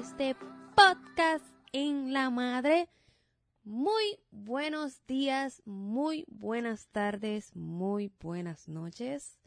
este 0.00 0.34
podcast 0.74 1.44
en 1.74 2.14
la 2.14 2.30
madre. 2.30 2.88
Muy 3.64 4.18
buenos 4.30 5.06
días, 5.06 5.60
muy 5.66 6.24
buenas 6.30 6.88
tardes, 6.88 7.54
muy 7.54 8.10
buenas 8.18 8.66
noches. 8.66 9.38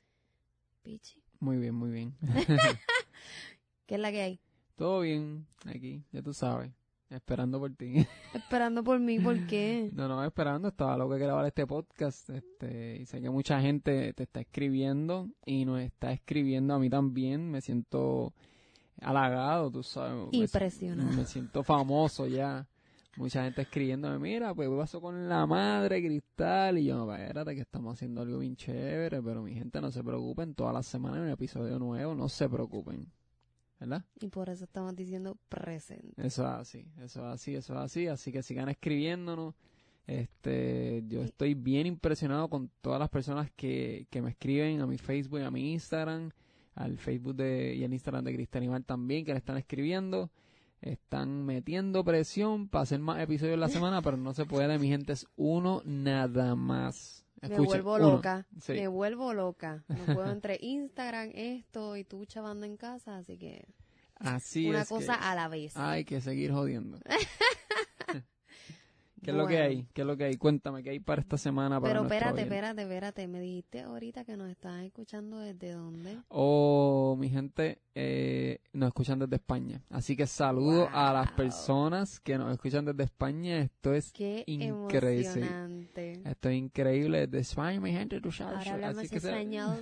Pichi, 0.84 1.24
Muy 1.40 1.58
bien, 1.58 1.74
muy 1.74 1.90
bien. 1.90 2.16
¿qué 3.88 3.96
es 3.96 4.00
la 4.00 4.12
que 4.12 4.22
hay? 4.22 4.40
Todo 4.76 5.00
bien 5.00 5.48
aquí, 5.66 6.04
ya 6.12 6.22
tú 6.22 6.36
sabes. 6.36 6.72
Esperando 7.10 7.60
por 7.60 7.74
ti. 7.74 8.06
Esperando 8.36 8.84
por 8.84 9.00
mí, 9.00 9.20
¿por 9.20 9.48
qué? 9.48 9.90
No, 9.96 10.08
no, 10.08 10.24
esperando. 10.24 10.68
Estaba 10.68 10.96
loco 10.98 11.16
de 11.16 11.20
grabar 11.20 11.48
este 11.48 11.66
podcast. 11.66 12.30
Este, 12.30 12.98
y 13.02 13.08
sé 13.08 13.22
que 13.22 13.32
mucha 13.32 13.60
gente 13.60 14.14
te 14.14 14.22
está 14.22 14.42
escribiendo 14.42 15.30
y 15.48 15.66
nos 15.66 15.80
está 15.82 16.12
escribiendo 16.12 16.76
a 16.76 16.80
mí 16.80 16.92
también. 16.92 17.50
Me 17.50 17.62
siento 17.62 18.36
halagado, 19.04 19.72
tú 19.72 19.84
sabes. 19.84 20.28
Impresionado. 20.32 21.12
Me 21.12 21.26
siento 21.26 21.64
famoso 21.64 22.28
ya. 22.28 22.68
Mucha 23.16 23.44
gente 23.44 23.62
escribiéndome, 23.62 24.18
mira, 24.18 24.56
pues 24.56 24.68
¿qué 24.68 24.76
pasó 24.76 25.00
con 25.00 25.30
la 25.30 25.46
madre 25.46 26.04
Cristal? 26.04 26.80
Y 26.80 26.86
yo, 26.86 26.98
no, 26.98 27.14
espérate, 27.14 27.54
que 27.54 27.62
estamos 27.62 27.94
haciendo 27.94 28.22
algo 28.22 28.40
bien 28.40 28.56
chévere, 28.56 29.22
pero 29.22 29.44
mi 29.44 29.54
gente 29.54 29.80
no 29.80 29.92
se 29.92 30.04
preocupen, 30.04 30.56
todas 30.56 30.74
las 30.74 30.88
semanas 30.88 31.20
hay 31.20 31.26
un 31.26 31.30
episodio 31.30 31.78
nuevo, 31.78 32.16
no 32.16 32.28
se 32.28 32.50
preocupen. 32.50 33.12
¿Verdad? 33.80 34.04
Y 34.20 34.30
por 34.30 34.50
eso 34.50 34.64
estamos 34.64 34.96
diciendo 34.96 35.38
presente. 35.48 36.26
Eso 36.26 36.44
es 36.44 36.54
así, 36.54 36.88
eso 37.02 37.20
es 37.20 37.34
así, 37.34 37.56
eso 37.56 37.74
es 37.74 37.80
así. 37.80 38.08
Así 38.08 38.32
que 38.32 38.42
sigan 38.42 38.70
escribiéndonos. 38.70 39.54
Este, 40.08 41.04
yo 41.08 41.22
estoy 41.22 41.54
bien 41.54 41.86
impresionado 41.86 42.50
con 42.50 42.70
todas 42.82 43.00
las 43.00 43.10
personas 43.10 43.52
que, 43.52 44.08
que 44.10 44.22
me 44.22 44.32
escriben 44.32 44.82
a 44.82 44.88
mi 44.88 44.98
Facebook 44.98 45.40
y 45.40 45.44
a 45.44 45.52
mi 45.52 45.74
Instagram, 45.74 46.32
al 46.76 46.98
Facebook 46.98 47.36
de, 47.36 47.76
y 47.76 47.84
al 47.84 47.94
Instagram 47.94 48.26
de 48.26 48.34
Cristian 48.34 48.64
Animal 48.64 48.86
también, 48.86 49.26
que 49.26 49.34
le 49.34 49.38
están 49.38 49.58
escribiendo. 49.58 50.32
Están 50.82 51.46
metiendo 51.46 52.04
presión 52.04 52.68
para 52.68 52.84
hacer 52.84 53.00
más 53.00 53.22
episodios 53.22 53.58
la 53.58 53.70
semana, 53.70 54.02
pero 54.02 54.18
no 54.18 54.34
se 54.34 54.46
puede, 54.46 54.78
mi 54.78 54.90
gente, 54.90 55.14
es 55.14 55.26
uno 55.38 55.82
nada 55.86 56.56
más. 56.56 57.26
me 57.42 57.58
vuelvo 57.58 57.98
loca. 57.98 58.46
Sí. 58.60 58.74
Me 58.74 58.88
vuelvo 58.90 59.34
loca. 59.34 59.86
No 59.88 60.14
puedo 60.14 60.30
entre 60.30 60.58
Instagram, 60.62 61.32
esto 61.34 61.96
y 61.96 62.04
tú 62.04 62.26
chavando 62.26 62.66
en 62.66 62.76
casa, 62.76 63.16
así 63.18 63.38
que 63.38 63.66
Así 64.24 64.70
una 64.70 64.82
es 64.82 64.88
que 64.88 64.96
cosa 64.96 65.16
a 65.16 65.36
la 65.36 65.48
vez. 65.48 65.76
Hay 65.76 66.06
que 66.06 66.22
seguir 66.22 66.52
jodiendo. 66.52 66.98
¿Qué 69.24 69.32
es 69.32 69.38
lo 69.38 69.48
que 69.48 69.58
hay? 69.58 69.88
¿Qué 69.94 70.02
es 70.02 70.08
lo 70.08 70.18
que 70.18 70.26
hay? 70.26 70.36
Cuéntame, 70.38 70.84
¿qué 70.84 70.92
hay 70.92 71.00
para 71.00 71.22
esta 71.22 71.38
semana? 71.38 71.80
Para 71.80 71.94
Pero 71.94 72.04
espérate, 72.04 72.30
audiencia? 72.30 72.56
espérate, 72.56 72.82
espérate. 72.82 73.28
Me 73.28 73.40
dijiste 73.40 73.82
ahorita 73.82 74.26
que 74.26 74.38
nos 74.38 74.50
estás 74.50 74.84
escuchando 74.84 75.40
desde 75.40 75.72
dónde. 75.72 76.20
Oh, 76.30 77.16
mi 77.18 77.30
gente, 77.30 77.82
eh, 77.96 78.60
nos 78.74 78.88
escuchan 78.88 79.20
desde 79.20 79.36
España. 79.36 79.82
Así 79.90 80.16
que 80.16 80.28
saludo 80.28 80.90
a 80.92 81.14
las 81.14 81.32
personas 81.32 82.20
que 82.20 82.38
nos 82.38 82.52
escuchan 82.52 82.86
desde 82.86 83.04
España. 83.04 83.60
Esto 83.60 83.94
es, 83.94 84.12
Qué 84.12 84.44
Increíble. 84.48 85.22
emocionante. 85.22 86.22
esto 86.26 86.50
es 86.50 86.56
increíble 86.56 87.28
desde 87.28 87.40
España, 87.40 87.80
mi 87.80 87.92
gente. 87.92 88.20
Tú 88.22 88.32
sabes. 88.32 88.58
Ahora 88.60 88.74
hablamos 88.74 88.98
Así 89.00 89.10
que 89.10 89.18
español. 89.18 89.82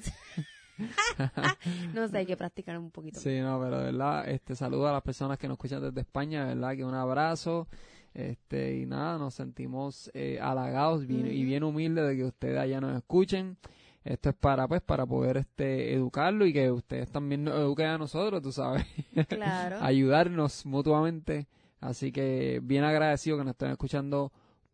no 1.93 2.07
sé, 2.07 2.17
hay 2.17 2.25
que 2.25 2.37
practicar 2.37 2.77
un 2.77 2.91
poquito. 2.91 3.19
Sí, 3.19 3.39
no, 3.39 3.59
pero 3.61 3.79
de 3.79 3.85
verdad, 3.85 4.27
este, 4.29 4.55
saludo 4.55 4.87
a 4.87 4.93
las 4.93 5.01
personas 5.01 5.37
que 5.37 5.47
nos 5.47 5.55
escuchan 5.55 5.81
desde 5.81 6.01
España, 6.01 6.45
de 6.45 6.55
verdad 6.55 6.75
que 6.75 6.83
un 6.85 6.93
abrazo. 6.95 7.67
Este, 8.13 8.77
y 8.77 8.85
nada, 8.85 9.17
nos 9.17 9.33
sentimos 9.35 10.11
eh, 10.13 10.37
halagados 10.41 11.07
bien- 11.07 11.27
y 11.27 11.43
bien 11.45 11.63
humildes 11.63 12.07
de 12.07 12.17
que 12.17 12.23
ustedes 12.25 12.57
allá 12.59 12.81
nos 12.81 12.95
escuchen. 12.97 13.57
Esto 14.03 14.29
es 14.29 14.35
para, 14.35 14.67
pues, 14.67 14.81
para 14.81 15.05
poder, 15.05 15.37
este, 15.37 15.93
educarlo 15.93 16.45
y 16.45 16.53
que 16.53 16.71
ustedes 16.71 17.09
también 17.11 17.43
nos 17.43 17.53
eduquen 17.55 17.85
a 17.87 17.97
nosotros, 17.97 18.41
tú 18.41 18.51
sabes. 18.51 18.85
Claro. 19.29 19.77
ayudarnos 19.81 20.65
mutuamente. 20.65 21.47
Así 21.79 22.11
que 22.11 22.59
bien 22.63 22.83
agradecido 22.83 23.37
que 23.37 23.43
nos 23.43 23.51
estén 23.53 23.71
escuchando 23.71 24.31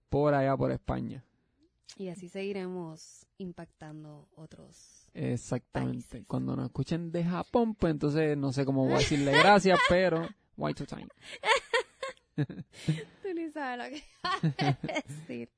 por 0.10 0.34
allá, 0.34 0.56
por 0.58 0.72
España. 0.72 1.24
Y 1.98 2.08
así 2.10 2.30
seguiremos 2.30 3.26
impactando 3.38 4.28
otros. 4.36 5.10
Exactamente. 5.14 6.04
Países. 6.10 6.26
Cuando 6.28 6.56
nos 6.56 6.66
escuchen 6.66 7.12
de 7.12 7.24
Japón, 7.24 7.76
pues 7.76 7.92
entonces 7.92 8.38
no 8.38 8.52
sé 8.54 8.66
cómo 8.66 8.86
voy 8.86 8.94
a 8.94 8.98
decirle 8.98 9.32
gracias, 9.44 9.80
pero 9.90 10.28
why 10.58 10.74
to 10.74 10.86
time. 10.86 11.08
Tú 13.24 13.34
ni 13.36 13.50
sabes 13.52 13.92
lo 13.92 13.98
que 13.98 14.04
vas 14.24 14.44
a 14.44 15.04
decir. 15.08 15.50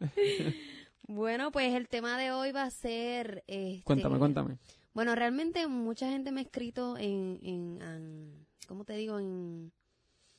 Bueno, 1.08 1.52
pues 1.52 1.74
el 1.74 1.88
tema 1.88 2.18
de 2.18 2.32
hoy 2.32 2.52
va 2.52 2.64
a 2.64 2.72
ser... 2.72 3.44
Este, 3.48 3.84
Cuéntame, 3.84 4.20
cuéntame. 4.20 4.58
Bueno, 4.94 5.16
realmente 5.16 5.68
mucha 5.68 6.10
gente 6.10 6.32
me 6.32 6.42
ha 6.42 6.44
escrito 6.44 6.98
en, 6.98 7.40
en, 7.42 7.82
en- 7.82 8.48
¿cómo 8.68 8.86
te 8.86 8.94
digo? 8.94 9.20
En, 9.20 9.72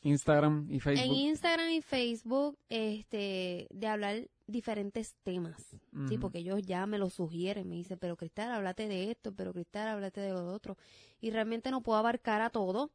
Instagram 0.02 0.66
y 0.70 0.74
en 0.74 0.80
Facebook. 0.80 1.16
Instagram 1.16 1.70
y 1.70 1.82
Facebook, 1.82 2.58
este, 2.68 3.66
de 3.70 3.86
hablar 3.86 4.28
diferentes 4.46 5.14
temas. 5.22 5.76
Sí, 6.08 6.16
porque 6.18 6.38
ellos 6.38 6.62
ya 6.62 6.86
me 6.86 6.98
lo 6.98 7.10
sugieren, 7.10 7.68
me 7.68 7.74
dicen, 7.76 7.98
pero 7.98 8.16
Cristal, 8.16 8.50
háblate 8.52 8.88
de 8.88 9.10
esto, 9.10 9.32
pero 9.34 9.52
Cristal, 9.52 9.88
háblate 9.88 10.20
de 10.20 10.30
lo 10.30 10.52
otro. 10.52 10.76
Y 11.20 11.30
realmente 11.30 11.70
no 11.70 11.82
puedo 11.82 11.98
abarcar 11.98 12.40
a 12.40 12.50
todo. 12.50 12.90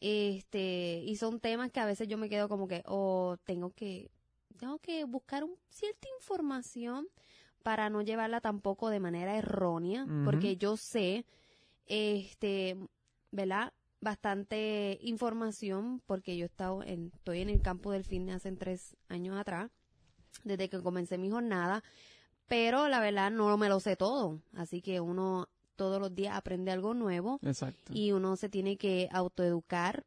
Este, 0.00 1.02
y 1.04 1.16
son 1.16 1.40
temas 1.40 1.70
que 1.70 1.80
a 1.80 1.86
veces 1.86 2.08
yo 2.08 2.16
me 2.16 2.30
quedo 2.30 2.48
como 2.48 2.66
que, 2.66 2.82
o 2.86 3.36
tengo 3.44 3.70
que, 3.70 4.10
tengo 4.58 4.78
que 4.78 5.04
buscar 5.04 5.44
un, 5.44 5.54
cierta 5.68 6.08
información 6.18 7.06
para 7.62 7.90
no 7.90 8.00
llevarla 8.00 8.40
tampoco 8.40 8.88
de 8.88 9.00
manera 9.00 9.36
errónea, 9.36 10.06
porque 10.24 10.56
yo 10.56 10.78
sé, 10.78 11.26
este, 11.86 12.78
¿verdad? 13.30 13.74
Bastante 14.00 14.98
información, 15.02 16.00
porque 16.06 16.38
yo 16.38 16.44
he 16.44 16.46
estado 16.46 16.82
en, 16.82 17.12
estoy 17.14 17.40
en 17.40 17.50
el 17.50 17.60
campo 17.60 17.92
del 17.92 18.04
fitness 18.04 18.36
hace 18.36 18.52
tres 18.52 18.96
años 19.08 19.38
atrás, 19.38 19.70
desde 20.44 20.70
que 20.70 20.80
comencé 20.80 21.18
mi 21.18 21.30
jornada, 21.30 21.84
pero 22.46 22.88
la 22.88 23.00
verdad 23.00 23.30
no 23.30 23.54
me 23.58 23.68
lo 23.68 23.78
sé 23.78 23.96
todo, 23.96 24.40
así 24.54 24.80
que 24.80 25.00
uno 25.00 25.50
todos 25.80 25.98
los 25.98 26.14
días 26.14 26.36
aprende 26.36 26.70
algo 26.70 26.92
nuevo 26.92 27.38
Exacto. 27.40 27.92
y 27.94 28.12
uno 28.12 28.36
se 28.36 28.50
tiene 28.50 28.76
que 28.76 29.08
autoeducar 29.12 30.04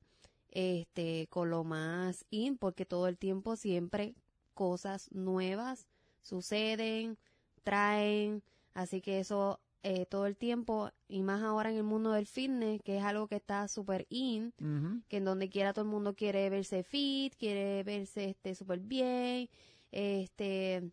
este 0.52 1.26
con 1.32 1.50
lo 1.50 1.64
más 1.64 2.26
in 2.30 2.60
porque 2.60 2.86
todo 2.86 3.08
el 3.08 3.18
tiempo 3.18 3.56
siempre 3.56 4.14
cosas 4.54 5.10
nuevas 5.12 5.88
suceden 6.22 7.18
traen 7.64 8.44
así 8.76 9.02
que 9.02 9.20
eso 9.20 9.60
eh, 9.82 10.06
todo 10.06 10.28
el 10.28 10.38
tiempo 10.38 10.92
y 11.08 11.24
más 11.24 11.42
ahora 11.42 11.72
en 11.72 11.78
el 11.78 11.84
mundo 11.84 12.12
del 12.12 12.28
fitness 12.28 12.80
que 12.84 12.98
es 13.00 13.04
algo 13.04 13.26
que 13.28 13.38
está 13.38 13.68
súper 13.68 14.06
in 14.10 14.54
que 15.10 15.18
en 15.18 15.26
donde 15.26 15.50
quiera 15.50 15.74
todo 15.74 15.86
el 15.86 15.90
mundo 15.92 16.14
quiere 16.14 16.52
verse 16.52 16.84
fit 16.84 17.34
quiere 17.36 17.82
verse 17.82 18.30
este 18.30 18.54
súper 18.54 18.80
bien 18.80 19.50
este 19.92 20.84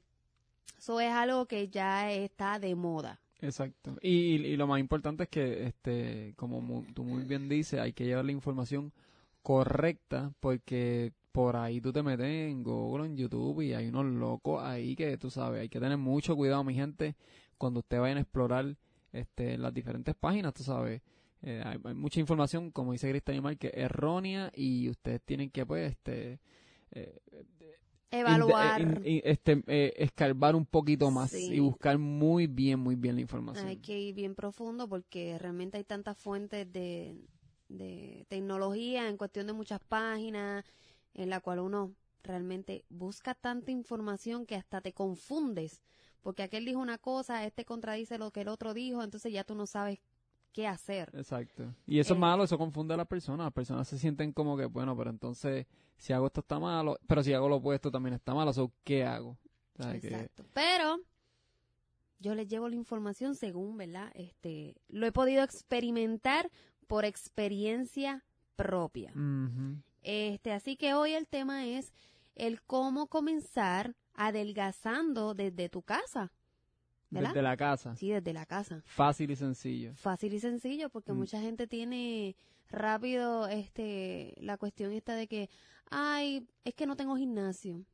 eso 0.78 1.00
es 1.00 1.12
algo 1.12 1.44
que 1.44 1.68
ya 1.68 2.10
está 2.10 2.58
de 2.58 2.74
moda 2.74 3.20
Exacto. 3.42 3.96
Y, 4.02 4.36
y 4.36 4.56
lo 4.56 4.66
más 4.66 4.80
importante 4.80 5.24
es 5.24 5.28
que, 5.30 5.66
este, 5.66 6.34
como 6.36 6.60
mu- 6.60 6.84
tú 6.92 7.04
muy 7.04 7.24
bien 7.24 7.48
dices, 7.48 7.80
hay 7.80 7.92
que 7.92 8.04
llevar 8.04 8.24
la 8.26 8.32
información 8.32 8.92
correcta 9.42 10.32
porque 10.40 11.12
por 11.32 11.56
ahí 11.56 11.80
tú 11.80 11.92
te 11.92 12.02
metes 12.02 12.26
en 12.26 12.62
Google, 12.62 13.06
en 13.06 13.16
YouTube 13.16 13.62
y 13.62 13.72
hay 13.74 13.88
unos 13.88 14.06
locos 14.06 14.62
ahí 14.62 14.94
que 14.96 15.16
tú 15.16 15.30
sabes, 15.30 15.60
hay 15.62 15.68
que 15.70 15.80
tener 15.80 15.96
mucho 15.98 16.36
cuidado, 16.36 16.64
mi 16.64 16.74
gente, 16.74 17.16
cuando 17.56 17.80
ustedes 17.80 18.02
vayan 18.02 18.18
a 18.18 18.20
explorar 18.22 18.76
este, 19.12 19.56
las 19.58 19.72
diferentes 19.72 20.14
páginas, 20.14 20.52
tú 20.54 20.62
sabes. 20.64 21.00
Eh, 21.42 21.62
hay, 21.64 21.78
mucha 21.94 22.20
información, 22.20 22.70
como 22.70 22.92
dice 22.92 23.08
Cristian 23.10 23.36
Animal, 23.36 23.56
que 23.58 23.72
errónea 23.74 24.52
y 24.54 24.90
ustedes 24.90 25.22
tienen 25.22 25.50
que, 25.50 25.64
pues, 25.64 25.92
este, 25.92 26.38
eh, 26.92 27.18
evaluar 28.10 28.80
inde- 28.80 29.00
in- 29.00 29.16
in- 29.16 29.22
este, 29.24 29.62
eh, 29.66 29.92
escarbar 29.96 30.54
un 30.56 30.66
poquito 30.66 31.10
más 31.10 31.30
Sí. 31.30 31.54
y 31.54 31.58
buscar 31.60 31.98
muy 31.98 32.46
bien, 32.46 32.80
muy 32.80 32.96
bien 32.96 33.14
la 33.16 33.20
información. 33.22 33.66
Hay 33.66 33.76
que 33.78 33.98
ir 33.98 34.14
bien 34.14 34.34
profundo 34.34 34.88
porque 34.88 35.38
realmente 35.38 35.76
hay 35.78 35.84
tantas 35.84 36.16
fuentes 36.18 36.70
de, 36.72 37.16
de 37.68 38.26
tecnología 38.28 39.08
en 39.08 39.16
cuestión 39.16 39.46
de 39.46 39.52
muchas 39.52 39.80
páginas 39.80 40.64
en 41.14 41.30
la 41.30 41.40
cual 41.40 41.60
uno 41.60 41.92
realmente 42.22 42.84
busca 42.90 43.34
tanta 43.34 43.70
información 43.70 44.44
que 44.46 44.54
hasta 44.56 44.80
te 44.80 44.92
confundes 44.92 45.80
porque 46.22 46.42
aquel 46.42 46.66
dijo 46.66 46.78
una 46.78 46.98
cosa, 46.98 47.46
este 47.46 47.64
contradice 47.64 48.18
lo 48.18 48.30
que 48.30 48.42
el 48.42 48.48
otro 48.48 48.74
dijo, 48.74 49.02
entonces 49.02 49.32
ya 49.32 49.42
tú 49.44 49.54
no 49.54 49.66
sabes 49.66 50.00
qué 50.52 50.66
hacer. 50.66 51.10
Exacto. 51.14 51.74
Y 51.86 51.98
eso 51.98 52.14
Eh, 52.14 52.16
es 52.16 52.20
malo, 52.20 52.44
eso 52.44 52.58
confunde 52.58 52.94
a 52.94 52.96
las 52.96 53.06
personas. 53.06 53.44
Las 53.46 53.52
personas 53.52 53.88
se 53.88 53.98
sienten 53.98 54.32
como 54.32 54.56
que, 54.56 54.66
bueno, 54.66 54.96
pero 54.96 55.10
entonces, 55.10 55.66
si 55.96 56.12
hago 56.12 56.26
esto 56.26 56.40
está 56.40 56.58
malo, 56.58 56.98
pero 57.06 57.22
si 57.22 57.32
hago 57.32 57.48
lo 57.48 57.56
opuesto 57.56 57.90
también 57.90 58.14
está 58.14 58.34
malo, 58.34 58.52
so, 58.52 58.72
¿qué 58.84 59.04
hago? 59.04 59.38
O 59.78 59.82
sea, 59.82 59.92
que- 60.00 60.08
Exacto. 60.08 60.44
Pero 60.54 60.98
yo 62.18 62.34
les 62.34 62.48
llevo 62.48 62.68
la 62.68 62.74
información 62.76 63.34
según, 63.34 63.76
¿verdad? 63.76 64.10
Este, 64.14 64.76
lo 64.88 65.06
he 65.06 65.12
podido 65.12 65.42
experimentar 65.42 66.50
por 66.86 67.04
experiencia 67.04 68.24
propia. 68.56 69.12
Este, 70.02 70.52
así 70.52 70.76
que 70.76 70.92
hoy 70.94 71.12
el 71.12 71.26
tema 71.28 71.66
es 71.66 71.92
el 72.34 72.62
cómo 72.62 73.06
comenzar 73.06 73.94
adelgazando 74.14 75.34
desde 75.34 75.68
tu 75.68 75.82
casa. 75.82 76.32
¿Verdad? 77.10 77.30
Desde 77.30 77.42
la 77.42 77.56
casa. 77.56 77.96
Sí, 77.96 78.10
desde 78.10 78.32
la 78.32 78.46
casa. 78.46 78.82
Fácil 78.86 79.30
y 79.30 79.36
sencillo. 79.36 79.94
Fácil 79.96 80.32
y 80.34 80.40
sencillo 80.40 80.88
porque 80.90 81.12
Mm. 81.12 81.16
mucha 81.18 81.40
gente 81.40 81.66
tiene 81.66 82.36
rápido 82.70 83.48
este 83.48 84.34
la 84.38 84.56
cuestión 84.56 84.92
esta 84.92 85.14
de 85.14 85.26
que 85.26 85.50
ay, 85.90 86.46
es 86.64 86.74
que 86.74 86.86
no 86.86 86.96
tengo 86.96 87.16
gimnasio. 87.16 87.84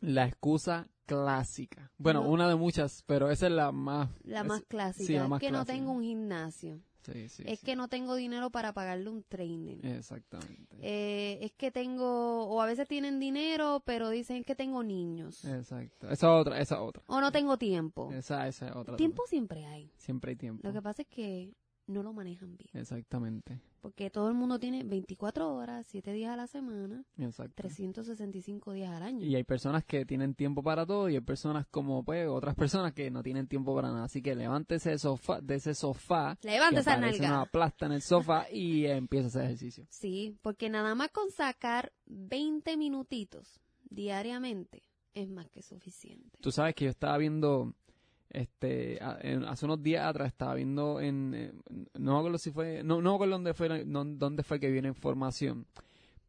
La 0.00 0.26
excusa 0.26 0.88
clásica. 1.04 1.90
Bueno, 1.98 2.22
No. 2.22 2.30
una 2.30 2.48
de 2.48 2.54
muchas, 2.54 3.02
pero 3.06 3.30
esa 3.30 3.48
es 3.48 3.52
la 3.52 3.70
más... 3.72 4.08
La 4.24 4.40
es- 4.40 4.46
más 4.46 4.62
clásica, 4.66 5.06
sí, 5.06 5.12
la 5.14 5.24
es 5.36 5.40
que 5.40 5.50
no 5.50 5.64
tengo 5.66 5.90
un 5.92 6.02
gimnasio. 6.02 6.80
Sí, 7.12 7.28
sí, 7.28 7.42
es 7.46 7.60
sí. 7.60 7.66
que 7.66 7.76
no 7.76 7.88
tengo 7.88 8.14
dinero 8.14 8.50
para 8.50 8.72
pagarle 8.72 9.10
un 9.10 9.22
trainer. 9.22 9.84
Exactamente. 9.84 10.76
Eh, 10.80 11.38
es 11.42 11.52
que 11.52 11.70
tengo, 11.70 12.44
o 12.44 12.60
a 12.60 12.66
veces 12.66 12.88
tienen 12.88 13.20
dinero, 13.20 13.82
pero 13.84 14.10
dicen 14.10 14.44
que 14.44 14.54
tengo 14.54 14.82
niños. 14.82 15.44
Exacto. 15.44 16.10
Esa 16.10 16.32
otra, 16.34 16.60
esa 16.60 16.80
otra. 16.82 17.02
O 17.06 17.20
no 17.20 17.32
tengo 17.32 17.56
tiempo. 17.58 18.10
Esa, 18.12 18.46
esa 18.48 18.68
es 18.68 18.76
otra. 18.76 18.96
Tiempo 18.96 19.22
siempre 19.26 19.64
hay. 19.66 19.90
Siempre 19.96 20.30
hay 20.30 20.36
tiempo. 20.36 20.66
Lo 20.66 20.72
que 20.72 20.82
pasa 20.82 21.02
es 21.02 21.08
que 21.08 21.54
no 21.90 22.02
lo 22.02 22.12
manejan 22.12 22.56
bien. 22.56 22.70
Exactamente. 22.72 23.60
Porque 23.80 24.10
todo 24.10 24.28
el 24.28 24.34
mundo 24.34 24.58
tiene 24.58 24.84
24 24.84 25.54
horas, 25.54 25.86
7 25.88 26.12
días 26.12 26.30
a 26.32 26.36
la 26.36 26.46
semana, 26.46 27.04
Exacto. 27.16 27.54
365 27.56 28.72
días 28.72 28.90
al 28.90 29.02
año. 29.02 29.24
Y 29.24 29.34
hay 29.36 29.44
personas 29.44 29.84
que 29.84 30.04
tienen 30.04 30.34
tiempo 30.34 30.62
para 30.62 30.84
todo 30.84 31.08
y 31.08 31.14
hay 31.14 31.20
personas 31.20 31.66
como 31.66 32.04
pues 32.04 32.28
otras 32.28 32.54
personas 32.54 32.92
que 32.92 33.10
no 33.10 33.22
tienen 33.22 33.46
tiempo 33.46 33.74
para 33.74 33.88
nada. 33.90 34.04
Así 34.04 34.20
que 34.22 34.34
levántese 34.34 34.90
de, 34.90 34.98
sofá, 34.98 35.40
de 35.40 35.54
ese 35.54 35.74
sofá. 35.74 36.38
Levanta 36.42 36.76
que 36.76 36.80
esa 36.80 37.00
parece 37.00 37.20
nalga. 37.22 37.36
una 37.38 37.46
plasta 37.46 37.86
en 37.86 37.92
el 37.92 38.02
sofá 38.02 38.46
y 38.52 38.84
empieza 38.86 39.26
a 39.26 39.28
hacer 39.28 39.44
ejercicio. 39.44 39.86
Sí, 40.00 40.38
porque 40.42 40.70
nada 40.70 40.94
más 40.94 41.10
con 41.10 41.30
sacar 41.30 41.92
20 42.06 42.76
minutitos 42.76 43.60
diariamente 43.90 44.82
es 45.14 45.28
más 45.28 45.48
que 45.50 45.62
suficiente. 45.62 46.38
Tú 46.40 46.50
sabes 46.52 46.74
que 46.74 46.84
yo 46.86 46.90
estaba 46.90 47.18
viendo, 47.18 47.74
este, 48.30 48.98
hace 49.00 49.64
unos 49.64 49.82
días 49.82 50.06
atrás 50.06 50.28
estaba 50.28 50.54
viendo 50.54 51.00
en, 51.00 51.62
no 51.98 52.12
me 52.12 52.18
acuerdo 52.18 52.38
si 52.38 52.50
fue, 52.50 52.82
no, 52.82 53.02
no 53.02 53.14
acuerdo 53.14 53.34
dónde 53.34 53.54
fue, 53.54 53.84
dónde 53.84 54.42
fue 54.42 54.60
que 54.60 54.70
viene 54.70 54.88
información, 54.88 55.66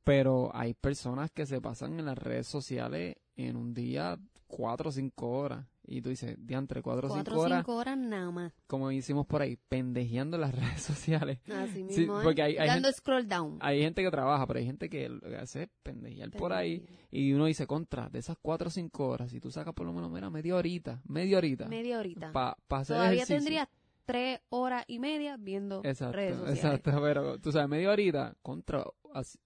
pero 0.04 0.52
hay 0.54 0.74
personas 0.74 1.32
que 1.32 1.46
se 1.46 1.62
pasan 1.62 2.00
en 2.00 2.06
las 2.06 2.18
redes 2.18 2.48
sociales 2.48 3.18
en 3.36 3.56
un 3.56 3.74
día 3.74 4.18
cuatro 4.52 4.90
o 4.90 4.92
cinco 4.92 5.30
horas. 5.32 5.66
Y 5.84 6.02
tú 6.02 6.10
dices, 6.10 6.36
diantre, 6.40 6.82
cuatro 6.84 7.08
o 7.08 7.12
4 7.12 7.32
cinco 7.32 7.40
o 7.42 7.44
horas, 7.44 7.60
5 7.66 7.76
horas 7.76 7.98
nada 7.98 8.30
más. 8.32 8.54
como 8.68 8.92
hicimos 8.92 9.26
por 9.26 9.42
ahí, 9.42 9.58
pendejeando 9.68 10.38
en 10.38 10.42
las 10.42 10.54
redes 10.56 10.82
sociales. 10.82 11.40
Así 11.52 11.86
Sí, 11.90 12.02
mismo, 12.02 12.20
¿eh? 12.20 12.24
porque 12.24 12.44
hay- 12.44 12.58
hay 12.58 12.68
dando 12.68 12.92
scroll 12.92 13.28
down. 13.28 13.58
Hay 13.62 13.82
gente 13.82 14.04
que 14.04 14.12
trabaja, 14.12 14.46
pero 14.46 14.60
hay 14.60 14.66
gente 14.66 14.90
que 14.90 15.10
lo 15.10 15.20
que 15.22 15.36
hace 15.38 15.64
es 15.64 15.70
pendejear 15.84 16.30
por 16.32 16.54
ahí. 16.54 16.86
Y 17.10 17.34
uno 17.34 17.46
dice, 17.46 17.66
contra, 17.68 18.10
de 18.10 18.20
esas 18.20 18.38
cuatro 18.42 18.68
o 18.68 18.72
cinco 18.72 19.08
horas, 19.08 19.32
si 19.32 19.40
tú 19.42 19.52
sacas 19.52 19.74
por 19.74 19.86
lo 19.86 19.92
menos, 19.94 20.12
mira, 20.12 20.30
media 20.30 20.56
horita, 20.56 21.02
media 21.06 21.38
horita. 21.40 21.68
Media 21.68 21.98
horita. 22.00 22.32
Para 22.32 22.56
hacer 22.70 22.96
Todavía 22.98 23.24
ejercicio. 23.24 23.36
tendrías 23.38 23.68
3 24.06 24.40
horas 24.50 24.84
y 24.88 25.00
media 25.00 25.38
viendo 25.38 25.82
Exacto, 25.84 26.16
redes 26.18 26.36
sociales. 26.38 26.64
exacto, 26.64 27.02
pero 27.02 27.40
tú 27.40 27.52
sabes, 27.52 27.70
media 27.70 27.92
horita, 27.92 28.36
contra, 28.42 28.84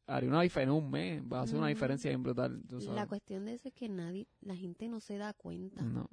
haría 0.08 0.30
una 0.30 0.42
diferencia 0.42 0.76
en 0.76 0.84
un 0.84 0.90
mes, 0.90 1.22
va 1.24 1.40
a 1.40 1.44
hacer 1.44 1.58
una 1.58 1.68
diferencia 1.68 2.10
bien 2.10 2.24
brutal, 2.24 2.62
tú 2.68 2.80
sabes. 2.82 2.96
La 2.96 3.08
cuestión 3.08 3.46
de 3.46 3.54
eso 3.54 3.68
es 3.68 3.74
que 3.74 3.90
nadie, 3.90 4.28
la 4.42 4.56
gente 4.56 4.88
no 4.88 5.00
se 5.00 5.18
da 5.18 5.34
cuenta. 5.34 5.82
No, 5.84 6.10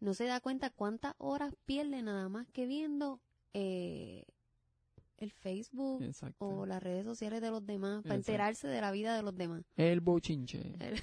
No 0.00 0.14
se 0.14 0.24
da 0.26 0.40
cuenta 0.40 0.70
cuántas 0.70 1.14
horas 1.18 1.54
pierde 1.64 2.02
nada 2.02 2.28
más 2.28 2.46
que 2.50 2.66
viendo 2.66 3.20
eh, 3.54 4.24
el 5.16 5.32
Facebook 5.32 6.02
exacto. 6.04 6.36
o 6.46 6.66
las 6.66 6.82
redes 6.82 7.04
sociales 7.04 7.40
de 7.40 7.50
los 7.50 7.64
demás 7.66 8.02
para 8.02 8.14
Exacto. 8.16 8.32
enterarse 8.32 8.68
de 8.68 8.80
la 8.80 8.90
vida 8.92 9.16
de 9.16 9.22
los 9.22 9.34
demás. 9.36 9.64
El 9.76 10.00
bochinche. 10.00 10.74
El- 10.78 11.00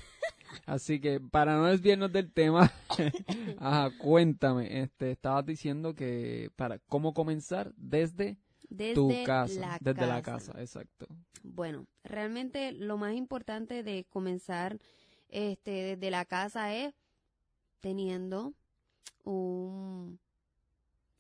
Así 0.66 1.00
que 1.00 1.20
para 1.20 1.56
no 1.56 1.66
desviarnos 1.66 2.12
del 2.12 2.32
tema, 2.32 2.72
ajá, 3.60 3.92
cuéntame, 3.98 4.82
este, 4.82 5.12
estabas 5.12 5.46
diciendo 5.46 5.96
que 5.96 6.52
para 6.56 6.80
cómo 6.80 7.14
comenzar 7.14 7.74
desde 7.78 8.38
Desde 8.70 8.96
tu 8.96 9.10
casa, 9.26 9.60
la 9.60 9.78
desde 9.80 10.08
la 10.08 10.22
casa, 10.22 10.54
exacto. 10.60 11.08
Bueno, 11.44 11.86
realmente 12.04 12.72
lo 12.72 12.98
más 12.98 13.14
importante 13.14 13.84
de 13.84 14.06
comenzar 14.10 14.80
este 15.30 15.72
desde 15.96 16.12
la 16.12 16.26
casa 16.26 16.74
es 16.74 16.94
teniendo 17.82 18.54
un 19.24 20.20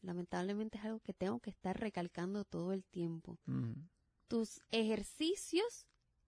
lamentablemente 0.01 0.77
es 0.77 0.85
algo 0.85 0.99
que 0.99 1.13
tengo 1.13 1.39
que 1.39 1.49
estar 1.49 1.79
recalcando 1.79 2.45
todo 2.45 2.73
el 2.73 2.83
tiempo. 2.83 3.37
Tus 4.27 4.61
ejercicios 4.71 5.85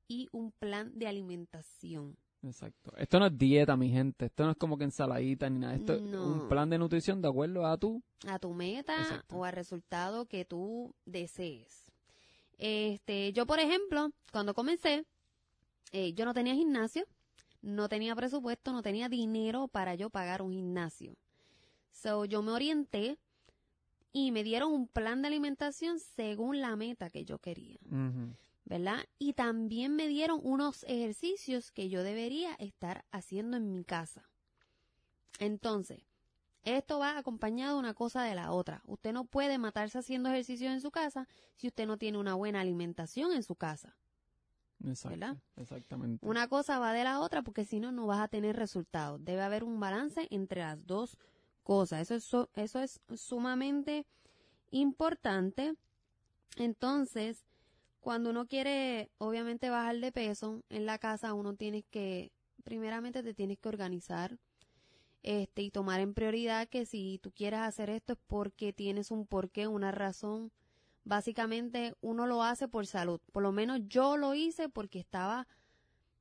y 0.08 0.28
un 0.32 0.52
plan 0.52 0.92
de 0.98 1.08
alimentación. 1.08 2.18
Exacto. 2.48 2.92
Esto 2.98 3.20
no 3.20 3.28
es 3.28 3.38
dieta, 3.38 3.76
mi 3.76 3.90
gente. 3.90 4.26
Esto 4.26 4.46
no 4.46 4.52
es 4.52 4.58
como 4.58 4.78
que 4.78 4.84
ensaladita 4.86 5.50
ni 5.50 5.60
nada. 5.60 5.76
Esto 5.76 5.94
es 5.94 6.02
No. 6.02 6.24
un 6.26 6.50
plan 6.50 6.70
de 6.70 6.78
nutrición 6.78 7.22
de 7.22 7.28
acuerdo 7.28 7.66
a 7.66 7.78
tu. 7.78 8.02
a 8.28 8.40
tu 8.40 8.54
meta 8.54 8.96
Exacto. 9.02 9.36
o 9.36 9.46
al 9.46 9.54
resultado 9.54 10.26
que 10.26 10.46
tú 10.46 10.94
desees. 11.06 11.86
Este, 12.58 13.34
yo 13.34 13.46
por 13.46 13.60
ejemplo, 13.60 14.12
cuando 14.32 14.54
comencé, 14.54 15.06
eh, 15.92 16.14
yo 16.14 16.26
no 16.26 16.34
tenía 16.34 16.56
gimnasio, 16.56 17.06
no 17.62 17.88
tenía 17.90 18.16
presupuesto, 18.16 18.72
no 18.74 18.82
tenía 18.82 19.10
dinero 19.10 19.68
para 19.68 19.94
yo 19.96 20.10
pagar 20.10 20.42
un 20.42 20.52
gimnasio. 20.54 21.16
So, 21.92 22.26
yo 22.26 22.42
me 22.42 22.52
orienté 22.52 23.18
y 24.14 24.32
me 24.32 24.44
dieron 24.44 24.72
un 24.72 24.88
plan 24.88 25.22
de 25.22 25.28
alimentación 25.28 26.00
según 26.00 26.62
la 26.62 26.76
meta 26.76 27.10
que 27.10 27.26
yo 27.26 27.38
quería. 27.40 27.78
¿Verdad? 28.68 29.00
Y 29.18 29.34
también 29.34 29.96
me 29.96 30.08
dieron 30.08 30.42
unos 30.44 30.84
ejercicios 30.84 31.72
que 31.72 31.88
yo 31.88 32.04
debería 32.04 32.54
estar 32.60 33.06
haciendo 33.12 33.56
en 33.56 33.72
mi 33.72 33.86
casa. 33.86 34.30
Entonces, 35.40 36.04
esto 36.64 37.00
va 37.00 37.18
acompañado 37.18 37.80
una 37.80 37.94
cosa 37.94 38.24
de 38.24 38.36
la 38.36 38.52
otra. 38.52 38.84
Usted 38.86 39.14
no 39.14 39.24
puede 39.24 39.58
matarse 39.58 40.00
haciendo 40.00 40.30
ejercicios 40.30 40.74
en 40.74 40.82
su 40.82 40.92
casa 40.92 41.28
si 41.56 41.68
usted 41.68 41.88
no 41.88 41.98
tiene 41.98 42.18
una 42.18 42.36
buena 42.36 42.60
alimentación 42.60 43.32
en 43.32 43.44
su 43.44 43.56
casa. 43.56 43.96
Exacto. 44.84 45.18
¿Verdad? 45.18 45.38
Exactamente. 45.56 46.26
Una 46.26 46.50
cosa 46.50 46.78
va 46.78 46.92
de 46.92 47.06
la 47.06 47.22
otra 47.22 47.44
porque 47.44 47.64
si 47.64 47.80
no, 47.80 47.94
no 47.94 48.06
vas 48.06 48.20
a 48.20 48.28
tener 48.28 48.58
resultados. 48.58 49.24
Debe 49.24 49.44
haber 49.44 49.64
un 49.64 49.80
balance 49.80 50.28
entre 50.30 50.62
las 50.62 50.86
dos 50.86 51.18
cosas. 51.64 52.02
Eso 52.02 52.16
es, 52.16 52.50
eso 52.56 52.80
es 52.82 53.00
sumamente 53.16 54.06
importante. 54.72 55.74
Entonces, 56.58 57.46
cuando 58.08 58.30
uno 58.30 58.48
quiere, 58.48 59.12
obviamente, 59.18 59.70
bajar 59.70 59.98
de 59.98 60.14
peso 60.14 60.64
en 60.70 60.86
la 60.86 60.98
casa, 60.98 61.34
uno 61.34 61.56
tiene 61.56 61.84
que, 61.84 62.32
primeramente, 62.64 63.22
te 63.22 63.34
tienes 63.34 63.58
que 63.58 63.68
organizar 63.68 64.40
este, 65.24 65.64
y 65.64 65.72
tomar 65.72 66.00
en 66.00 66.14
prioridad 66.14 66.70
que 66.70 66.86
si 66.86 67.20
tú 67.22 67.34
quieres 67.34 67.60
hacer 67.60 67.90
esto 67.90 68.14
es 68.14 68.20
porque 68.26 68.72
tienes 68.72 69.12
un 69.12 69.28
porqué, 69.28 69.68
una 69.68 69.92
razón. 69.92 70.54
Básicamente, 71.04 71.96
uno 72.00 72.28
lo 72.28 72.44
hace 72.44 72.70
por 72.70 72.88
salud. 72.88 73.20
Por 73.34 73.44
lo 73.44 73.52
menos 73.52 73.82
yo 73.90 74.16
lo 74.16 74.34
hice 74.36 74.70
porque 74.70 75.00
estaba 75.00 75.46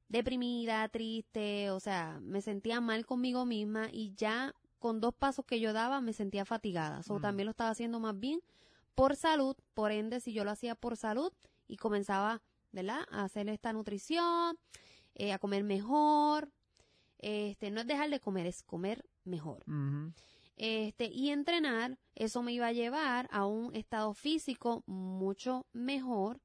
deprimida, 0.09 0.89
triste, 0.89 1.71
o 1.71 1.79
sea, 1.79 2.19
me 2.21 2.43
sentía 2.43 2.81
mal 2.81 3.07
conmigo 3.07 3.47
misma 3.47 3.91
y 3.93 4.13
ya 4.17 4.57
con 4.81 5.01
dos 5.01 5.15
pasos 5.15 5.45
que 5.45 5.61
yo 5.61 5.73
daba 5.73 6.01
me 6.01 6.15
sentía 6.15 6.45
fatigada. 6.45 7.05
So, 7.05 7.21
Mm. 7.21 7.23
también 7.23 7.45
lo 7.47 7.51
estaba 7.53 7.71
haciendo 7.71 8.01
más 8.01 8.19
bien 8.19 8.41
por 8.97 9.15
salud, 9.15 9.55
por 9.73 9.93
ende, 9.93 10.19
si 10.19 10.33
yo 10.33 10.43
lo 10.43 10.51
hacía 10.51 10.75
por 10.75 10.97
salud 10.97 11.33
y 11.69 11.77
comenzaba, 11.77 12.43
¿verdad?, 12.73 13.07
a 13.11 13.25
hacer 13.25 13.49
esta 13.49 13.73
nutrición, 13.73 14.59
eh, 15.15 15.33
a 15.33 15.39
comer 15.39 15.65
mejor, 15.65 16.51
este, 17.19 17.71
no 17.71 17.81
es 17.81 17.87
dejar 17.87 18.11
de 18.11 18.21
comer, 18.21 18.47
es 18.47 18.63
comer 18.63 19.05
mejor. 19.25 19.65
Este, 20.57 21.07
y 21.07 21.31
entrenar, 21.31 21.99
eso 22.15 22.43
me 22.43 22.53
iba 22.53 22.67
a 22.69 22.73
llevar 22.73 23.29
a 23.31 23.47
un 23.47 23.75
estado 23.75 24.15
físico 24.15 24.83
mucho 24.87 25.67
mejor 25.73 26.41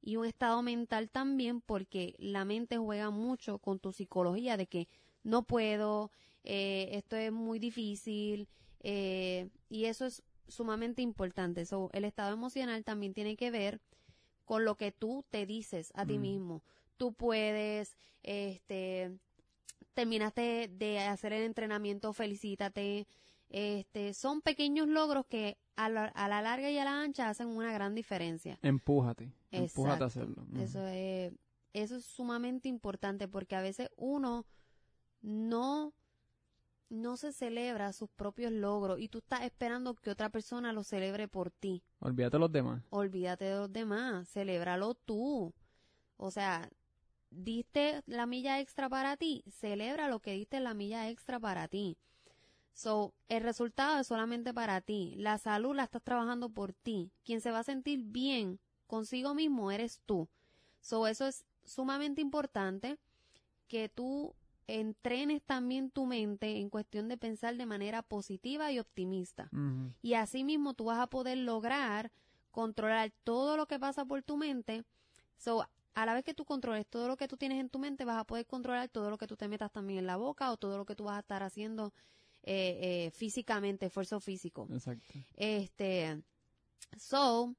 y 0.00 0.16
un 0.16 0.24
estado 0.24 0.62
mental 0.62 1.10
también, 1.10 1.60
porque 1.60 2.14
la 2.18 2.44
mente 2.44 2.78
juega 2.78 3.10
mucho 3.10 3.58
con 3.58 3.80
tu 3.80 3.92
psicología 3.92 4.56
de 4.56 4.66
que 4.66 4.88
no 5.24 5.42
puedo, 5.42 6.12
eh, 6.44 6.90
esto 6.92 7.16
es 7.16 7.32
muy 7.32 7.58
difícil, 7.58 8.48
eh, 8.80 9.48
y 9.68 9.86
eso 9.86 10.06
es 10.06 10.22
sumamente 10.46 11.02
importante. 11.02 11.66
So, 11.66 11.90
el 11.92 12.04
estado 12.04 12.32
emocional 12.32 12.84
también 12.84 13.14
tiene 13.14 13.36
que 13.36 13.50
ver 13.50 13.80
con 14.46 14.64
lo 14.64 14.76
que 14.76 14.90
tú 14.92 15.24
te 15.28 15.44
dices 15.44 15.92
a 15.94 16.06
ti 16.06 16.16
Mm. 16.16 16.22
mismo. 16.22 16.62
Tú 16.96 17.12
puedes, 17.12 17.98
este, 18.22 19.18
terminaste 19.92 20.68
de 20.72 21.00
hacer 21.00 21.34
el 21.34 21.42
entrenamiento, 21.42 22.12
felicítate. 22.14 23.06
Este, 23.50 24.14
son 24.14 24.40
pequeños 24.40 24.88
logros 24.88 25.26
que 25.26 25.58
a 25.76 25.88
la, 25.88 26.06
a 26.06 26.28
la 26.28 26.40
larga 26.42 26.70
y 26.70 26.78
a 26.78 26.84
la 26.84 27.02
ancha 27.02 27.28
hacen 27.28 27.48
una 27.48 27.72
gran 27.72 27.94
diferencia. 27.94 28.58
Empújate. 28.62 29.30
Empújate 29.50 30.04
a 30.04 30.06
hacerlo. 30.06 30.46
Eso 30.58 30.86
es, 30.86 31.32
eso 31.74 31.96
es 31.96 32.04
sumamente 32.06 32.68
importante 32.68 33.28
porque 33.28 33.54
a 33.56 33.60
veces 33.60 33.90
uno 33.96 34.46
no, 35.22 35.92
no 36.88 37.16
se 37.16 37.32
celebra 37.32 37.92
sus 37.92 38.08
propios 38.10 38.52
logros 38.52 39.00
y 39.00 39.08
tú 39.08 39.18
estás 39.18 39.42
esperando 39.42 39.94
que 39.94 40.10
otra 40.10 40.30
persona 40.30 40.72
lo 40.72 40.84
celebre 40.84 41.28
por 41.28 41.50
ti. 41.50 41.82
Olvídate 42.00 42.36
de 42.36 42.40
los 42.40 42.52
demás. 42.52 42.82
Olvídate 42.90 43.44
de 43.46 43.56
los 43.56 43.72
demás, 43.72 44.28
celébralo 44.28 44.94
tú. 44.94 45.52
O 46.16 46.30
sea, 46.30 46.70
diste 47.30 48.02
la 48.06 48.26
milla 48.26 48.60
extra 48.60 48.88
para 48.88 49.16
ti, 49.16 49.44
celebra 49.50 50.08
lo 50.08 50.20
que 50.20 50.32
diste 50.32 50.60
la 50.60 50.74
milla 50.74 51.08
extra 51.08 51.40
para 51.40 51.68
ti. 51.68 51.98
So, 52.72 53.14
el 53.30 53.42
resultado 53.42 53.98
es 54.00 54.06
solamente 54.06 54.52
para 54.52 54.82
ti. 54.82 55.14
La 55.16 55.38
salud 55.38 55.74
la 55.74 55.84
estás 55.84 56.02
trabajando 56.02 56.50
por 56.50 56.74
ti. 56.74 57.10
Quien 57.24 57.40
se 57.40 57.50
va 57.50 57.60
a 57.60 57.64
sentir 57.64 58.02
bien 58.04 58.60
consigo 58.86 59.34
mismo 59.34 59.70
eres 59.70 60.02
tú. 60.04 60.28
So, 60.82 61.06
eso 61.06 61.26
es 61.26 61.46
sumamente 61.64 62.20
importante 62.20 62.98
que 63.66 63.88
tú 63.88 64.34
entrenes 64.66 65.42
también 65.42 65.90
tu 65.90 66.06
mente 66.06 66.58
en 66.58 66.70
cuestión 66.70 67.08
de 67.08 67.16
pensar 67.16 67.56
de 67.56 67.66
manera 67.66 68.02
positiva 68.02 68.72
y 68.72 68.78
optimista. 68.78 69.48
Ujú. 69.52 69.92
Y 70.02 70.14
así 70.14 70.44
mismo 70.44 70.74
tú 70.74 70.86
vas 70.86 70.98
a 70.98 71.06
poder 71.06 71.38
lograr 71.38 72.10
controlar 72.56 73.12
todo 73.22 73.58
lo 73.58 73.66
que 73.66 73.78
pasa 73.78 74.06
por 74.06 74.22
tu 74.22 74.38
mente. 74.38 74.82
So, 75.36 75.68
a 75.94 76.06
la 76.06 76.14
vez 76.14 76.24
que 76.24 76.32
tú 76.32 76.46
controles 76.46 76.86
todo 76.86 77.06
lo 77.06 77.18
que 77.18 77.28
tú 77.28 77.36
tienes 77.36 77.60
en 77.60 77.68
tu 77.68 77.78
mente, 77.78 78.06
vas 78.06 78.18
a 78.18 78.24
poder 78.24 78.46
controlar 78.46 78.88
todo 78.88 79.10
lo 79.10 79.18
que 79.18 79.26
tú 79.26 79.36
te 79.36 79.46
metas 79.46 79.70
también 79.70 79.98
en 79.98 80.06
la 80.06 80.16
boca 80.16 80.50
o 80.50 80.56
todo 80.56 80.78
lo 80.78 80.86
que 80.86 80.96
tú 80.96 81.04
vas 81.04 81.16
a 81.16 81.20
estar 81.20 81.42
haciendo 81.42 81.92
eh, 82.42 82.78
eh, 82.80 83.10
físicamente, 83.10 83.86
esfuerzo 83.86 84.20
físico. 84.20 84.68
Exacto. 84.70 85.12
Este, 85.34 86.22
so, 86.96 87.54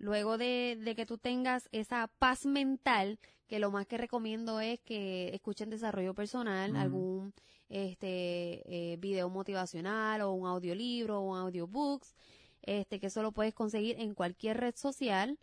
luego 0.00 0.38
de, 0.38 0.78
de 0.80 0.96
que 0.96 1.06
tú 1.06 1.18
tengas 1.18 1.68
esa 1.72 2.08
paz 2.18 2.46
mental, 2.46 3.18
que 3.46 3.58
lo 3.58 3.70
más 3.70 3.86
que 3.86 3.98
recomiendo 3.98 4.60
es 4.60 4.80
que 4.80 5.28
escuchen 5.34 5.70
desarrollo 5.70 6.14
personal, 6.14 6.74
algún 6.74 7.34
este 7.68 8.62
eh, 8.66 8.96
video 8.96 9.28
motivacional 9.28 10.22
o 10.22 10.32
un 10.32 10.46
audiolibro 10.46 11.20
o 11.20 11.32
un 11.32 11.38
audiobooks, 11.38 12.14
este 12.62 12.98
que 12.98 13.08
eso 13.08 13.22
lo 13.22 13.32
puedes 13.32 13.54
conseguir 13.54 14.00
en 14.00 14.14
cualquier 14.14 14.58
red 14.58 14.74
social, 14.74 15.38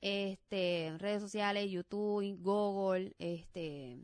este 0.00 0.94
redes 0.98 1.22
sociales, 1.22 1.70
YouTube, 1.70 2.36
Google, 2.42 3.14
este 3.18 3.98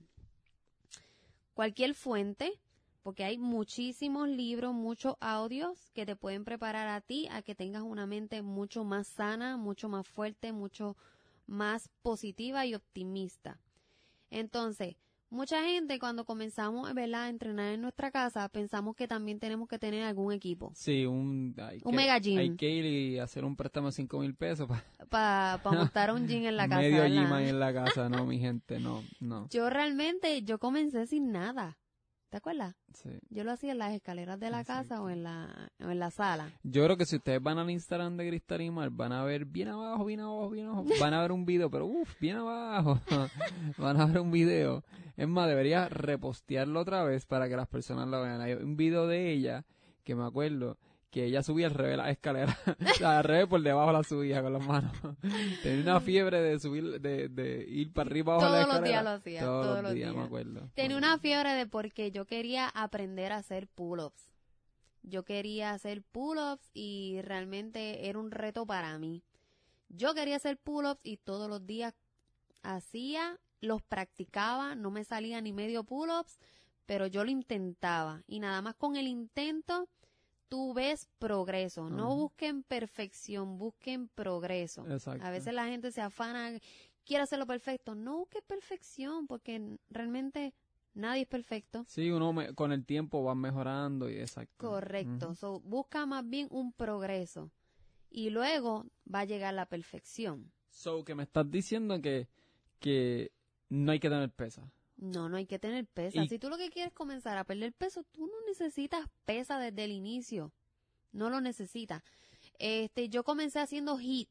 cualquier 1.54 1.94
fuente, 1.94 2.52
porque 3.08 3.24
hay 3.24 3.38
muchísimos 3.38 4.28
libros, 4.28 4.74
muchos 4.74 5.14
audios 5.20 5.78
que 5.94 6.04
te 6.04 6.14
pueden 6.14 6.44
preparar 6.44 6.88
a 6.88 7.00
ti 7.00 7.26
a 7.30 7.40
que 7.40 7.54
tengas 7.54 7.82
una 7.82 8.06
mente 8.06 8.42
mucho 8.42 8.84
más 8.84 9.06
sana, 9.06 9.56
mucho 9.56 9.88
más 9.88 10.06
fuerte, 10.06 10.52
mucho 10.52 10.94
más 11.46 11.88
positiva 12.02 12.66
y 12.66 12.74
optimista. 12.74 13.62
Entonces, 14.28 14.96
mucha 15.30 15.62
gente 15.64 15.98
cuando 15.98 16.26
comenzamos 16.26 16.92
¿verdad? 16.92 17.22
a 17.22 17.28
entrenar 17.30 17.72
en 17.72 17.80
nuestra 17.80 18.10
casa, 18.10 18.46
pensamos 18.50 18.94
que 18.94 19.08
también 19.08 19.40
tenemos 19.40 19.70
que 19.70 19.78
tener 19.78 20.02
algún 20.02 20.34
equipo 20.34 20.70
Sí, 20.74 21.06
un, 21.06 21.54
hay 21.56 21.80
Un 21.84 21.92
que, 21.92 21.96
mega 21.96 22.18
gym. 22.18 22.38
Hay 22.38 22.56
que 22.56 22.68
ir 22.68 22.84
y 22.84 23.18
hacer 23.20 23.46
un 23.46 23.56
préstamo 23.56 23.86
de 23.86 23.92
5 23.92 24.18
mil 24.18 24.34
pesos 24.34 24.68
para 24.68 25.56
para 25.62 25.62
montar 25.64 26.12
un 26.12 26.28
gym 26.28 26.44
en 26.44 26.58
la 26.58 26.68
casa. 26.68 26.82
medio 26.82 27.06
gym 27.06 27.32
en 27.36 27.58
la 27.58 27.72
casa. 27.72 28.10
No, 28.10 28.26
mi 28.26 28.38
gente, 28.38 28.78
no, 28.78 29.02
no. 29.18 29.48
Yo 29.48 29.70
realmente, 29.70 30.42
yo 30.42 30.58
comencé 30.58 31.06
sin 31.06 31.32
nada. 31.32 31.78
¿Te 32.30 32.36
acuerdas? 32.36 32.74
Sí. 32.92 33.08
Yo 33.30 33.42
lo 33.42 33.52
hacía 33.52 33.72
en 33.72 33.78
las 33.78 33.94
escaleras 33.94 34.38
de 34.38 34.50
la 34.50 34.62
casa 34.62 35.00
o 35.00 35.08
en 35.08 35.22
la, 35.22 35.72
o 35.80 35.88
en 35.88 35.98
la 35.98 36.10
sala. 36.10 36.52
Yo 36.62 36.84
creo 36.84 36.98
que 36.98 37.06
si 37.06 37.16
ustedes 37.16 37.42
van 37.42 37.58
al 37.58 37.70
Instagram 37.70 38.18
de 38.18 38.28
Cristal 38.28 38.60
y 38.60 38.70
Mar, 38.70 38.90
van 38.90 39.12
a 39.12 39.24
ver 39.24 39.46
bien 39.46 39.68
abajo, 39.68 40.04
bien 40.04 40.20
abajo, 40.20 40.50
bien 40.50 40.66
abajo. 40.66 40.84
Van 41.00 41.14
a 41.14 41.22
ver 41.22 41.32
un 41.32 41.46
video, 41.46 41.70
pero 41.70 41.86
uff, 41.86 42.20
bien 42.20 42.36
abajo. 42.36 43.00
van 43.78 43.98
a 43.98 44.04
ver 44.04 44.20
un 44.20 44.30
video. 44.30 44.84
Es 45.16 45.26
más, 45.26 45.48
debería 45.48 45.88
repostearlo 45.88 46.80
otra 46.80 47.02
vez 47.02 47.24
para 47.24 47.48
que 47.48 47.56
las 47.56 47.68
personas 47.68 48.06
lo 48.08 48.20
vean. 48.22 48.42
Hay 48.42 48.52
un 48.52 48.76
video 48.76 49.06
de 49.06 49.32
ella 49.32 49.64
que 50.04 50.14
me 50.14 50.24
acuerdo 50.24 50.76
que 51.10 51.24
ella 51.24 51.42
subía 51.42 51.66
al 51.66 51.74
revés 51.74 51.96
la 51.96 52.10
escalera. 52.10 52.58
o 52.92 52.94
sea, 52.94 53.18
al 53.18 53.24
revés 53.24 53.46
por 53.46 53.62
debajo 53.62 53.92
la 53.92 54.02
subía 54.02 54.42
con 54.42 54.52
las 54.52 54.66
manos. 54.66 54.92
Tenía 55.62 55.82
una 55.82 56.00
fiebre 56.00 56.40
de 56.40 56.60
subir, 56.60 57.00
de, 57.00 57.28
de 57.28 57.64
ir 57.68 57.92
para 57.92 58.08
arriba 58.10 58.34
abajo 58.34 58.48
la 58.52 58.64
Todos 58.64 58.74
los 58.74 58.84
días 58.84 58.98
escalera. 58.98 59.02
lo 59.02 59.10
hacía, 59.10 59.40
Todos, 59.40 59.66
todos 59.66 59.82
los 59.82 59.94
días, 59.94 60.14
me 60.14 60.22
acuerdo. 60.22 60.70
Tenía 60.74 60.96
una 60.96 61.18
fiebre 61.18 61.54
de 61.54 61.66
porque 61.66 62.10
yo 62.10 62.26
quería 62.26 62.68
aprender 62.68 63.32
a 63.32 63.36
hacer 63.38 63.68
pull-ups. 63.68 64.32
Yo 65.02 65.24
quería 65.24 65.72
hacer 65.72 66.02
pull-ups 66.02 66.70
y 66.74 67.20
realmente 67.22 68.08
era 68.08 68.18
un 68.18 68.30
reto 68.30 68.66
para 68.66 68.98
mí. 68.98 69.22
Yo 69.88 70.12
quería 70.14 70.36
hacer 70.36 70.58
pull-ups 70.58 71.00
y 71.02 71.16
todos 71.16 71.48
los 71.48 71.66
días 71.66 71.94
hacía, 72.62 73.38
los 73.60 73.82
practicaba, 73.82 74.74
no 74.74 74.90
me 74.90 75.04
salía 75.04 75.40
ni 75.40 75.52
medio 75.52 75.84
pull-ups, 75.84 76.38
pero 76.84 77.06
yo 77.06 77.24
lo 77.24 77.30
intentaba. 77.30 78.22
Y 78.26 78.40
nada 78.40 78.60
más 78.60 78.74
con 78.74 78.96
el 78.96 79.06
intento, 79.06 79.88
tú 80.48 80.74
ves 80.74 81.06
progreso. 81.18 81.88
No 81.90 82.14
busquen 82.16 82.62
perfección, 82.62 83.58
busquen 83.58 84.08
progreso. 84.08 84.86
Exacto. 84.90 85.24
A 85.24 85.30
veces 85.30 85.54
la 85.54 85.66
gente 85.66 85.90
se 85.92 86.00
afana, 86.00 86.58
quiere 87.04 87.22
hacerlo 87.22 87.46
perfecto. 87.46 87.94
No 87.94 88.18
busques 88.18 88.42
perfección, 88.42 89.26
porque 89.26 89.78
realmente 89.90 90.54
nadie 90.94 91.22
es 91.22 91.28
perfecto. 91.28 91.84
Sí, 91.88 92.10
uno 92.10 92.32
me- 92.32 92.54
con 92.54 92.72
el 92.72 92.84
tiempo 92.84 93.22
va 93.22 93.34
mejorando 93.34 94.08
y 94.10 94.18
exacto. 94.18 94.68
Correcto. 94.68 95.34
So, 95.34 95.60
busca 95.60 96.06
más 96.06 96.28
bien 96.28 96.48
un 96.50 96.72
progreso. 96.72 97.50
Y 98.10 98.30
luego 98.30 98.86
va 99.12 99.20
a 99.20 99.24
llegar 99.24 99.52
la 99.54 99.66
perfección. 99.66 100.50
So, 100.70 101.04
que 101.04 101.14
me 101.14 101.24
estás 101.24 101.50
diciendo 101.50 102.00
que, 102.00 102.28
que 102.80 103.32
no 103.68 103.92
hay 103.92 104.00
que 104.00 104.08
tener 104.08 104.30
pesa. 104.30 104.70
No, 104.98 105.28
no 105.28 105.36
hay 105.36 105.46
que 105.46 105.58
tener 105.58 105.86
pesa. 105.86 106.22
Y- 106.22 106.28
Si 106.28 106.38
tú 106.38 106.48
lo 106.50 106.58
que 106.58 106.70
quieres 106.70 106.92
comenzar 106.92 107.38
a 107.38 107.44
perder 107.44 107.72
peso, 107.72 108.04
tú 108.12 108.26
no 108.26 108.32
necesitas 108.46 109.08
pesa 109.24 109.58
desde 109.58 109.84
el 109.84 109.92
inicio. 109.92 110.52
No 111.12 111.30
lo 111.30 111.40
necesitas. 111.40 112.02
Este, 112.58 113.08
yo 113.08 113.24
comencé 113.24 113.60
haciendo 113.60 113.98
HIIT. 113.98 114.28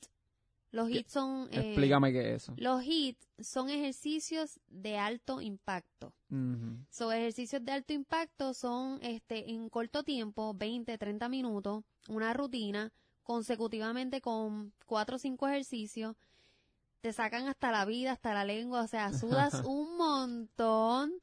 Los. 0.71 0.89
HIIT 0.89 1.07
son 1.07 1.47
eh, 1.51 1.59
Explícame 1.69 2.11
qué 2.11 2.19
es 2.35 2.43
eso. 2.43 2.53
los 2.57 2.83
HIIT 2.83 3.17
son 3.39 3.69
ejercicios 3.69 4.59
de 4.67 4.97
alto 4.97 5.41
impacto. 5.41 6.13
So, 6.89 7.13
ejercicios 7.13 7.63
de 7.63 7.71
alto 7.71 7.93
impacto 7.93 8.53
son 8.53 8.99
este 9.01 9.49
en 9.51 9.69
corto 9.69 10.03
tiempo, 10.03 10.53
20, 10.53 10.97
30 10.97 11.29
minutos, 11.29 11.85
una 12.09 12.33
rutina 12.33 12.91
consecutivamente 13.23 14.19
con 14.19 14.73
cuatro 14.85 15.15
o 15.15 15.19
cinco 15.19 15.47
ejercicios. 15.47 16.15
Te 17.01 17.13
sacan 17.13 17.47
hasta 17.47 17.71
la 17.71 17.85
vida, 17.85 18.11
hasta 18.11 18.33
la 18.33 18.43
lengua, 18.45 18.81
o 18.81 18.87
sea, 18.87 19.13
sudas 19.13 19.53
un 19.67 19.97
montón, 19.97 21.13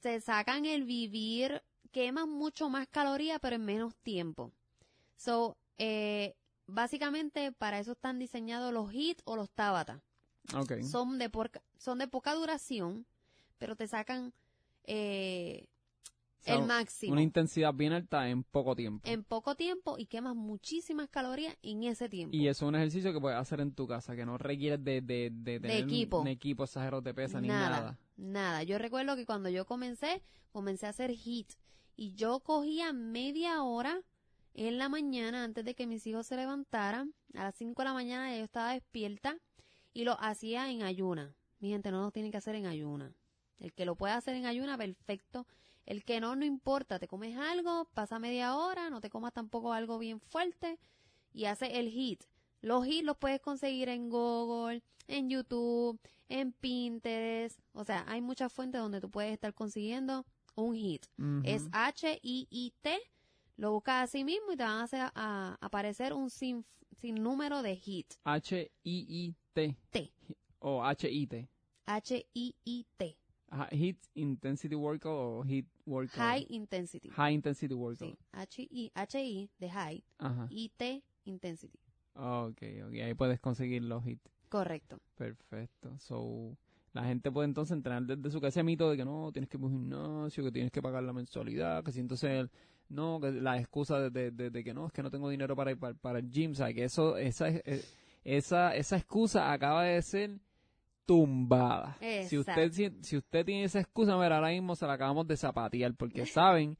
te 0.00 0.20
sacan 0.20 0.64
el 0.64 0.84
vivir, 0.84 1.62
queman 1.92 2.28
mucho 2.30 2.68
más 2.68 2.86
calorías, 2.88 3.38
pero 3.40 3.56
en 3.56 3.64
menos 3.64 3.94
tiempo. 3.96 4.52
So, 5.16 5.56
eh, 5.78 6.34
básicamente 6.66 7.50
para 7.52 7.78
eso 7.80 7.92
están 7.92 8.18
diseñados 8.18 8.72
los 8.72 8.92
HIIT 8.92 9.20
o 9.24 9.36
los 9.36 9.50
Tabata 9.50 10.02
son 10.84 11.18
de 11.18 11.28
porca- 11.30 11.62
son 11.78 11.98
de 11.98 12.08
poca 12.08 12.34
duración, 12.34 13.04
pero 13.58 13.74
te 13.76 13.86
sacan 13.88 14.32
eh, 14.84 15.66
sea, 16.40 16.54
el 16.56 16.64
máximo 16.66 17.12
Una 17.12 17.22
intensidad 17.22 17.74
bien 17.74 17.92
alta 17.92 18.28
en 18.28 18.42
poco 18.44 18.74
tiempo. 18.76 19.08
en 19.08 19.24
poco 19.24 19.54
tiempo 19.54 19.96
y 19.98 20.06
quemas 20.06 20.34
muchísimas 20.36 21.08
calorías 21.08 21.56
en 21.62 21.82
ese 21.84 22.08
tiempo. 22.08 22.34
Y 22.36 22.48
eso 22.48 22.64
es 22.64 22.68
un 22.68 22.74
ejercicio 22.76 23.12
que 23.12 23.20
puedes 23.20 23.38
hacer 23.38 23.60
en 23.60 23.72
tu 23.72 23.86
casa, 23.86 24.14
que 24.16 24.24
no 24.26 24.38
requiere 24.38 24.78
de, 24.78 25.00
de, 25.00 25.30
de 25.32 25.60
tener 25.60 25.84
un- 25.84 25.90
equipo. 25.90 26.20
un 26.20 26.28
equipo 26.28 26.64
exagerado 26.64 27.02
de 27.02 27.14
pesa 27.14 27.40
ni 27.40 27.48
nada, 27.48 27.98
nada. 28.16 28.62
Yo 28.62 28.78
recuerdo 28.78 29.16
que 29.16 29.26
cuando 29.26 29.48
yo 29.48 29.66
comencé, 29.66 30.22
comencé 30.52 30.86
a 30.86 30.90
hacer 30.90 31.10
HIIT 31.10 31.52
y 31.96 32.14
yo 32.14 32.40
cogía 32.40 32.92
media 32.92 33.62
hora 33.62 34.00
en 34.54 34.78
la 34.78 34.88
mañana 34.88 35.44
antes 35.44 35.64
de 35.64 35.74
que 35.74 35.86
mis 35.86 36.06
hijos 36.06 36.26
se 36.26 36.36
levantaran. 36.36 37.14
A 37.34 37.44
las 37.44 37.54
5 37.56 37.80
de 37.82 37.84
la 37.88 37.92
mañana 37.94 38.30
ya 38.30 38.38
yo 38.38 38.44
estaba 38.44 38.72
despierta 38.72 39.36
y 39.92 40.04
lo 40.04 40.18
hacía 40.20 40.70
en 40.70 40.82
ayuna. 40.82 41.34
Mi 41.60 41.68
gente 41.70 41.90
no 41.90 42.00
lo 42.02 42.10
tiene 42.10 42.30
que 42.30 42.36
hacer 42.36 42.54
en 42.54 42.66
ayuna. 42.66 43.12
El 43.58 43.72
que 43.72 43.84
lo 43.84 43.96
pueda 43.96 44.16
hacer 44.16 44.34
en 44.36 44.46
ayuna, 44.46 44.78
perfecto. 44.78 45.46
El 45.88 46.04
que 46.04 46.20
no, 46.20 46.36
no 46.36 46.44
importa. 46.44 46.98
Te 46.98 47.08
comes 47.08 47.34
algo, 47.38 47.86
pasa 47.94 48.18
media 48.18 48.54
hora, 48.56 48.90
no 48.90 49.00
te 49.00 49.08
comas 49.08 49.32
tampoco 49.32 49.72
algo 49.72 49.98
bien 49.98 50.20
fuerte 50.20 50.78
y 51.32 51.46
hace 51.46 51.78
el 51.80 51.88
HIIT. 51.88 52.24
Los 52.60 52.86
HIIT 52.86 53.06
los 53.06 53.16
puedes 53.16 53.40
conseguir 53.40 53.88
en 53.88 54.10
Google, 54.10 54.82
en 55.06 55.30
YouTube, 55.30 55.98
en 56.28 56.52
Pinterest. 56.52 57.58
O 57.72 57.84
sea, 57.84 58.04
hay 58.06 58.20
muchas 58.20 58.52
fuentes 58.52 58.82
donde 58.82 59.00
tú 59.00 59.10
puedes 59.10 59.32
estar 59.32 59.54
consiguiendo 59.54 60.26
un. 60.56 60.76
Ujú. 60.76 61.40
Es 61.44 61.66
H-I-I-T. 61.72 62.98
Lo 63.56 63.72
buscas 63.72 64.10
así 64.10 64.24
mismo 64.24 64.52
y 64.52 64.56
te 64.58 64.64
van 64.64 64.80
a, 64.80 64.82
hacer, 64.82 65.10
a 65.14 65.56
aparecer 65.58 66.12
un 66.12 66.28
sin, 66.28 66.66
número 67.00 67.62
de 67.62 67.72
HIIT. 67.76 68.12
H-I-I-T. 68.24 69.76
T. 69.88 70.12
O 70.58 70.84
H-I-T. 70.84 71.48
H-I-I-T. 71.86 73.18
Hit 73.70 73.98
Intensity 74.14 74.74
Workout 74.74 75.12
o 75.12 75.42
Hit 75.44 75.66
Workout. 75.86 76.16
High 76.18 76.46
Intensity. 76.50 77.08
High 77.10 77.34
Intensity 77.34 77.74
Workout. 77.74 78.10
Sí. 78.10 78.18
H-I, 78.32 78.90
H-I 78.94 79.50
de 79.58 79.70
High. 79.70 80.04
Ajá. 80.18 80.46
I-T 80.50 81.02
Intensity. 81.24 81.78
Ok, 82.14 82.62
ok. 82.86 82.92
Ahí 83.04 83.14
puedes 83.14 83.40
conseguir 83.40 83.82
los 83.84 84.06
hits. 84.06 84.30
Correcto. 84.48 84.98
Perfecto. 85.14 85.98
So, 85.98 86.56
la 86.92 87.04
gente 87.04 87.30
puede 87.30 87.46
entonces 87.46 87.76
entrenar 87.76 88.02
desde 88.04 88.30
su 88.30 88.40
casa 88.40 88.48
ese 88.60 88.62
mito 88.64 88.90
de 88.90 88.96
que 88.96 89.04
no, 89.04 89.30
tienes 89.32 89.48
que 89.48 89.56
ir 89.56 89.62
a 89.62 89.66
un 89.66 89.72
gimnasio, 89.72 90.42
que 90.44 90.50
tienes 90.52 90.72
que 90.72 90.82
pagar 90.82 91.02
la 91.02 91.12
mensualidad, 91.12 91.84
que 91.84 91.92
si 91.92 92.00
entonces 92.00 92.30
el- 92.30 92.50
no, 92.88 93.20
que 93.20 93.30
la 93.32 93.58
excusa 93.58 94.00
de, 94.00 94.10
de- 94.10 94.30
de- 94.30 94.50
de 94.50 94.64
que 94.64 94.72
no, 94.74 94.86
es 94.86 94.92
que 94.92 95.02
no 95.02 95.10
tengo 95.10 95.28
dinero 95.28 95.54
para 95.54 95.70
ir 95.72 95.78
para, 95.78 95.94
para 95.94 96.18
el 96.18 96.30
gym, 96.30 96.54
¿sabes? 96.54 96.74
Que 96.74 96.84
eso, 96.84 97.16
esa, 97.18 97.48
eh, 97.50 97.84
esa, 98.24 98.74
esa 98.74 98.96
excusa 98.96 99.52
acaba 99.52 99.84
de 99.84 100.00
ser 100.02 100.40
tumbada. 101.08 101.96
Si 102.26 102.36
usted, 102.36 102.70
si, 102.70 102.90
si 103.00 103.16
usted 103.16 103.42
tiene 103.46 103.64
esa 103.64 103.80
excusa, 103.80 104.14
mira, 104.18 104.36
ahora 104.36 104.50
mismo 104.50 104.76
se 104.76 104.86
la 104.86 104.92
acabamos 104.92 105.26
de 105.26 105.38
zapatear 105.38 105.94
porque 105.94 106.26
saben 106.26 106.76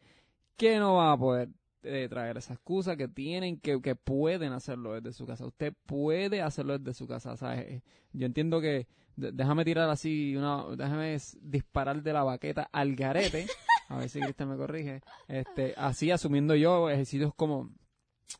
que 0.55 0.79
no 0.79 0.97
van 0.97 1.13
a 1.13 1.17
poder 1.17 1.49
eh, 1.83 2.09
traer 2.11 2.37
esa 2.37 2.53
excusa, 2.53 2.95
que 2.95 3.09
tienen, 3.09 3.59
que, 3.59 3.81
que 3.81 3.97
pueden 3.97 4.53
hacerlo 4.53 4.93
desde 4.93 5.15
su 5.15 5.25
casa. 5.25 5.47
Usted 5.47 5.73
puede 5.87 6.43
hacerlo 6.43 6.79
desde 6.79 6.93
su 6.93 7.07
casa, 7.07 7.39
¿sabes? 7.39 7.61
Eh, 7.61 7.83
Yo 8.13 8.27
entiendo 8.27 8.61
que, 8.61 8.87
déjame 9.17 9.65
tirar 9.65 9.89
así, 9.89 10.37
una, 10.37 10.63
déjame 10.77 11.17
disparar 11.41 12.03
de 12.03 12.13
la 12.13 12.23
baqueta 12.23 12.69
al 12.71 12.95
garete, 12.97 13.47
a 13.89 13.97
ver 13.97 14.11
si 14.11 14.21
Cristian 14.21 14.51
me 14.51 14.59
corrige, 14.59 15.01
este, 15.27 15.73
así 15.79 16.11
asumiendo 16.11 16.55
yo 16.55 16.91
ejercicios 16.91 17.33
como 17.35 17.71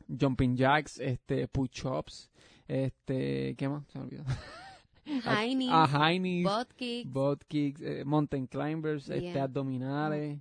jumping 0.07 0.55
jacks, 0.55 0.99
este, 0.99 1.47
push-ups, 1.47 2.29
este, 2.67 3.55
¿qué 3.55 3.67
más? 3.67 3.87
Se 3.87 3.97
me 3.97 4.05
olvidó. 4.05 4.23
High 5.23 5.55
knees, 5.55 5.71
Ah, 5.71 6.09
knees, 6.17 6.43
butt 6.45 6.73
kicks. 6.75 7.11
butt 7.11 7.43
kicks, 7.47 7.81
eh, 7.81 8.03
mountain 8.05 8.47
climbers, 8.47 9.09
este, 9.09 9.21
Yeah. 9.33 9.43
abdominales. 9.43 10.39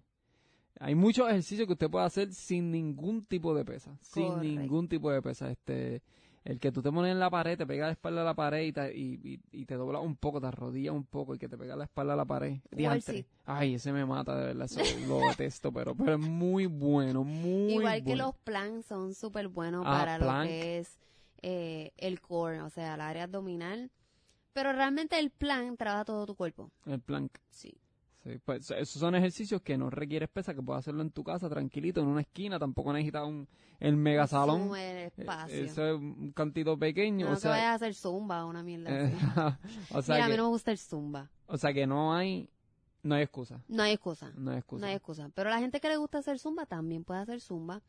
Hay 0.80 0.94
muchos 0.94 1.28
ejercicios 1.28 1.66
que 1.66 1.72
usted 1.72 1.90
puede 1.90 2.04
hacer 2.06 2.32
sin 2.32 2.70
ningún 2.70 3.24
tipo 3.24 3.54
de 3.54 3.64
pesa, 3.64 3.96
sin 4.00 4.28
Correcto. 4.34 4.60
ningún 4.60 4.88
tipo 4.88 5.10
de 5.10 5.20
pesa. 5.22 5.50
Este, 5.50 6.02
el 6.44 6.60
que 6.60 6.70
tú 6.70 6.80
te 6.82 6.92
pones 6.92 7.10
en 7.10 7.18
la 7.18 7.28
pared, 7.30 7.58
te 7.58 7.66
pega 7.66 7.86
la 7.86 7.92
espalda 7.92 8.22
a 8.22 8.24
la 8.24 8.34
pared 8.34 8.62
y 8.64 8.72
te, 8.72 8.96
y, 8.96 9.20
y- 9.24 9.40
y 9.50 9.64
te 9.66 9.74
doblas 9.74 10.02
un 10.02 10.14
poco, 10.14 10.40
te 10.40 10.46
arrodillas 10.46 10.94
un 10.94 11.04
poco 11.04 11.34
y 11.34 11.38
que 11.38 11.48
te 11.48 11.58
pega 11.58 11.74
la 11.74 11.84
espalda 11.84 12.12
a 12.12 12.16
la 12.16 12.24
pared. 12.24 12.58
Diantre. 12.70 13.26
Ay, 13.44 13.74
ese 13.74 13.92
me 13.92 14.06
mata, 14.06 14.36
de 14.38 14.46
verdad, 14.54 14.66
eso 14.66 14.80
lo 15.08 15.18
detesto, 15.36 15.72
pero, 15.72 15.96
pero 15.96 16.12
es 16.14 16.20
muy 16.20 16.66
bueno, 16.66 17.24
muy 17.24 17.72
Igual 17.74 18.04
que 18.04 18.10
bueno. 18.10 18.26
los 18.26 18.36
planks 18.36 18.86
son 18.86 19.14
súper 19.14 19.48
buenos 19.48 19.82
Ah, 19.84 19.98
para 19.98 20.18
plank. 20.18 20.44
lo 20.44 20.48
que 20.48 20.78
es 20.78 20.98
eh, 21.42 21.90
el 21.96 22.20
core, 22.20 22.60
o 22.62 22.70
sea, 22.70 22.94
el 22.94 23.00
área 23.00 23.24
abdominal. 23.24 23.90
Pero 24.58 24.72
realmente 24.72 25.16
el 25.20 25.30
plank 25.30 25.78
trabaja 25.78 26.04
todo 26.04 26.26
tu 26.26 26.34
cuerpo. 26.34 26.72
El 26.84 26.98
plank. 27.00 27.30
Sí. 27.48 27.72
Sí, 28.24 28.40
pues 28.44 28.68
esos 28.72 28.98
son 28.98 29.14
ejercicios 29.14 29.62
que 29.62 29.78
no 29.78 29.88
requieres 29.88 30.28
pesa, 30.28 30.52
que 30.52 30.60
puedes 30.60 30.80
hacerlo 30.80 31.02
en 31.02 31.12
tu 31.12 31.22
casa 31.22 31.48
tranquilito, 31.48 32.00
en 32.00 32.08
una 32.08 32.22
esquina, 32.22 32.58
tampoco 32.58 32.92
necesitas 32.92 33.24
un 33.24 33.46
el 33.78 33.96
mega 33.96 34.26
salón. 34.26 34.76
El 34.76 35.12
espacio. 35.16 35.54
Eso 35.54 35.86
es 35.86 35.94
un 35.94 36.32
cantito 36.32 36.76
pequeño, 36.76 37.26
no 37.26 37.32
o 37.32 37.34
que 37.36 37.40
sea, 37.42 37.52
vayas 37.52 37.70
a 37.70 37.74
hacer 37.74 37.94
zumba 37.94 38.44
o 38.44 38.48
una 38.48 38.64
mierda 38.64 38.90
eh, 38.90 39.14
así. 39.36 39.78
o 39.94 40.02
sea 40.02 40.16
Mira, 40.16 40.24
a 40.24 40.28
que, 40.28 40.32
mí 40.32 40.36
no 40.38 40.42
me 40.42 40.48
gusta 40.48 40.72
el 40.72 40.78
zumba. 40.78 41.30
o 41.46 41.56
sea 41.56 41.72
que 41.72 41.86
no 41.86 42.12
hay 42.12 42.50
no 43.04 43.14
hay 43.14 43.22
excusa, 43.22 43.62
No 43.68 43.84
hay 43.84 43.92
excusa. 43.92 44.32
no 44.34 44.50
hay 44.50 44.58
excusa. 44.58 44.80
No 44.80 44.86
hay 44.88 44.96
excusa. 44.96 45.30
Pero 45.36 45.50
la 45.50 45.60
gente 45.60 45.78
que 45.78 45.88
le 45.88 45.98
gusta 45.98 46.18
hacer 46.18 46.40
zumba 46.40 46.66
también 46.66 47.04
puede 47.04 47.20
hacer 47.20 47.40
zumba. 47.40 47.80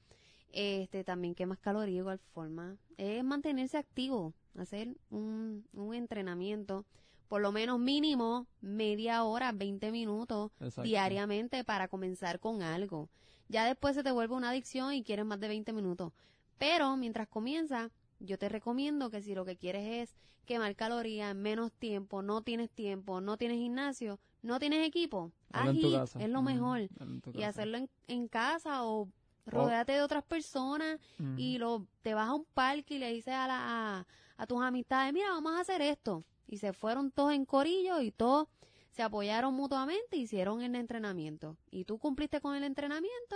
Este 0.51 1.03
también 1.03 1.35
quemas 1.35 1.59
calorías 1.59 1.93
de 1.93 1.99
igual 1.99 2.19
forma. 2.33 2.77
Es 2.97 3.23
mantenerse 3.23 3.77
activo, 3.77 4.33
hacer 4.57 4.95
un, 5.09 5.65
un 5.73 5.93
entrenamiento, 5.93 6.85
por 7.27 7.41
lo 7.41 7.51
menos 7.51 7.79
mínimo 7.79 8.47
media 8.59 9.23
hora, 9.23 9.51
20 9.51 9.91
minutos 9.91 10.51
Exacto. 10.59 10.81
diariamente 10.81 11.63
para 11.63 11.87
comenzar 11.87 12.39
con 12.39 12.61
algo. 12.61 13.09
Ya 13.47 13.65
después 13.65 13.95
se 13.95 14.03
te 14.03 14.11
vuelve 14.11 14.35
una 14.35 14.49
adicción 14.49 14.93
y 14.93 15.03
quieres 15.03 15.25
más 15.25 15.39
de 15.39 15.47
20 15.47 15.71
minutos. 15.73 16.11
Pero 16.57 16.97
mientras 16.97 17.27
comienza, 17.27 17.91
yo 18.19 18.37
te 18.37 18.49
recomiendo 18.49 19.09
que 19.09 19.21
si 19.21 19.33
lo 19.33 19.45
que 19.45 19.55
quieres 19.55 20.09
es 20.09 20.15
quemar 20.45 20.75
calorías 20.75 21.31
en 21.31 21.41
menos 21.41 21.71
tiempo, 21.71 22.21
no 22.21 22.41
tienes 22.41 22.69
tiempo, 22.71 23.21
no 23.21 23.37
tienes 23.37 23.57
gimnasio, 23.57 24.19
no 24.41 24.59
tienes 24.59 24.85
equipo, 24.87 25.31
haz 25.51 25.75
casa. 25.93 26.19
es 26.19 26.29
lo 26.29 26.41
mejor. 26.41 26.89
Y 27.33 27.43
hacerlo 27.43 27.77
en, 27.77 27.89
en 28.07 28.27
casa 28.27 28.83
o 28.83 29.07
rodéate 29.49 29.93
de 29.93 30.01
otras 30.01 30.23
personas 30.23 30.99
y 31.37 31.57
lo 31.57 31.85
te 32.01 32.13
vas 32.13 32.29
a 32.29 32.33
un 32.33 32.45
parque 32.45 32.95
y 32.95 32.99
le 32.99 33.11
dices 33.11 33.33
a, 33.33 33.47
la, 33.47 33.59
a, 33.99 34.07
a 34.37 34.47
tus 34.47 34.61
amistades, 34.61 35.13
mira, 35.13 35.29
vamos 35.29 35.53
a 35.53 35.61
hacer 35.61 35.81
esto. 35.81 36.23
Y 36.47 36.57
se 36.57 36.73
fueron 36.73 37.11
todos 37.11 37.33
en 37.33 37.45
corillo 37.45 38.01
y 38.01 38.11
todos 38.11 38.47
se 38.91 39.03
apoyaron 39.03 39.53
mutuamente 39.53 40.15
e 40.15 40.19
hicieron 40.19 40.61
el 40.61 40.75
entrenamiento. 40.75 41.57
Y 41.69 41.85
tú 41.85 41.99
cumpliste 41.99 42.41
con 42.41 42.55
el 42.55 42.63
entrenamiento 42.63 43.35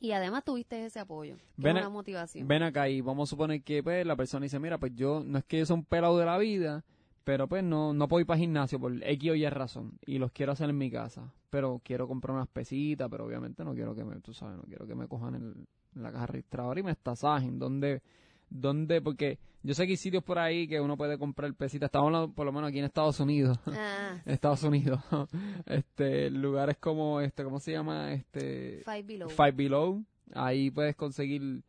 y 0.00 0.12
además 0.12 0.44
tuviste 0.44 0.84
ese 0.84 0.98
apoyo, 1.00 1.36
Ven 1.56 1.76
es 1.76 1.82
una 1.82 1.90
motivación. 1.90 2.48
Ven 2.48 2.62
acá 2.62 2.88
y 2.88 3.00
vamos 3.00 3.28
a 3.28 3.30
suponer 3.30 3.62
que 3.62 3.82
pues, 3.82 4.04
la 4.04 4.16
persona 4.16 4.44
dice, 4.44 4.58
mira, 4.58 4.78
pues 4.78 4.92
yo 4.94 5.22
no 5.24 5.38
es 5.38 5.44
que 5.44 5.58
yo 5.58 5.66
sea 5.66 5.76
un 5.76 5.84
pelado 5.84 6.18
de 6.18 6.26
la 6.26 6.38
vida, 6.38 6.84
pero 7.24 7.48
pues 7.48 7.64
no, 7.64 7.92
no 7.94 8.06
puedo 8.06 8.20
ir 8.20 8.26
para 8.26 8.38
gimnasio 8.38 8.78
por 8.78 8.92
X 9.02 9.30
o 9.30 9.34
Y 9.34 9.48
razón 9.48 9.98
y 10.06 10.18
los 10.18 10.30
quiero 10.30 10.52
hacer 10.52 10.68
en 10.70 10.78
mi 10.78 10.90
casa, 10.90 11.32
pero 11.50 11.80
quiero 11.82 12.06
comprar 12.06 12.36
unas 12.36 12.48
pesitas, 12.48 13.08
pero 13.10 13.24
obviamente 13.24 13.64
no 13.64 13.74
quiero 13.74 13.94
que 13.94 14.04
me, 14.04 14.20
tú 14.20 14.32
sabes, 14.34 14.56
no 14.56 14.62
quiero 14.64 14.86
que 14.86 14.94
me 14.94 15.08
cojan 15.08 15.34
el- 15.34 15.66
en 15.96 16.02
la 16.02 16.12
caja 16.12 16.26
registradora 16.26 16.80
y 16.80 16.82
me 16.82 16.90
estasajen, 16.90 17.58
¿dónde, 17.58 18.02
dónde? 18.50 19.00
Porque 19.00 19.38
yo 19.62 19.72
sé 19.74 19.86
que 19.86 19.92
hay 19.92 19.96
sitios 19.96 20.22
por 20.24 20.38
ahí 20.38 20.66
que 20.68 20.80
uno 20.80 20.96
puede 20.96 21.16
comprar 21.18 21.54
pesitas, 21.54 21.86
estamos 21.88 22.06
hablando 22.08 22.32
por 22.34 22.44
lo 22.44 22.52
menos 22.52 22.68
aquí 22.68 22.80
en 22.80 22.84
Estados 22.84 23.18
Unidos, 23.20 23.58
Ah, 23.66 24.20
Estados 24.26 24.62
Unidos, 24.64 25.00
este, 25.66 26.30
lugares 26.30 26.76
como, 26.78 27.20
este, 27.20 27.44
¿cómo 27.44 27.58
se 27.60 27.72
llama? 27.72 28.12
Este, 28.12 28.82
five 28.84 29.02
below. 29.04 29.28
Five 29.30 29.52
Below. 29.52 30.04
Ahí 30.34 30.70
puedes 30.70 30.96
conseguir 30.96 31.62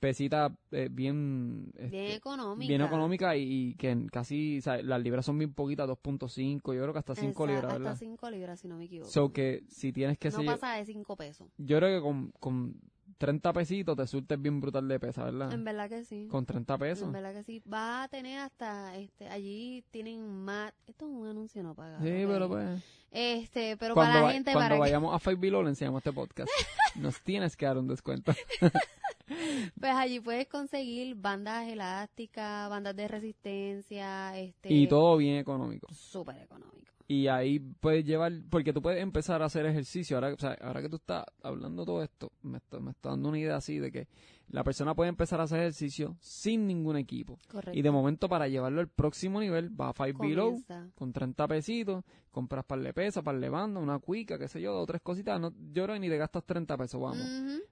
pesitas 0.00 0.52
eh, 0.70 0.88
bien, 0.90 1.70
este, 1.76 1.88
Bien 1.90 2.12
económica. 2.12 2.68
bien 2.68 2.80
económicas 2.82 3.36
y, 3.36 3.40
y 3.70 3.74
que 3.74 4.06
casi, 4.12 4.58
o 4.58 4.62
sea, 4.62 4.82
las 4.82 5.02
libras 5.02 5.24
son 5.26 5.38
bien 5.38 5.52
poquitas, 5.52 5.88
2.5, 5.88 6.74
yo 6.74 6.82
creo 6.82 6.92
que 6.92 6.98
hasta 6.98 7.14
5 7.14 7.44
Esa- 7.44 7.52
libras, 7.52 7.72
Hasta 7.72 7.82
¿verdad? 7.84 7.96
5 7.98 8.30
libras, 8.30 8.60
si 8.60 8.68
no 8.68 8.76
me 8.78 8.84
equivoco. 8.84 9.10
So 9.10 9.32
que 9.32 9.64
si 9.68 9.92
tienes 9.92 10.18
que 10.18 10.30
no 10.30 10.38
ser, 10.38 10.46
pasa 10.46 10.74
de 10.74 10.84
5 10.84 11.16
pesos. 11.16 11.48
yo 11.58 11.78
creo 11.78 11.98
que 11.98 12.02
con, 12.02 12.32
con 12.40 12.74
30 13.18 13.52
pesitos 13.52 13.96
te 13.96 14.06
surtes 14.06 14.40
bien 14.40 14.60
brutal 14.60 14.86
de 14.86 15.00
pesa, 15.00 15.24
¿verdad? 15.24 15.52
En 15.52 15.64
verdad 15.64 15.88
que 15.88 16.04
sí. 16.04 16.28
Con 16.30 16.46
30 16.46 16.78
pesos. 16.78 17.06
En 17.06 17.12
verdad 17.12 17.32
que 17.32 17.42
sí. 17.42 17.62
Va 17.72 18.04
a 18.04 18.08
tener 18.08 18.38
hasta, 18.38 18.96
este, 18.96 19.28
allí 19.28 19.82
tienen 19.90 20.24
más, 20.44 20.72
esto 20.86 21.06
es 21.06 21.12
un 21.12 21.26
anuncio 21.26 21.62
no 21.62 21.74
pagado. 21.74 22.04
Sí, 22.04 22.24
pero 22.26 22.48
pues. 22.48 22.80
Este, 23.10 23.76
pero 23.78 23.94
cuando 23.94 24.12
para 24.12 24.20
la 24.20 24.26
va- 24.26 24.32
gente, 24.32 24.52
cuando 24.52 24.64
para 24.66 24.74
que- 24.76 24.80
vayamos 24.80 25.14
a 25.14 25.18
Five 25.18 25.36
Below 25.36 25.62
le 25.62 25.70
enseñamos 25.70 26.00
este 26.00 26.12
podcast. 26.12 26.48
Nos 26.96 27.20
tienes 27.22 27.56
que 27.56 27.66
dar 27.66 27.78
un 27.78 27.86
descuento. 27.88 28.32
pues 29.80 29.92
allí 29.94 30.20
puedes 30.20 30.46
conseguir 30.48 31.14
bandas 31.16 31.68
elásticas, 31.68 32.68
bandas 32.68 32.94
de 32.96 33.08
resistencia, 33.08 34.38
este. 34.38 34.72
y 34.72 34.86
todo 34.88 35.16
bien 35.16 35.36
económico. 35.38 35.86
Súper 35.92 36.36
económico. 36.42 36.92
Y 37.10 37.28
ahí 37.28 37.58
puedes 37.58 38.04
llevar, 38.04 38.32
porque 38.50 38.74
tú 38.74 38.82
puedes 38.82 39.02
empezar 39.02 39.40
a 39.40 39.46
hacer 39.46 39.64
ejercicio. 39.64 40.18
Ahora, 40.18 40.34
o 40.34 40.38
sea, 40.38 40.58
ahora 40.60 40.82
que 40.82 40.90
tú 40.90 40.96
estás 40.96 41.24
hablando 41.42 41.86
todo 41.86 42.02
esto, 42.02 42.32
me 42.42 42.58
está, 42.58 42.78
me 42.80 42.90
está 42.90 43.08
dando 43.08 43.30
una 43.30 43.38
idea 43.38 43.56
así 43.56 43.78
de 43.78 43.90
que 43.90 44.08
la 44.50 44.62
persona 44.62 44.94
puede 44.94 45.08
empezar 45.08 45.40
a 45.40 45.44
hacer 45.44 45.60
ejercicio 45.60 46.18
sin 46.20 46.66
ningún 46.66 46.98
equipo. 46.98 47.38
Correcto. 47.50 47.78
Y 47.78 47.80
de 47.80 47.90
momento, 47.90 48.28
para 48.28 48.46
llevarlo 48.46 48.80
al 48.80 48.88
próximo 48.88 49.40
nivel, 49.40 49.78
va 49.78 49.88
a 49.88 49.92
Five 49.94 50.16
Below 50.18 50.62
con 50.94 51.14
30 51.14 51.48
pesitos, 51.48 52.04
compras 52.30 52.66
par 52.66 52.80
de 52.80 52.92
pesas, 52.92 53.24
par 53.24 53.40
de 53.40 53.48
banda, 53.48 53.80
una 53.80 53.98
cuica, 54.00 54.38
qué 54.38 54.46
sé 54.46 54.60
yo, 54.60 54.74
dos 54.74 54.82
o 54.82 54.86
tres 54.86 55.00
cositas. 55.00 55.40
No, 55.40 55.50
yo 55.72 55.84
creo 55.84 55.94
que 55.94 56.00
ni 56.00 56.10
te 56.10 56.18
gastas 56.18 56.44
30 56.44 56.76
pesos, 56.76 57.00
vamos. 57.00 57.26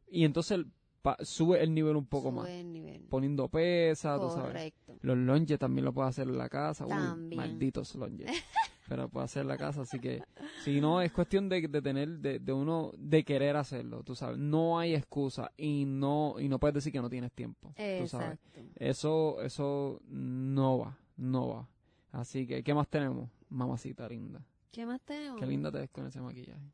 Y 0.09 0.25
entonces 0.25 0.64
pa- 1.07 1.16
sube 1.25 1.62
el 1.62 1.73
nivel 1.73 1.95
un 1.95 2.07
poco 2.07 2.31
Sube 2.31 2.40
más. 2.40 2.49
el 2.49 2.73
nivel. 2.73 3.03
Poniendo 3.09 3.49
pesas, 3.49 4.21
tú 4.21 4.29
sabes. 4.31 4.47
Correcto. 4.49 4.97
Los 5.03 5.16
lunges 5.16 5.57
también 5.57 5.85
lo 5.85 5.92
puedes 5.92 6.09
hacer 6.11 6.27
en 6.27 6.37
la 6.37 6.49
casa. 6.49 6.85
Uy, 6.85 7.37
malditos 7.37 7.95
lunges. 7.95 8.27
Pero 8.88 9.09
puedes 9.09 9.31
hacer 9.31 9.42
en 9.42 9.49
la 9.49 9.57
casa, 9.57 9.83
así 9.83 9.99
que 10.01 10.23
si 10.64 10.81
no, 10.81 11.01
es 11.01 11.11
cuestión 11.12 11.49
de, 11.49 11.66
de 11.69 11.83
tener, 11.83 12.09
de, 12.21 12.38
de 12.40 12.53
uno, 12.53 12.92
de 12.97 13.25
querer 13.25 13.57
hacerlo, 13.57 14.03
tú 14.05 14.14
sabes. 14.16 14.38
No 14.38 14.79
hay 14.81 14.95
excusa 14.95 15.51
y 15.57 15.85
no, 15.87 16.37
y 16.38 16.49
no 16.49 16.59
puedes 16.61 16.75
decir 16.75 16.92
que 16.92 17.01
no 17.01 17.09
tienes 17.11 17.33
tiempo, 17.33 17.73
tú 17.77 18.07
sabes. 18.09 18.38
Eso, 18.77 19.40
eso 19.42 20.01
no 20.09 20.79
va, 20.79 20.99
no 21.16 21.49
va. 21.49 21.69
Así 22.12 22.47
que, 22.47 22.62
¿qué 22.62 22.75
más 22.75 22.88
tenemos? 22.88 23.29
Mamacita 23.49 24.09
linda. 24.09 24.40
¿Qué 24.73 24.87
más 24.87 25.01
tenemos? 25.03 25.40
Qué 25.40 25.47
linda 25.47 25.71
te 25.73 25.79
ves 25.79 25.90
con 25.90 26.07
ese 26.07 26.21
maquillaje. 26.21 26.71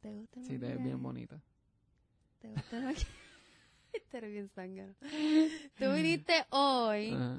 ¿Te 0.00 0.12
gusta 0.14 0.38
el 0.40 0.46
Sí, 0.46 0.58
te 0.58 0.66
ves 0.66 0.82
bien 0.82 1.02
bonita. 1.02 1.40
¿Te 2.40 2.50
gusta 2.52 2.76
el 2.78 2.84
maquillaje? 2.84 3.27
Te 4.10 4.18
eres 4.18 4.30
bien 4.32 4.48
zángano. 4.48 4.94
Tú 5.78 5.92
viniste 5.92 6.44
hoy 6.50 7.10
Ajá. 7.12 7.38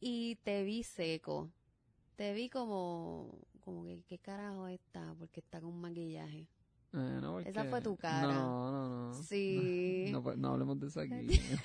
y 0.00 0.36
te 0.44 0.62
vi 0.64 0.82
seco. 0.82 1.50
Te 2.16 2.32
vi 2.32 2.48
como, 2.48 3.38
como 3.60 3.84
que, 3.84 4.02
¿qué 4.08 4.18
carajo 4.18 4.68
está? 4.68 5.14
Porque 5.18 5.40
está 5.40 5.60
con 5.60 5.80
maquillaje. 5.80 6.46
Eh, 6.92 7.18
no, 7.20 7.40
Esa 7.40 7.64
fue 7.64 7.80
tu 7.80 7.96
cara. 7.96 8.22
No, 8.32 8.70
no, 8.70 9.08
no. 9.08 9.22
Sí. 9.22 10.10
No, 10.12 10.20
no, 10.22 10.34
no 10.36 10.48
hablemos 10.50 10.78
de 10.80 10.86
eso 10.88 11.00
aquí. 11.00 11.12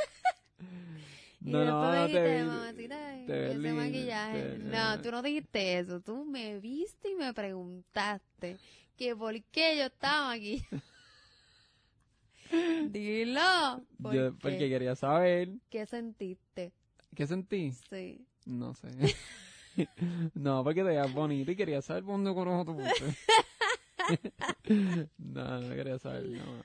Y 1.42 1.52
no, 1.52 1.64
no, 1.64 1.82
te 1.92 1.98
dijiste, 2.08 2.38
vi- 2.42 2.44
mamacita, 2.50 2.98
te 3.26 3.52
ese 3.54 3.72
maquillaje. 3.74 4.42
te- 4.42 4.58
No, 4.60 5.02
tú 5.02 5.10
no 5.10 5.22
dijiste 5.22 5.80
eso. 5.80 6.02
Tú 6.02 6.26
me 6.26 6.60
viste 6.60 7.12
y 7.12 7.16
me 7.16 7.34
preguntaste 7.34 8.58
que 8.98 9.16
por 9.16 9.42
qué 9.44 9.78
yo 9.78 9.84
estaba 9.86 10.32
aquí. 10.34 10.62
Dilo. 12.90 13.84
¿por 14.02 14.14
Yo, 14.14 14.32
qué? 14.32 14.38
porque 14.42 14.70
quería 14.70 14.96
saber. 14.96 15.50
¿Qué 15.70 15.86
sentiste? 15.86 16.74
¿Qué 17.16 17.28
sentí? 17.28 17.72
Sí. 17.90 18.26
No 18.46 18.74
sé. 18.74 18.90
no, 20.34 20.64
porque 20.64 20.82
te 20.82 20.88
veías 20.90 21.14
bonita 21.14 21.52
y 21.52 21.56
quería 21.56 21.82
saber 21.82 22.04
por 22.04 22.14
dónde 22.14 22.34
conojo 22.34 22.66
tu 22.66 22.78
no, 25.18 25.62
no 25.62 25.76
quería 25.76 26.00
saber, 26.00 26.26
no. 26.26 26.62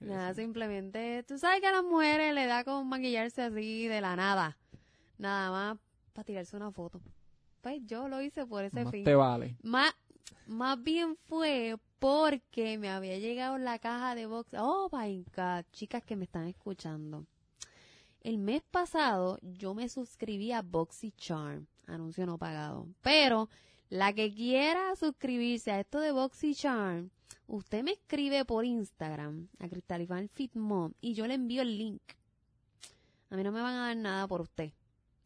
Nada, 0.00 0.34
simplemente, 0.34 1.22
tú 1.28 1.38
sabes 1.38 1.60
que 1.60 1.68
a 1.68 1.72
las 1.72 1.84
mujeres 1.84 2.34
le 2.34 2.46
da 2.46 2.64
con 2.64 2.88
maquillarse 2.88 3.42
así 3.42 3.86
de 3.86 4.00
la 4.00 4.16
nada. 4.16 4.58
Nada 5.18 5.50
más 5.50 5.78
para 6.12 6.24
tirarse 6.24 6.56
una 6.56 6.72
foto. 6.72 7.00
Pues 7.60 7.80
yo 7.86 8.08
lo 8.08 8.20
hice 8.20 8.44
por 8.44 8.64
ese 8.64 8.82
Más 8.82 8.90
fin. 8.90 9.04
te 9.04 9.14
vale. 9.14 9.56
Más, 9.62 9.94
más 10.46 10.82
bien 10.82 11.16
fue 11.28 11.76
porque 12.02 12.78
me 12.78 12.90
había 12.90 13.16
llegado 13.20 13.58
la 13.58 13.78
caja 13.78 14.16
de 14.16 14.26
box. 14.26 14.50
Oh 14.58 14.90
my 14.90 15.24
god, 15.36 15.64
chicas 15.70 16.02
que 16.04 16.16
me 16.16 16.24
están 16.24 16.48
escuchando. 16.48 17.26
El 18.22 18.38
mes 18.38 18.60
pasado 18.68 19.38
yo 19.40 19.72
me 19.72 19.88
suscribí 19.88 20.50
a 20.50 20.62
BoxyCharm, 20.62 21.68
anuncio 21.86 22.26
no 22.26 22.38
pagado. 22.38 22.88
Pero 23.02 23.48
la 23.88 24.12
que 24.12 24.34
quiera 24.34 24.96
suscribirse 24.96 25.70
a 25.70 25.78
esto 25.78 26.00
de 26.00 26.10
BoxyCharm, 26.10 27.10
usted 27.46 27.84
me 27.84 27.92
escribe 27.92 28.44
por 28.44 28.64
Instagram 28.64 29.46
a 29.60 29.68
Cristalifan 29.68 30.28
Fit 30.28 30.56
Mom 30.56 30.94
y 31.00 31.14
yo 31.14 31.28
le 31.28 31.34
envío 31.34 31.62
el 31.62 31.78
link. 31.78 32.02
A 33.30 33.36
mí 33.36 33.44
no 33.44 33.52
me 33.52 33.62
van 33.62 33.74
a 33.74 33.86
dar 33.86 33.96
nada 33.96 34.26
por 34.26 34.40
usted. 34.40 34.72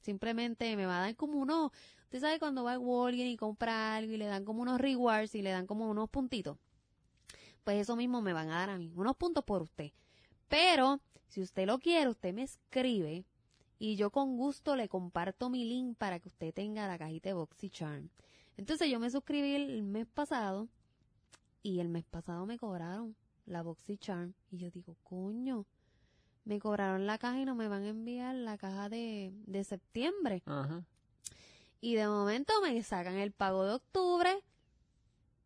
Simplemente 0.03 0.77
me 0.77 0.85
va 0.85 0.99
a 0.99 1.07
dar 1.07 1.17
como 1.17 1.39
unos, 1.39 1.73
usted 2.03 2.21
sabe 2.21 2.39
cuando 2.39 2.65
va 2.65 2.75
a 2.75 2.79
Walgreens 2.79 3.33
y 3.33 3.39
compra 3.39 3.97
algo 3.97 4.13
y 4.13 4.19
le 4.19 4.27
dan 4.27 4.45
como 4.45 4.61
unos 4.61 4.79
rewards 4.79 5.35
y 5.35 5.41
le 5.41 5.49
dan 5.49 5.67
como 5.67 5.89
unos 5.89 6.11
puntitos. 6.11 6.59
Pues 7.67 7.81
eso 7.81 7.97
mismo 7.97 8.23
me 8.23 8.33
van 8.33 8.49
a 8.51 8.61
dar 8.61 8.71
a 8.71 8.79
mí, 8.79 8.93
unos 8.95 9.17
puntos 9.17 9.43
por 9.43 9.61
usted. 9.61 9.91
Pero 10.47 11.01
si 11.27 11.43
usted 11.43 11.67
lo 11.67 11.81
quiere, 11.81 12.09
usted 12.09 12.33
me 12.33 12.45
escribe 12.45 13.25
y 13.81 13.97
yo 13.97 14.13
con 14.13 14.37
gusto 14.37 14.77
le 14.77 14.89
comparto 14.89 15.51
mi 15.51 15.65
link 15.65 15.99
para 15.99 16.21
que 16.21 16.29
usted 16.29 16.55
tenga 16.55 16.87
la 16.87 16.97
cajita 16.97 17.31
de 17.31 17.33
BoxyCharm. 17.33 18.09
Entonces 18.57 18.89
yo 18.89 19.01
me 19.01 19.11
suscribí 19.11 19.57
el 19.57 19.83
mes 19.83 20.07
pasado 20.07 20.69
y 21.65 21.81
el 21.81 21.89
mes 21.89 22.05
pasado 22.05 22.47
me 22.47 22.57
cobraron 22.57 23.17
la 23.47 23.63
BoxyCharm 23.63 24.35
y 24.53 24.59
yo 24.59 24.71
digo, 24.71 24.97
coño, 25.03 25.67
me 26.45 26.61
cobraron 26.61 27.05
la 27.05 27.19
caja 27.19 27.41
y 27.41 27.45
no 27.47 27.57
me 27.57 27.67
van 27.67 27.83
a 27.83 27.89
enviar 27.89 28.37
la 28.37 28.59
caja 28.59 28.89
de, 28.89 29.33
de 29.45 29.65
septiembre. 29.65 30.45
Ajá. 30.47 30.85
Y 31.81 31.97
de 31.97 32.07
momento 32.07 32.53
me 32.63 32.81
sacan 32.85 33.17
el 33.17 33.33
pago 33.33 33.65
de 33.65 33.75
octubre 33.75 34.45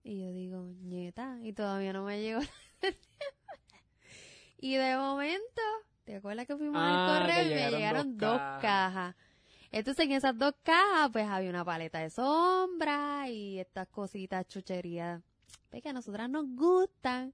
y 0.02 0.20
yo 0.20 0.32
digo, 0.32 0.62
nieta, 0.80 1.38
y 1.42 1.52
todavía 1.52 1.92
no 1.92 2.04
me 2.04 2.20
llegó 2.20 2.40
Y 4.58 4.74
de 4.76 4.96
momento, 4.96 5.62
¿te 6.04 6.16
acuerdas 6.16 6.46
que 6.46 6.56
fuimos 6.56 6.76
Ah, 6.78 7.16
al 7.16 7.22
correo 7.22 7.46
y 7.46 7.54
me 7.54 7.70
llegaron 7.70 8.16
dos 8.18 8.30
dos 8.32 8.38
cajas. 8.38 8.62
cajas? 8.62 9.16
Entonces 9.72 10.04
en 10.06 10.12
esas 10.12 10.36
dos 10.36 10.54
cajas 10.62 11.10
pues 11.12 11.26
había 11.28 11.48
una 11.50 11.64
paleta 11.64 12.00
de 12.00 12.10
sombra 12.10 13.28
y 13.30 13.58
estas 13.58 13.88
cositas 13.88 14.46
chucherías 14.48 15.22
pues, 15.70 15.82
que 15.82 15.88
a 15.88 15.92
nosotras 15.92 16.28
nos 16.28 16.44
gustan. 16.54 17.32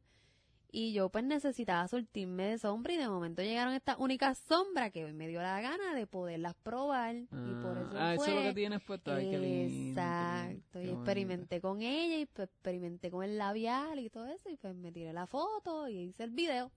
Y 0.79 0.93
yo 0.93 1.09
pues 1.09 1.25
necesitaba 1.25 1.89
surtirme 1.89 2.49
de 2.49 2.59
sombra 2.59 2.93
y 2.93 2.99
de 2.99 3.09
momento 3.09 3.41
llegaron 3.41 3.73
estas 3.73 3.97
únicas 3.99 4.37
sombras 4.37 4.93
que 4.93 5.07
hoy 5.07 5.15
me 5.15 5.27
dio 5.27 5.41
la 5.41 5.59
gana 5.63 5.95
de 5.95 6.07
poderlas 6.07 6.55
probar. 6.55 7.17
y 7.17 7.55
por 7.63 7.79
eso 7.79 7.93
ah, 7.95 8.13
fue... 8.15 8.27
eso 8.27 8.27
es 8.27 8.35
lo 8.35 8.43
que 8.43 8.53
tienes 8.53 8.83
puesto. 8.83 9.11
Ay, 9.11 9.31
qué 9.31 9.39
lindo, 9.39 10.03
Exacto, 10.03 10.79
qué 10.79 10.85
y 10.85 10.91
experimenté 10.91 11.63
con 11.63 11.81
ella 11.81 12.19
y 12.19 12.27
pues, 12.27 12.51
experimenté 12.51 13.11
con 13.11 13.25
el 13.25 13.39
labial 13.39 13.99
y 14.01 14.11
todo 14.11 14.27
eso 14.27 14.51
y 14.51 14.59
pues 14.59 14.75
me 14.75 14.93
tiré 14.93 15.15
la 15.15 15.27
foto 15.27 15.89
y 15.89 15.97
hice 15.97 16.25
el 16.25 16.33
video. 16.33 16.71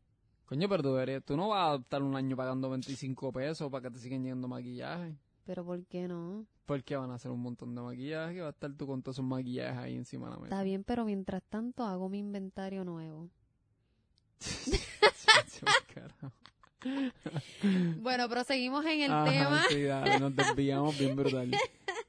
Coño, 0.45 0.69
pero 0.69 1.21
tú, 1.21 1.35
no 1.35 1.49
vas 1.49 1.73
a 1.73 1.81
estar 1.81 2.01
un 2.01 2.15
año 2.15 2.37
pagando 2.37 2.69
25 2.69 3.33
pesos 3.33 3.69
para 3.69 3.81
que 3.81 3.91
te 3.91 3.99
sigan 3.99 4.23
llegando 4.23 4.47
maquillaje. 4.47 5.13
Pero 5.43 5.65
¿por 5.65 5.85
qué 5.87 6.07
no? 6.07 6.45
Porque 6.65 6.95
van 6.95 7.11
a 7.11 7.15
hacer 7.15 7.31
un 7.31 7.41
montón 7.41 7.75
de 7.75 7.81
maquillaje 7.81 8.39
va 8.39 8.47
a 8.47 8.51
estar 8.51 8.71
tú 8.71 8.87
con 8.87 9.03
todos 9.03 9.17
esos 9.17 9.25
maquillajes 9.25 9.77
ahí 9.77 9.95
encima 9.97 10.27
de 10.27 10.35
la 10.35 10.37
mesa. 10.37 10.55
Está 10.55 10.63
bien, 10.63 10.85
pero 10.85 11.03
mientras 11.03 11.43
tanto 11.43 11.83
hago 11.83 12.07
mi 12.07 12.19
inventario 12.19 12.85
nuevo. 12.85 13.29
Bueno, 17.97 18.29
proseguimos 18.29 18.85
en 18.85 19.01
el 19.01 19.11
Ajá, 19.11 19.29
tema. 19.29 19.63
sí, 19.69 19.83
dale, 19.83 20.19
nos 20.19 20.35
desviamos 20.35 20.97
bien 20.97 21.15
brutal. 21.15 21.51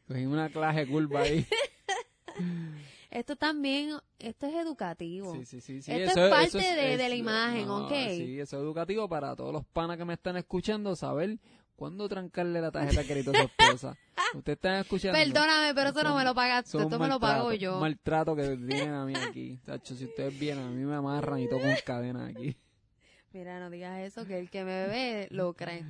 Cogimos 0.06 0.34
una 0.34 0.48
clase 0.48 0.86
curva 0.86 1.22
ahí. 1.22 1.44
Esto 3.10 3.34
también, 3.34 3.96
esto 4.20 4.46
es 4.46 4.54
educativo. 4.54 5.34
Sí, 5.34 5.44
sí, 5.44 5.60
sí. 5.60 5.82
sí, 5.82 5.90
Esto 5.92 6.24
es 6.26 6.30
parte 6.30 6.58
de- 6.58 6.96
de 6.96 7.08
la 7.08 7.14
imagen, 7.16 7.66
no, 7.66 7.86
¿ok? 7.86 7.92
Sí, 8.16 8.38
eso 8.38 8.56
es 8.58 8.62
educativo 8.62 9.08
para 9.08 9.34
todos 9.34 9.52
los 9.52 9.64
panas 9.66 9.96
que 9.96 10.04
me 10.04 10.14
están 10.14 10.36
escuchando, 10.36 10.94
saber 10.94 11.38
cuándo 11.80 12.06
trancarle 12.10 12.60
la 12.60 12.70
tarjeta 12.70 13.04
crédito 13.04 13.30
a 13.30 13.34
su 13.36 13.40
esposa. 13.44 13.96
Ustedes 14.34 14.58
están 14.58 14.74
escuchando. 14.80 15.18
Perdóname, 15.18 15.74
pero 15.74 15.88
eso 15.88 16.02
no 16.02 16.14
me 16.14 16.24
lo 16.24 16.34
pagaste, 16.34 16.76
esto 16.76 16.96
un 16.96 17.02
me 17.02 17.08
lo 17.08 17.18
pago 17.18 17.54
yo. 17.54 17.76
un 17.76 17.80
maltrato 17.80 18.36
que 18.36 18.54
vienen 18.54 18.92
a 18.92 19.06
mí 19.06 19.14
aquí. 19.16 19.58
Tacho, 19.64 19.94
si 19.94 20.04
ustedes 20.04 20.38
vienen, 20.38 20.64
a 20.64 20.68
mí 20.68 20.84
me 20.84 20.94
amarran 20.94 21.40
y 21.40 21.48
todo 21.48 21.60
con 21.60 21.74
cadena 21.82 22.26
aquí. 22.26 22.54
Mira, 23.32 23.58
no 23.60 23.70
digas 23.70 23.98
eso, 24.00 24.26
que 24.26 24.38
el 24.38 24.50
que 24.50 24.62
me 24.62 24.88
ve 24.88 25.28
lo 25.30 25.54
cree. 25.54 25.82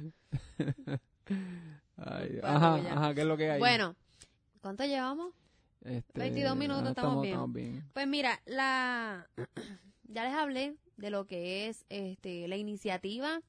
Ay, 1.97 2.39
ajá, 2.41 2.77
ajá, 2.77 3.15
¿qué 3.15 3.23
es 3.23 3.27
lo 3.27 3.37
que 3.37 3.51
hay? 3.51 3.59
Bueno, 3.59 3.97
¿cuánto 4.61 4.85
llevamos? 4.85 5.35
Este, 5.83 6.21
22 6.21 6.57
minutos, 6.57 6.87
ah, 6.87 6.91
estamos 6.91 7.23
bien. 7.23 7.35
estamos 7.35 7.53
bien. 7.53 7.85
Pues 7.93 8.07
mira, 8.07 8.41
la 8.47 9.29
ya 10.05 10.23
les 10.23 10.35
hablé 10.35 10.77
de 10.99 11.11
lo 11.11 11.27
que 11.27 11.67
es 11.67 11.85
este 11.89 12.47
la 12.47 12.57
iniciativa 12.57 13.41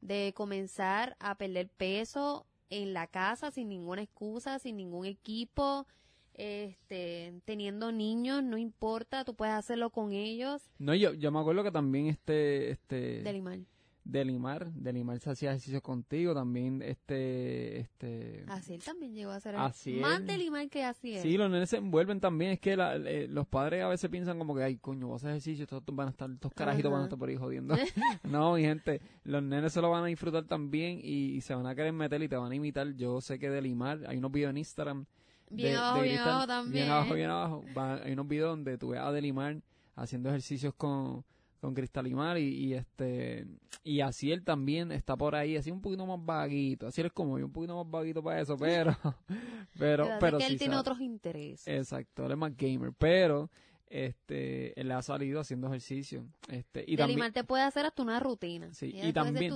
de 0.00 0.32
comenzar 0.34 1.16
a 1.20 1.36
perder 1.36 1.68
peso 1.68 2.46
en 2.70 2.92
la 2.92 3.06
casa 3.06 3.50
sin 3.50 3.68
ninguna 3.68 4.02
excusa, 4.02 4.58
sin 4.58 4.76
ningún 4.76 5.06
equipo, 5.06 5.86
este 6.34 7.34
teniendo 7.44 7.92
niños, 7.92 8.42
no 8.42 8.56
importa, 8.56 9.24
tú 9.24 9.34
puedes 9.34 9.54
hacerlo 9.54 9.90
con 9.90 10.12
ellos, 10.12 10.70
No, 10.78 10.94
yo, 10.94 11.12
yo 11.14 11.30
me 11.30 11.40
acuerdo 11.40 11.62
que 11.62 11.72
también 11.72 12.06
este, 12.06 12.70
este, 12.70 13.22
Delimar. 13.22 13.58
Delimar, 14.04 14.72
Delimar 14.72 15.18
se 15.20 15.30
hacía 15.30 15.50
ejercicios 15.50 15.82
contigo, 15.82 16.34
también 16.34 16.80
este, 16.82 17.80
este, 17.80 18.44
Así 18.48 18.74
él 18.74 18.82
también 18.82 19.14
llegó 19.14 19.30
a 19.30 19.36
hacer 19.36 19.54
Así 19.56 19.92
más 19.94 20.20
él. 20.20 20.26
Delimar 20.26 20.68
que 20.68 20.84
así 20.84 21.16
él. 21.16 21.22
Sí, 21.22 21.36
los 21.36 21.50
nenes 21.50 21.68
se 21.70 21.76
envuelven 21.76 22.18
también. 22.18 22.52
Es 22.52 22.60
que 22.60 22.76
la- 22.76 22.96
eh, 22.96 23.28
los 23.28 23.46
padres 23.46 23.82
a 23.84 23.88
veces 23.88 24.10
piensan 24.10 24.38
como 24.38 24.54
que, 24.56 24.62
ay, 24.62 24.78
coño, 24.78 25.08
vas 25.10 25.22
a 25.22 25.26
hacer 25.26 25.30
ejercicio, 25.32 25.64
estos 25.64 25.82
van 25.94 26.08
a 26.08 26.10
estar, 26.10 26.30
estos 26.30 26.52
carajitos 26.54 26.86
Ajá. 26.88 26.92
van 26.94 27.00
a 27.02 27.04
estar 27.04 27.18
por 27.18 27.28
ahí 27.28 27.36
jodiendo. 27.36 27.74
no, 28.24 28.54
mi 28.54 28.62
gente, 28.62 29.00
los 29.24 29.42
nenes 29.42 29.72
se 29.72 29.80
lo 29.80 29.90
van 29.90 30.04
a 30.04 30.06
disfrutar 30.06 30.44
también 30.44 30.98
y, 31.02 31.34
y 31.36 31.40
se 31.42 31.54
van 31.54 31.66
a 31.66 31.74
querer 31.74 31.92
meter 31.92 32.22
y 32.22 32.28
te 32.28 32.36
van 32.36 32.50
a 32.50 32.54
imitar. 32.54 32.94
Yo 32.94 33.20
sé 33.20 33.38
que 33.38 33.50
de 33.50 33.60
limar, 33.62 34.00
hay 34.08 34.16
unos 34.16 34.32
videos 34.32 34.50
en 34.50 34.56
Instagram. 34.58 35.06
Bien 35.50 35.72
de- 35.72 35.76
abajo, 35.76 35.98
de 36.00 36.08
bien 36.08 36.18
abajo 36.20 36.46
también. 36.46 36.72
Bien 36.84 36.90
abajo, 36.90 37.14
bien 37.14 37.30
abajo. 37.30 37.64
Va- 37.76 37.96
hay 38.02 38.12
unos 38.12 38.28
videos 38.28 38.50
donde 38.50 38.78
tú 38.78 38.88
ves 38.88 39.00
a 39.00 39.12
Delimar 39.12 39.60
haciendo 39.96 40.28
ejercicios 40.30 40.72
con, 40.74 41.24
con 41.60 41.74
Cristalimar 41.74 42.38
y, 42.38 42.48
y 42.48 42.74
este 42.74 43.46
y 43.82 44.00
así 44.00 44.30
él 44.30 44.44
también 44.44 44.92
está 44.92 45.16
por 45.16 45.34
ahí, 45.34 45.56
así 45.56 45.70
un 45.70 45.80
poquito 45.80 46.06
más 46.06 46.18
vaguito. 46.24 46.86
Así 46.86 47.00
es 47.00 47.12
como 47.12 47.38
yo, 47.38 47.46
un 47.46 47.52
poquito 47.52 47.76
más 47.76 47.90
vaguito 47.90 48.22
para 48.22 48.40
eso, 48.40 48.56
pero, 48.56 48.94
pero, 49.78 50.08
pero 50.18 50.38
es 50.38 50.44
que 50.44 50.48
sí 50.48 50.52
él 50.52 50.58
tiene 50.58 50.74
sabe. 50.74 50.80
otros 50.80 51.00
intereses. 51.00 51.66
Exacto, 51.66 52.26
él 52.26 52.32
es 52.32 52.38
más 52.38 52.56
gamer, 52.56 52.92
pero 52.98 53.50
este 53.90 54.80
él 54.80 54.88
le 54.88 54.94
ha 54.94 55.02
salido 55.02 55.40
haciendo 55.40 55.66
ejercicio. 55.66 56.26
Este, 56.48 56.80
y 56.86 56.96
Delimar 56.96 57.08
también 57.08 57.32
te 57.32 57.44
puede 57.44 57.64
hacer 57.64 57.84
hasta 57.84 58.02
una 58.02 58.20
rutina. 58.20 58.72
Sí, 58.72 58.86
y 58.94 59.00
ser 59.00 59.12
también- 59.12 59.52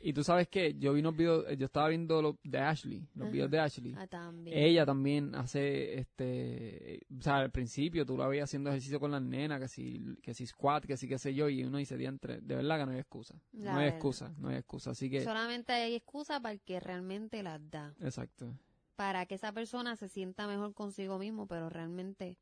y 0.00 0.12
tú 0.12 0.22
sabes 0.24 0.48
que 0.48 0.74
yo 0.78 0.92
vi 0.92 1.00
unos 1.00 1.16
videos, 1.16 1.46
yo 1.56 1.66
estaba 1.66 1.88
viendo 1.88 2.20
los 2.20 2.34
de 2.42 2.58
Ashley, 2.58 3.06
los 3.14 3.24
Ajá. 3.26 3.32
videos 3.32 3.50
de 3.50 3.60
Ashley. 3.60 3.94
Ah, 3.96 4.06
también. 4.06 4.58
Ella 4.58 4.84
también 4.84 5.34
hace, 5.34 5.98
este, 5.98 7.00
o 7.18 7.22
sea, 7.22 7.36
al 7.36 7.50
principio 7.50 8.04
tú 8.04 8.16
la 8.18 8.26
veías 8.26 8.44
haciendo 8.50 8.70
ejercicio 8.70 8.98
con 9.00 9.10
las 9.12 9.22
nenas, 9.22 9.60
que 9.60 9.68
si, 9.68 10.16
que 10.22 10.34
si 10.34 10.46
squat, 10.46 10.84
que 10.84 10.96
si 10.96 11.08
qué 11.08 11.18
sé 11.18 11.34
yo, 11.34 11.48
y 11.48 11.62
uno 11.64 11.78
dice, 11.78 11.96
diantre, 11.96 12.40
de 12.40 12.56
verdad 12.56 12.80
que 12.80 12.86
no 12.86 12.92
hay 12.92 12.98
excusa. 12.98 13.40
La 13.52 13.72
no 13.72 13.78
hay 13.78 13.84
verdad. 13.84 13.96
excusa, 13.96 14.34
no 14.38 14.48
hay 14.48 14.56
excusa. 14.56 14.90
Así 14.90 15.08
que, 15.08 15.22
Solamente 15.22 15.72
hay 15.72 15.94
excusa 15.94 16.40
para 16.40 16.52
el 16.52 16.60
que 16.60 16.80
realmente 16.80 17.42
las 17.42 17.60
da. 17.70 17.94
exacto. 18.00 18.52
Para 18.96 19.26
que 19.26 19.34
esa 19.34 19.52
persona 19.52 19.94
se 19.96 20.08
sienta 20.08 20.46
mejor 20.46 20.72
consigo 20.72 21.18
mismo, 21.18 21.46
pero 21.46 21.68
realmente 21.68 22.38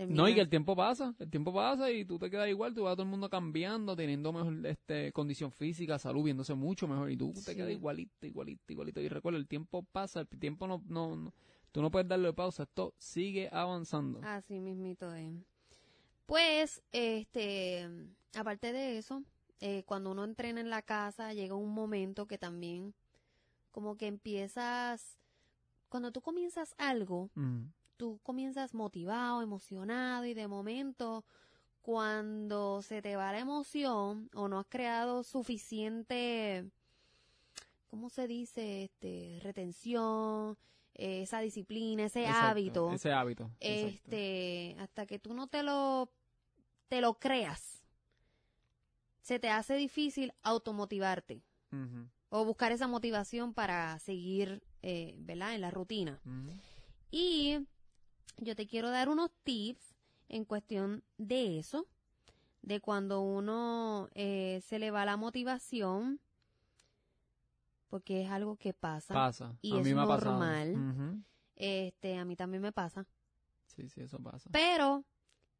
termina... 0.00 0.22
No, 0.22 0.28
y 0.28 0.34
que 0.34 0.40
el 0.40 0.48
tiempo 0.48 0.74
pasa, 0.74 1.14
el 1.18 1.30
tiempo 1.30 1.52
pasa 1.52 1.90
y 1.90 2.04
tú 2.04 2.18
te 2.18 2.30
quedas 2.30 2.48
igual, 2.48 2.74
tú 2.74 2.82
vas 2.84 2.92
a 2.92 2.96
todo 2.96 3.02
el 3.04 3.08
mundo 3.10 3.28
cambiando, 3.30 3.94
teniendo 3.96 4.32
mejor 4.32 4.66
este, 4.66 5.12
condición 5.12 5.50
física, 5.52 5.98
salud, 5.98 6.24
viéndose 6.24 6.54
mucho 6.54 6.88
mejor, 6.88 7.10
y 7.10 7.16
tú 7.16 7.32
te 7.44 7.54
quedas 7.54 7.70
igualito, 7.70 8.26
igualito, 8.26 8.72
igualito. 8.72 9.00
Y 9.00 9.08
recuerda, 9.08 9.38
el 9.38 9.46
tiempo 9.46 9.82
pasa, 9.92 10.20
el 10.20 10.28
tiempo 10.28 10.66
no, 10.66 10.82
no, 10.88 11.16
no- 11.16 11.32
tú 11.72 11.82
no 11.82 11.90
puedes 11.90 12.08
darle 12.08 12.32
pausa, 12.32 12.64
esto 12.64 12.94
sigue 12.98 13.48
avanzando. 13.52 14.20
Así 14.22 14.58
mismito 14.58 15.12
es. 15.14 15.30
Pues, 16.26 16.82
este, 16.92 17.88
aparte 18.36 18.72
de 18.72 18.98
eso, 18.98 19.22
eh, 19.60 19.82
cuando 19.84 20.10
uno 20.12 20.24
entrena 20.24 20.60
en 20.60 20.70
la 20.70 20.82
casa, 20.82 21.32
llega 21.34 21.54
un 21.54 21.72
momento 21.74 22.26
que 22.26 22.38
también 22.38 22.94
como 23.72 23.96
que 23.96 24.06
empiezas, 24.06 25.18
cuando 25.88 26.10
tú 26.12 26.20
comienzas 26.20 26.74
algo, 26.78 27.30
Mm. 27.34 27.66
Tú 28.00 28.18
comienzas 28.22 28.72
motivado, 28.72 29.42
emocionado 29.42 30.24
y 30.24 30.32
de 30.32 30.48
momento 30.48 31.22
cuando 31.82 32.80
se 32.80 33.02
te 33.02 33.14
va 33.14 33.30
la 33.30 33.40
emoción 33.40 34.30
o 34.34 34.48
no 34.48 34.58
has 34.58 34.66
creado 34.70 35.22
suficiente, 35.22 36.64
¿cómo 37.88 38.08
se 38.08 38.26
dice? 38.26 38.84
Este, 38.84 39.38
retención, 39.42 40.56
eh, 40.94 41.20
esa 41.20 41.40
disciplina, 41.40 42.04
ese 42.04 42.22
Exacto, 42.26 42.46
hábito, 42.46 42.92
Ese 42.92 43.12
hábito. 43.12 43.50
exacto. 43.60 43.98
este, 44.06 44.76
hasta 44.78 45.04
que 45.04 45.18
tú 45.18 45.34
no 45.34 45.46
te 45.48 45.62
lo, 45.62 46.10
te 46.88 47.02
lo 47.02 47.18
creas, 47.18 47.84
se 49.20 49.38
te 49.38 49.50
hace 49.50 49.76
difícil 49.76 50.32
automotivarte 50.42 51.42
o 52.30 52.46
buscar 52.46 52.72
esa 52.72 52.88
motivación 52.88 53.52
para 53.52 53.98
seguir, 53.98 54.62
eh, 54.80 55.16
¿verdad? 55.18 55.54
En 55.54 55.60
la 55.60 55.70
rutina. 55.70 56.22
Y 57.10 57.66
yo 58.40 58.56
te 58.56 58.66
quiero 58.66 58.90
dar 58.90 59.08
unos 59.08 59.30
tips 59.44 59.94
en 60.28 60.44
cuestión 60.44 61.02
de 61.18 61.58
eso, 61.58 61.86
de 62.62 62.80
cuando 62.80 63.20
uno 63.20 64.08
eh, 64.14 64.60
se 64.64 64.78
le 64.78 64.90
va 64.90 65.04
la 65.04 65.16
motivación, 65.16 66.20
porque 67.88 68.22
es 68.22 68.30
algo 68.30 68.56
que 68.56 68.72
pasa. 68.72 69.14
Pasa. 69.14 69.56
Y 69.62 69.74
a 69.76 69.80
es 69.80 69.86
mí 69.86 69.94
me 69.94 70.02
ha 70.02 70.06
pasado. 70.06 70.32
normal. 70.38 71.24
Este, 71.56 72.16
a 72.16 72.24
mí 72.24 72.36
también 72.36 72.62
me 72.62 72.72
pasa. 72.72 73.06
Sí, 73.66 73.88
sí, 73.88 74.00
eso 74.00 74.18
pasa. 74.18 74.48
Pero, 74.52 75.04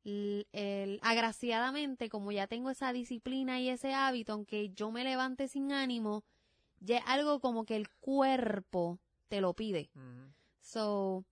el- 0.05 0.99
agraciadamente, 1.03 2.09
como 2.09 2.33
ya 2.33 2.47
tengo 2.47 2.71
esa 2.71 2.93
disciplina 2.93 3.61
y 3.61 3.69
ese 3.69 3.93
hábito, 3.95 4.33
aunque 4.33 4.71
yo 4.71 4.91
me 4.91 5.05
levante 5.05 5.49
sin 5.49 5.73
ánimo, 5.73 6.25
ya 6.81 6.99
es 6.99 7.05
algo 7.07 7.41
como 7.41 7.65
que 7.65 7.77
el 7.77 7.91
cuerpo 8.01 8.99
te 9.29 9.41
lo 9.41 9.55
pide. 9.55 9.91
Ujú. 9.95 10.33
So, 10.61 11.25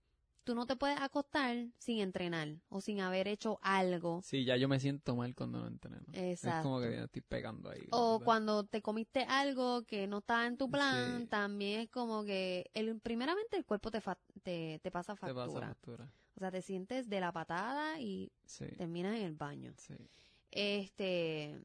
tú 0.43 0.55
no 0.55 0.65
te 0.65 0.75
puedes 0.75 0.99
acostar 0.99 1.67
sin 1.77 1.99
entrenar 1.99 2.55
o 2.69 2.81
sin 2.81 3.01
haber 3.01 3.27
hecho 3.27 3.59
algo. 3.61 4.21
Sí, 4.23 4.45
ya 4.45 4.57
yo 4.57 4.67
me 4.67 4.79
siento 4.79 5.15
mal 5.15 5.35
cuando 5.35 5.59
no 5.59 5.67
entreno. 5.67 5.97
Es 6.13 6.41
como 6.61 6.79
Exacto. 6.79 6.81
que 6.81 7.03
estoy 7.03 7.21
pegando 7.21 7.69
ahí. 7.69 7.87
O 7.91 8.13
¿verdad? 8.13 8.25
cuando 8.25 8.63
te 8.65 8.81
comiste 8.81 9.23
algo 9.23 9.83
que 9.83 10.07
no 10.07 10.19
estaba 10.19 10.47
en 10.47 10.57
tu 10.57 10.69
plan, 10.71 11.21
Sí. 11.21 11.27
también 11.27 11.81
es 11.81 11.89
como 11.89 12.23
que 12.23 12.69
el, 12.73 12.99
primeramente 12.99 13.57
el 13.57 13.65
cuerpo 13.65 13.91
te, 13.91 14.01
fa- 14.01 14.19
te, 14.43 14.79
te 14.81 14.91
pasa 14.91 15.13
Te 15.13 15.19
factura. 15.19 15.45
pasa 15.45 15.67
factura. 15.67 16.11
O 16.35 16.39
sea, 16.39 16.51
te 16.51 16.61
sientes 16.61 17.09
de 17.09 17.19
la 17.19 17.31
patada 17.31 17.99
y 17.99 18.31
Sí, 18.45 18.65
terminas 18.77 19.15
en 19.17 19.23
el 19.23 19.33
baño. 19.35 19.73
sí. 19.77 19.95
Este, 20.51 21.59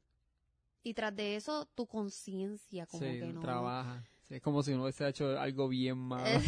y 0.83 0.93
tras 0.93 1.15
de 1.15 1.35
eso, 1.35 1.65
tu 1.75 1.87
conciencia 1.87 2.85
como 2.85 3.01
que 3.01 3.33
no. 3.33 3.39
trabaja. 3.39 4.03
Es 4.35 4.41
como 4.41 4.61
si 4.63 4.73
uno 4.73 4.83
hubiese 4.83 5.07
hecho 5.07 5.39
algo 5.39 5.69
bien 5.69 5.97
malo. 5.97 6.25
Eh, 6.27 6.43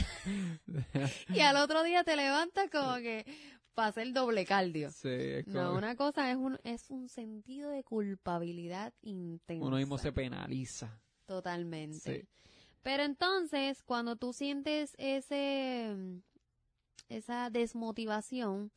y 1.29 1.39
al 1.39 1.55
otro 1.55 1.83
día 1.83 2.03
te 2.03 2.17
levantas 2.17 2.69
como 2.69 2.95
que 2.97 3.25
para 3.73 3.87
hacer 3.87 4.11
doble 4.11 4.45
cardio. 4.45 4.91
sí, 4.91 5.07
es 5.07 5.45
como 5.45 5.61
No, 5.61 5.73
una 5.75 5.95
cosa 5.95 6.29
es 6.29 6.35
un, 6.35 6.59
es 6.65 6.89
un 6.89 7.07
sentido 7.07 7.69
de 7.69 7.85
culpabilidad 7.85 8.93
intensa. 9.03 9.65
uno 9.65 9.77
mismo 9.77 9.97
se 9.97 10.11
penaliza. 10.11 10.99
Totalmente. 11.27 12.21
Sí. 12.21 12.27
Pero 12.83 13.03
entonces, 13.03 13.83
cuando 13.83 14.17
tú 14.17 14.33
sientes 14.33 14.93
ese, 14.97 15.95
esa 17.07 17.49
desmotivación, 17.49 18.69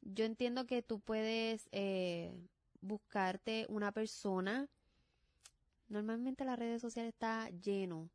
yo 0.00 0.24
entiendo 0.24 0.64
que 0.64 0.80
tú 0.80 1.00
puedes 1.00 1.68
eh, 1.72 2.32
buscarte 2.80 3.66
una 3.68 3.92
persona. 3.92 4.66
Normalmente 5.88 6.46
las 6.46 6.58
redes 6.58 6.80
sociales 6.80 7.12
está 7.12 7.50
lleno 7.50 8.08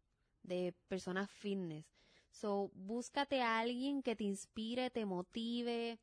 de 0.47 0.73
personas 0.87 1.29
fitness. 1.31 1.85
So, 2.31 2.69
búscate 2.73 3.41
a 3.41 3.59
alguien 3.59 4.01
que 4.03 4.15
te 4.15 4.23
inspire, 4.25 4.89
te 4.89 5.05
motive, 5.05 5.99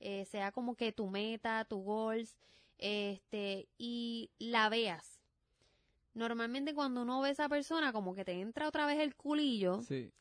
eh, 0.00 0.24
sea 0.26 0.52
como 0.52 0.76
que 0.76 0.92
tu 0.92 1.08
meta, 1.08 1.64
tu 1.64 1.78
goals, 1.82 2.36
este, 2.78 3.68
y 3.78 4.30
la 4.38 4.68
veas. 4.68 5.20
Normalmente 6.14 6.74
cuando 6.74 7.02
uno 7.02 7.20
ve 7.20 7.28
a 7.30 7.32
esa 7.32 7.48
persona, 7.48 7.92
como 7.92 8.14
que 8.14 8.24
te 8.24 8.40
entra 8.40 8.68
otra 8.68 8.86
vez 8.86 8.98
el 9.00 9.14
culillo, 9.16 9.80
Sí. 9.82 10.12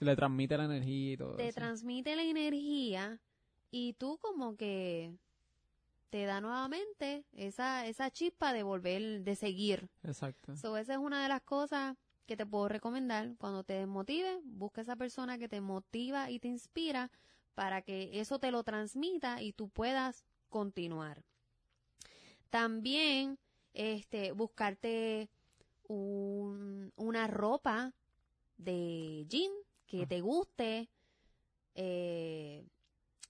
Le 0.00 0.14
transmite 0.14 0.56
la 0.56 0.64
energía 0.66 1.12
y 1.12 1.16
todo 1.16 1.34
te 1.34 1.48
eso. 1.48 1.56
transmite 1.56 2.14
la 2.14 2.22
energía 2.22 3.20
y 3.72 3.94
tú 3.94 4.16
como 4.18 4.56
que 4.56 5.12
te 6.10 6.24
da 6.24 6.40
nuevamente 6.40 7.24
esa, 7.32 7.84
esa 7.86 8.08
chispa 8.10 8.52
de 8.52 8.62
volver, 8.62 9.22
de 9.22 9.34
seguir. 9.34 9.88
Exacto. 10.04 10.56
So, 10.56 10.76
esa 10.76 10.92
es 10.92 10.98
una 11.00 11.20
de 11.22 11.28
las 11.28 11.42
cosas 11.42 11.96
que 12.28 12.36
te 12.36 12.46
puedo 12.46 12.68
recomendar. 12.68 13.34
Cuando 13.38 13.64
te 13.64 13.74
desmotive, 13.74 14.40
busca 14.44 14.82
esa 14.82 14.94
persona 14.96 15.38
que 15.38 15.48
te 15.48 15.60
motiva 15.60 16.30
y 16.30 16.38
te 16.38 16.46
inspira 16.48 17.10
para 17.56 17.82
que 17.82 18.20
eso 18.20 18.38
te 18.38 18.52
lo 18.52 18.62
transmita 18.62 19.42
y 19.42 19.52
tú 19.52 19.68
puedas 19.70 20.24
continuar. 20.50 21.24
También, 22.50 23.38
este, 23.74 24.32
buscarte 24.32 25.28
un- 25.88 26.92
una 26.96 27.26
ropa 27.26 27.94
de 28.58 29.26
jean 29.28 29.52
que 29.86 30.06
te 30.06 30.20
guste, 30.20 30.88
eh, 31.74 32.66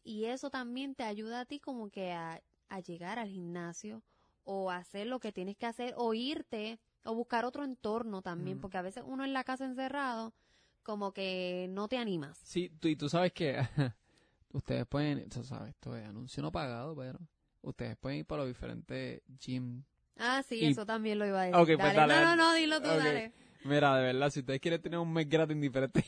y 0.04 0.24
eso 0.26 0.50
también 0.50 0.94
te 0.94 1.04
ayuda 1.04 1.40
a 1.40 1.44
ti 1.44 1.60
como 1.60 1.90
que 1.90 2.12
a, 2.12 2.42
a 2.68 2.80
llegar 2.80 3.18
al 3.18 3.28
gimnasio 3.28 4.02
o 4.44 4.70
hacer 4.70 5.06
lo 5.06 5.20
que 5.20 5.32
tienes 5.32 5.56
que 5.56 5.66
hacer 5.66 5.94
o 5.96 6.14
irte 6.14 6.78
o 7.04 7.14
buscar 7.14 7.44
otro 7.44 7.64
entorno 7.64 8.22
también, 8.22 8.58
Mm. 8.58 8.60
porque 8.60 8.78
a 8.78 8.82
veces 8.82 9.02
uno 9.06 9.24
en 9.24 9.32
la 9.32 9.44
casa 9.44 9.64
encerrado 9.64 10.34
como 10.82 11.12
que 11.12 11.66
no 11.70 11.88
te 11.88 11.98
animas. 11.98 12.38
Sí, 12.44 12.70
tú, 12.80 12.88
y 12.88 12.96
tú 12.96 13.08
sabes 13.08 13.32
que 13.32 13.56
ustedes 14.52 14.86
pueden, 14.86 15.28
tú 15.28 15.44
sabes, 15.44 15.70
esto 15.70 15.96
es 15.96 16.04
anuncio 16.06 16.42
no 16.42 16.50
pagado, 16.52 16.94
pero 16.96 17.18
ustedes 17.62 17.96
pueden 17.96 18.20
ir 18.20 18.26
para 18.26 18.42
los 18.42 18.48
diferentes 18.48 19.22
gyms. 19.40 19.84
Ah, 20.16 20.42
sí, 20.42 20.56
Y- 20.64 20.66
eso 20.68 20.84
también 20.86 21.18
lo 21.18 21.26
iba 21.26 21.42
a 21.42 21.44
decir. 21.44 21.60
Ok, 21.60 21.80
pues 21.80 21.94
dale. 21.94 22.14
no, 22.14 22.20
no, 22.24 22.36
no, 22.36 22.52
dilo 22.54 22.80
tú, 22.80 22.88
dale. 22.88 23.32
Mira, 23.64 23.96
de 23.96 24.02
verdad, 24.04 24.30
si 24.30 24.40
ustedes 24.40 24.60
quieren 24.60 24.80
tener 24.80 24.98
un 24.98 25.12
mes 25.12 25.28
gratis 25.28 25.54
en 25.54 25.60
diferentes... 25.60 26.04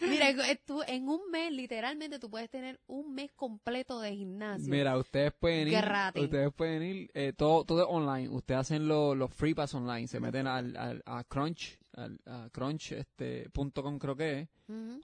Mira, 0.00 0.30
eh, 0.30 0.60
tú, 0.64 0.82
en 0.86 1.08
un 1.08 1.30
mes, 1.30 1.52
literalmente, 1.52 2.18
tú 2.18 2.30
puedes 2.30 2.50
tener 2.50 2.80
un 2.86 3.14
mes 3.14 3.30
completo 3.32 4.00
de 4.00 4.14
gimnasio. 4.16 4.68
Mira, 4.70 4.96
ustedes 4.98 5.32
pueden 5.32 5.68
ir, 5.68 5.74
Gratis. 5.74 6.22
ustedes 6.24 6.52
pueden 6.52 6.82
ir, 6.82 7.10
eh, 7.14 7.32
todo, 7.36 7.64
todo 7.64 7.82
es 7.82 7.86
online. 7.88 8.28
Ustedes 8.28 8.60
hacen 8.60 8.88
lo- 8.88 9.14
los 9.14 9.32
free 9.32 9.54
pass 9.54 9.74
online, 9.74 10.06
se 10.08 10.20
meten 10.20 10.46
al, 10.46 10.76
al- 10.76 11.02
a 11.06 11.24
Crunch, 11.24 11.78
al, 11.92 12.18
a 12.26 12.48
Crunch, 12.52 12.92
este, 12.92 13.48
punto 13.50 13.82
com 13.82 13.98
creo 13.98 14.16
que 14.16 14.40
es, 14.40 14.48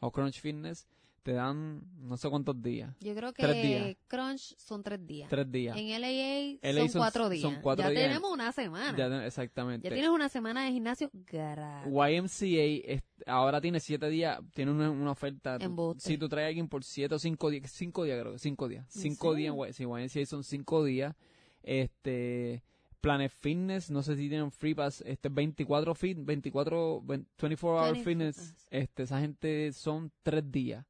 o 0.00 0.10
Crunch 0.10 0.40
Fitness, 0.40 0.86
te 1.22 1.32
dan 1.34 1.82
no 2.08 2.16
sé 2.16 2.30
cuántos 2.30 2.62
días, 2.62 2.96
Yo 3.00 3.14
creo 3.14 3.30
Tres 3.34 3.54
que 3.54 3.62
días. 3.62 3.96
Crunch 4.08 4.56
son 4.56 4.82
tres 4.82 5.06
días. 5.06 5.28
tres 5.28 5.52
días. 5.52 5.76
En 5.76 5.88
LAA, 6.00 6.58
LA 6.62 6.80
son, 6.80 6.88
son- 6.88 7.00
cuatro 7.00 7.22
son 7.24 7.30
días. 7.30 7.58
cuatro 7.62 7.82
ya 7.84 7.90
días. 7.90 8.02
tenemos 8.04 8.32
una 8.32 8.52
semana. 8.52 8.96
Ya, 8.96 9.08
Ya, 9.08 9.26
exactamente. 9.26 9.90
tienes 9.90 10.08
una 10.08 10.30
semana 10.30 10.64
de 10.64 10.72
gimnasio 10.72 11.10
gratis. 11.12 11.92
YMCA 11.92 12.90
es- 12.94 13.02
ahora 13.26 13.60
tiene 13.60 13.80
siete 13.80 14.08
días, 14.08 14.40
tiene 14.54 14.70
una, 14.72 14.90
una 14.90 15.10
oferta. 15.12 15.56
Embuste. 15.60 16.08
Si 16.08 16.18
tú 16.18 16.28
traes 16.28 16.46
a 16.46 16.48
alguien 16.48 16.68
por 16.68 16.84
siete 16.84 17.14
o 17.14 17.18
cinco 17.18 17.50
días, 17.50 17.70
cinco 17.70 18.04
días 18.04 18.20
creo, 18.20 18.38
cinco 18.38 18.68
días. 18.68 18.84
¿En 18.96 19.02
Cinco 19.02 19.32
serio? 19.34 19.54
días, 19.54 19.54
en 19.80 19.88
Y- 19.88 20.08
sí, 20.08 20.18
YMCA 20.20 20.26
son 20.26 20.44
cinco 20.44 20.84
días. 20.84 21.14
Este, 21.62 22.62
Planet 23.00 23.30
Fitness, 23.32 23.90
no 23.90 24.02
sé 24.02 24.16
si 24.16 24.28
tienen 24.28 24.50
free 24.50 24.74
pass, 24.74 25.02
este 25.06 25.28
24 25.28 25.94
fit, 25.94 26.18
24, 26.20 27.00
20 27.02 27.28
24 27.38 27.78
hour 27.78 27.92
24 27.92 28.04
fitness, 28.04 28.38
hours. 28.38 28.66
este, 28.70 29.02
esa 29.04 29.20
gente 29.20 29.72
son 29.72 30.10
tres 30.22 30.50
días. 30.50 30.84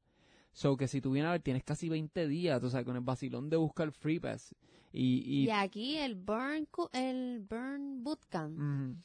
So 0.53 0.75
que 0.75 0.87
si 0.89 0.99
tú 0.99 1.11
vienes 1.11 1.29
a 1.29 1.31
ver, 1.33 1.41
tienes 1.41 1.63
casi 1.63 1.87
20 1.87 2.27
días, 2.27 2.59
tú 2.59 2.69
sabes, 2.69 2.85
con 2.85 2.95
el 2.97 3.01
vacilón 3.03 3.49
de 3.49 3.55
buscar 3.55 3.91
free 3.93 4.19
pass. 4.19 4.53
Y, 4.91 5.23
y, 5.25 5.45
Y 5.45 5.49
aquí 5.51 5.95
el 5.95 6.15
Burn, 6.15 6.67
el 6.91 7.39
burn 7.39 8.03
Bootcamp, 8.03 8.57
Ujú. 8.59 8.97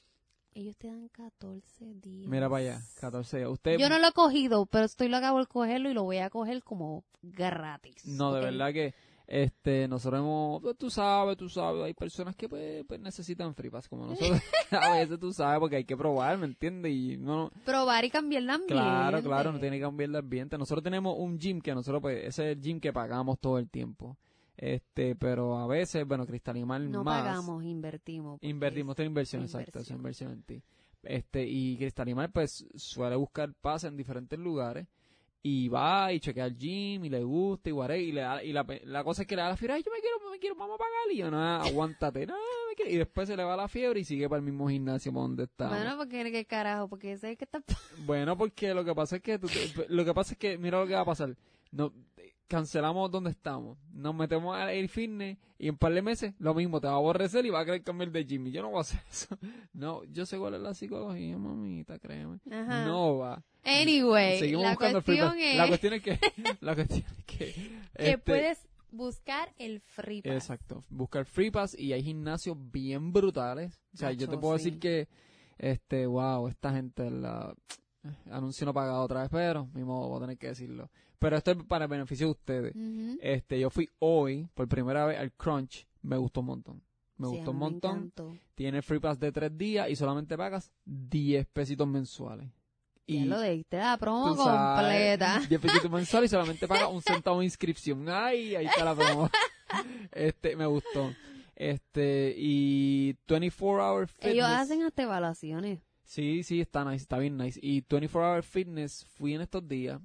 Ellos 0.57 0.77
te 0.79 0.89
dan 0.89 1.09
14 1.09 1.95
días. 1.97 2.29
mira 2.29 2.49
para 2.49 2.63
allá, 2.63 2.81
14 3.01 3.37
días. 3.37 3.51
Usted, 3.51 3.79
Yo 3.79 3.91
no 3.91 3.99
lo 3.99 4.09
he 4.09 4.13
cogido, 4.13 4.65
pero 4.67 4.87
estoy 4.87 5.09
lo 5.09 5.19
acabo 5.19 5.39
de 5.39 5.47
cogerlo 5.47 5.91
y 5.91 5.95
lo 5.95 6.03
voy 6.05 6.19
a 6.19 6.31
coger 6.31 6.63
como 6.63 7.05
gratis. 7.23 8.07
No, 8.07 8.33
de 8.33 8.41
verdad 8.41 8.73
que 8.73 8.95
este 9.27 9.87
nosotros 9.89 10.21
hemos, 10.21 10.63
pues, 10.63 10.79
tú 10.79 10.89
sabes, 10.89 11.37
tú 11.37 11.49
sabes, 11.49 11.83
hay 11.85 11.93
personas 11.95 12.35
que 12.37 12.49
pues, 12.49 12.85
pues, 12.87 12.99
necesitan 13.01 13.55
free 13.55 13.69
pass 13.69 13.87
como 13.89 14.07
nosotros. 14.07 14.41
a 14.71 14.93
veces 14.97 15.19
tú 15.21 15.31
sabes 15.33 15.61
porque 15.61 15.77
hay 15.77 15.85
que 15.85 15.97
probar, 15.97 16.39
¿me 16.39 16.47
entiendes? 16.47 16.91
Y 16.91 17.17
no, 17.19 17.51
Probar 17.65 18.05
y 18.07 18.11
cambiar 18.11 18.43
el 18.43 18.51
ambiente. 18.51 18.75
claro, 18.75 19.23
claro, 19.23 19.53
no 19.53 19.61
tiene 19.61 19.77
que 19.77 19.83
cambiar 19.83 20.09
el 20.09 20.17
ambiente. 20.17 20.57
Nosotros 20.57 20.83
tenemos 20.83 21.17
un 21.19 21.39
gym 21.39 21.61
que 21.61 21.75
nosotros 21.75 22.01
pues 22.01 22.25
ese 22.25 22.51
es 22.51 22.57
el 22.57 22.63
gym 22.63 22.81
que 22.81 22.95
pagamos 22.95 23.39
todo 23.39 23.59
el 23.59 23.69
tiempo. 23.69 24.17
Este, 24.57 25.15
pero 25.17 25.59
a 25.59 25.67
veces, 25.67 26.07
bueno, 26.07 26.27
Cristalimar 26.27 26.81
No 26.81 27.05
más 27.05 27.23
pagamos, 27.23 27.63
invertimos. 27.65 28.39
invertimos, 28.43 28.93
es- 28.93 28.95
esta 28.95 29.05
inversión, 29.05 29.43
exacto, 29.43 29.81
esa 29.81 29.95
inversión. 29.95 30.33
en 30.33 30.43
ti. 30.43 30.63
Este, 31.03 31.47
y 31.47 31.77
Cristalimar 31.77 32.33
pues 32.33 32.67
suele 32.75 33.17
buscar 33.17 33.53
pases 33.55 33.91
en 33.91 33.97
diferentes 33.97 34.39
lugares 34.39 34.87
y 35.43 35.69
va 35.69 36.13
y 36.13 36.19
chequea 36.19 36.47
el 36.47 36.57
gym 36.57 37.05
y 37.05 37.09
le 37.11 37.23
gusta 37.23 37.69
y 37.69 37.73
whatever, 37.73 38.03
y 38.03 38.11
le 38.13 38.21
da, 38.23 38.43
y 38.43 38.53
la, 38.53 38.67
la 38.85 39.05
cosa 39.05 39.23
es 39.23 39.29
que 39.29 39.37
le 39.37 39.43
da 39.43 39.51
la 39.51 39.57
fiebre, 39.57 39.75
ay, 39.75 39.83
yo 39.85 39.93
me 39.93 40.01
quiero, 40.01 40.31
me 40.31 40.39
quiero, 40.41 40.57
vamos 40.57 40.75
a 40.75 40.79
pagar 40.79 41.13
y 41.13 41.19
yo, 41.19 41.31
no, 41.31 41.39
aguántate, 41.63 42.27
no, 42.27 42.35
me 42.69 42.75
quiero", 42.75 42.91
y 42.91 42.97
después 42.97 43.29
se 43.29 43.37
le 43.37 43.45
va 43.45 43.57
la 43.57 43.69
fiebre 43.69 44.01
y 44.01 44.05
sigue 44.05 44.29
para 44.29 44.39
el 44.41 44.45
mismo 44.45 44.69
gimnasio 44.69 45.13
para 45.13 45.23
donde 45.23 45.45
está. 45.45 45.69
Bueno, 45.69 45.97
porque 45.99 46.33
qué 46.33 46.45
carajo, 46.47 46.89
porque 46.89 47.13
ese 47.13 47.31
es 47.33 47.39
que 47.39 47.45
está... 47.45 47.63
Bueno, 47.99 48.37
porque 48.37 48.75
lo 48.75 48.85
que 48.85 48.95
pasa 48.95 49.17
es 49.17 49.23
que 49.23 49.39
tú 49.39 49.47
lo 49.89 50.05
que 50.05 50.15
pasa 50.15 50.33
es 50.33 50.39
que 50.39 50.59
mira 50.59 50.81
lo 50.81 50.87
que 50.89 50.95
va 50.95 51.03
a 51.03 51.05
pasar. 51.05 51.37
No 51.71 51.93
cancelamos 52.47 53.11
donde 53.11 53.31
estamos. 53.31 53.79
Nos 53.93 54.15
metemos 54.15 54.57
a 54.57 54.73
ir 54.75 54.89
fitness 54.89 55.39
y 55.59 55.69
en 55.69 55.75
un 55.75 55.79
par 55.79 55.93
de 55.93 56.03
meses 56.03 56.35
lo 56.39 56.55
mismo, 56.55 56.81
te 56.81 56.87
va 56.87 56.95
a 56.95 56.97
aborrecer 56.97 57.45
y 57.47 57.51
va 57.51 57.61
a 57.61 57.65
querer 57.65 57.83
cambiar 57.83 58.11
de 58.11 58.25
gym. 58.25 58.47
Y 58.47 58.53
yo 58.53 58.63
no 58.63 58.71
voy 58.71 58.79
a 58.79 58.81
hacer 58.83 59.01
eso. 59.11 59.37
No, 59.73 60.05
yo 60.05 60.27
sé 60.27 60.39
cuál 60.39 60.55
es 60.55 60.61
la 60.61 60.75
psicología, 60.75 61.37
mamita, 61.37 61.99
créeme. 61.99 62.39
Ajá. 62.51 62.85
No 62.85 63.19
va. 63.19 63.43
Anyway, 63.65 64.39
Seguimos 64.39 64.65
la 64.65 64.71
buscando 64.71 65.03
cuestión 65.03 65.39
es 65.39 65.57
La 65.57 65.69
cuestión 65.69 65.93
es 65.95 66.03
que 66.03 66.19
la 66.61 66.75
cuestión 66.75 67.05
es 67.19 67.25
que 67.25 67.53
que 67.97 68.11
este, 68.11 68.19
puedes 68.19 68.69
buscar 68.91 69.53
el 69.59 69.81
free 69.81 70.23
pass. 70.23 70.33
Exacto. 70.33 70.85
Buscar 70.89 71.25
free 71.25 71.51
pass 71.51 71.77
y 71.79 71.93
hay 71.93 72.03
gimnasios 72.03 72.57
bien 72.71 73.13
brutales. 73.13 73.81
O 73.95 73.97
sea, 73.97 74.13
yo 74.13 74.29
te 74.29 74.39
puedo 74.39 74.57
sí. 74.59 74.65
decir 74.65 74.81
que, 74.81 75.09
este, 75.59 76.07
wow, 76.07 76.49
esta 76.49 76.73
gente 76.73 77.11
la 77.11 77.55
anuncio 78.31 78.65
no 78.65 78.73
pagado 78.73 79.03
otra 79.03 79.23
vez, 79.23 79.31
pero 79.31 79.67
mi 79.75 79.83
modo 79.85 80.09
voy 80.09 80.19
a 80.19 80.21
tener 80.21 80.39
que 80.39 80.49
decirlo. 80.49 80.91
Pero 81.19 81.37
esto 81.37 81.51
es 81.53 81.57
para 81.65 81.85
el 81.87 81.91
beneficio 81.91 82.27
de 82.27 82.31
ustedes. 82.33 82.75
Este, 83.21 83.59
yo 83.59 83.71
fui 83.71 83.89
hoy 83.99 84.49
por 84.55 84.69
primera 84.69 85.07
vez 85.07 85.19
al 85.19 85.33
Crunch, 85.33 85.87
me 86.03 86.17
gustó 86.17 86.41
un 86.41 86.47
montón. 86.47 86.83
Me 87.17 87.29
Sí, 87.29 87.37
gustó 87.37 87.51
un 87.53 87.57
montón. 87.57 88.13
Tiene 88.55 88.83
free 88.83 88.99
pass 88.99 89.19
de 89.19 89.33
tres 89.33 89.57
días 89.57 89.89
y 89.89 89.97
solamente 89.97 90.37
pagas 90.37 90.71
10 90.85 91.47
pesitos 91.47 91.87
mensuales. 91.89 92.51
Ya 93.07 93.25
lo 93.25 93.41
diste 93.41 93.79
la 93.79 93.97
promo 93.97 94.37
completa. 94.37 95.41
10 95.49 95.61
pesitos 95.61 95.91
mensuales 95.91 96.31
y 96.31 96.33
solamente 96.35 96.67
pagas 96.69 96.91
un 96.91 97.01
centavo 97.01 97.39
de 97.39 97.47
inscripción. 97.47 98.07
Ay, 98.09 98.55
ahí 98.57 98.67
está 98.67 98.85
la 98.85 98.95
promo. 98.95 99.31
este, 100.13 100.57
me 100.57 100.67
gustó. 100.67 101.13
Este, 101.55 102.35
y 102.37 103.17
24 103.27 103.83
Hour 103.93 104.09
Fitness. 104.09 104.35
Ellos 104.35 104.47
hacen 104.47 104.83
hasta 104.83 105.03
evaluaciones. 105.05 105.81
Sí, 106.05 106.43
sí, 106.43 106.61
está 106.61 106.85
nice, 106.85 107.03
está 107.03 107.19
bien 107.19 107.37
nice. 107.37 107.59
Y 107.63 107.83
24 107.89 108.31
Hour 108.35 108.43
Fitness 108.43 109.07
fui 109.07 109.35
en 109.35 109.41
estos 109.41 109.67
días, 109.67 110.01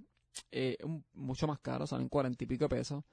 eh, 0.52 0.78
un- 0.84 1.04
mucho 1.14 1.48
más 1.48 1.60
caro, 1.60 1.86
salen 1.88 2.10
40 2.10 2.44
y 2.44 2.48
pico 2.48 2.66
de 2.66 2.70
pesos. 2.70 3.04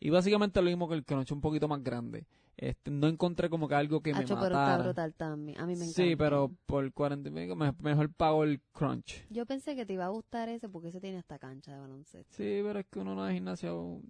Y 0.00 0.10
básicamente 0.10 0.60
lo 0.60 0.66
mismo 0.68 0.88
que 0.88 0.94
el 0.94 1.04
Crunch, 1.04 1.30
un 1.32 1.40
poquito 1.40 1.68
más 1.68 1.82
grande. 1.82 2.26
Este, 2.56 2.90
no 2.90 3.08
encontré 3.08 3.48
como 3.48 3.66
que 3.68 3.74
algo 3.74 4.00
que 4.00 4.12
me 4.12 4.20
Hacho, 4.20 4.34
pero 4.34 4.46
está 4.46 4.58
matara. 4.58 4.84
brutal 4.84 5.14
también. 5.14 5.58
A 5.60 5.66
mí 5.66 5.74
me 5.76 5.84
encanta. 5.84 5.92
Sí, 6.02 6.14
pero 6.16 6.52
por 6.66 6.92
40 6.92 7.28
y 7.28 7.32
pico, 7.32 7.56
me- 7.56 7.72
mejor 7.80 8.12
pago 8.12 8.44
el 8.44 8.60
Crunch. 8.72 9.24
Yo 9.30 9.46
pensé 9.46 9.74
que 9.74 9.86
te 9.86 9.94
iba 9.94 10.04
a 10.04 10.08
gustar 10.10 10.48
ese 10.48 10.68
porque 10.68 10.88
ese 10.88 11.00
tiene 11.00 11.18
hasta 11.18 11.38
cancha 11.38 11.72
de 11.72 11.78
baloncesto. 11.80 12.32
Sí, 12.36 12.60
pero 12.62 12.78
es 12.80 12.86
que 12.86 12.98
uno 13.00 13.14
no 13.14 13.26
es 13.26 13.34
gimnasio. 13.34 14.00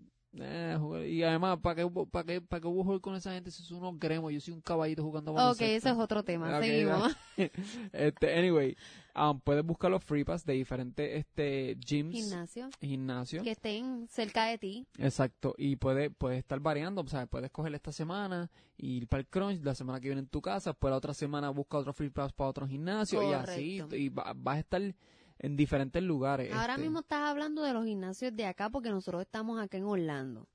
Eh, 0.40 0.76
jugar- 0.80 1.06
y 1.06 1.22
además, 1.22 1.58
¿para 1.60 1.76
qué, 1.76 1.90
para 2.10 2.24
qué, 2.26 2.40
para 2.40 2.60
qué 2.60 2.68
a 2.68 2.70
jugar 2.70 3.00
con 3.00 3.14
esa 3.14 3.32
gente 3.32 3.50
si 3.50 3.62
son 3.62 3.78
unos 3.78 3.98
gremos? 3.98 4.32
Yo 4.32 4.40
soy 4.40 4.54
un 4.54 4.60
caballito 4.60 5.02
jugando 5.02 5.30
Ok, 5.32 5.36
baloncesto. 5.36 5.74
ese 5.76 5.90
es 5.90 5.96
otro 5.96 6.22
tema. 6.24 6.56
Ok, 6.58 6.64
Seguimos. 6.64 7.16
este, 7.92 8.38
anyway, 8.38 8.76
um, 9.14 9.38
puedes 9.40 9.64
buscar 9.64 9.90
los 9.90 10.02
free 10.02 10.24
pass 10.24 10.44
de 10.44 10.54
diferentes 10.54 11.18
este, 11.18 11.76
gyms, 11.84 12.14
Gimnasio. 12.14 12.68
gimnasios. 12.80 13.42
Que 13.44 13.52
estén 13.52 14.08
cerca 14.08 14.46
de 14.46 14.58
ti. 14.58 14.86
Exacto, 14.98 15.54
y 15.58 15.76
puedes 15.76 16.10
puede 16.16 16.38
estar 16.38 16.58
variando, 16.60 17.02
o 17.02 17.06
sea, 17.08 17.26
puedes 17.26 17.50
coger 17.50 17.74
esta 17.74 17.92
semana 17.92 18.50
y 18.76 18.96
ir 18.98 19.08
para 19.08 19.20
el 19.20 19.26
crunch, 19.28 19.62
la 19.62 19.74
semana 19.74 20.00
que 20.00 20.08
viene 20.08 20.20
en 20.20 20.26
tu 20.28 20.42
casa, 20.42 20.70
después 20.70 20.90
la 20.90 20.96
otra 20.96 21.14
semana 21.14 21.50
busca 21.50 21.78
otro 21.78 21.92
free 21.92 22.10
pass 22.10 22.32
para 22.32 22.50
otro 22.50 22.66
gimnasio 22.66 23.22
y 23.28 23.32
así, 23.32 23.82
y 23.92 24.08
va- 24.08 24.32
vas 24.34 24.56
a 24.56 24.60
estar 24.60 24.94
en 25.38 25.56
diferentes 25.56 26.02
lugares. 26.02 26.52
Ahora 26.52 26.74
este. 26.74 26.82
mismo 26.82 27.00
estás 27.00 27.20
hablando 27.20 27.62
de 27.62 27.72
los 27.72 27.84
gimnasios 27.84 28.34
de 28.34 28.46
acá 28.46 28.70
porque 28.70 28.90
nosotros 28.90 29.22
estamos 29.22 29.60
acá 29.60 29.76
en 29.76 29.84
Orlando. 29.84 30.48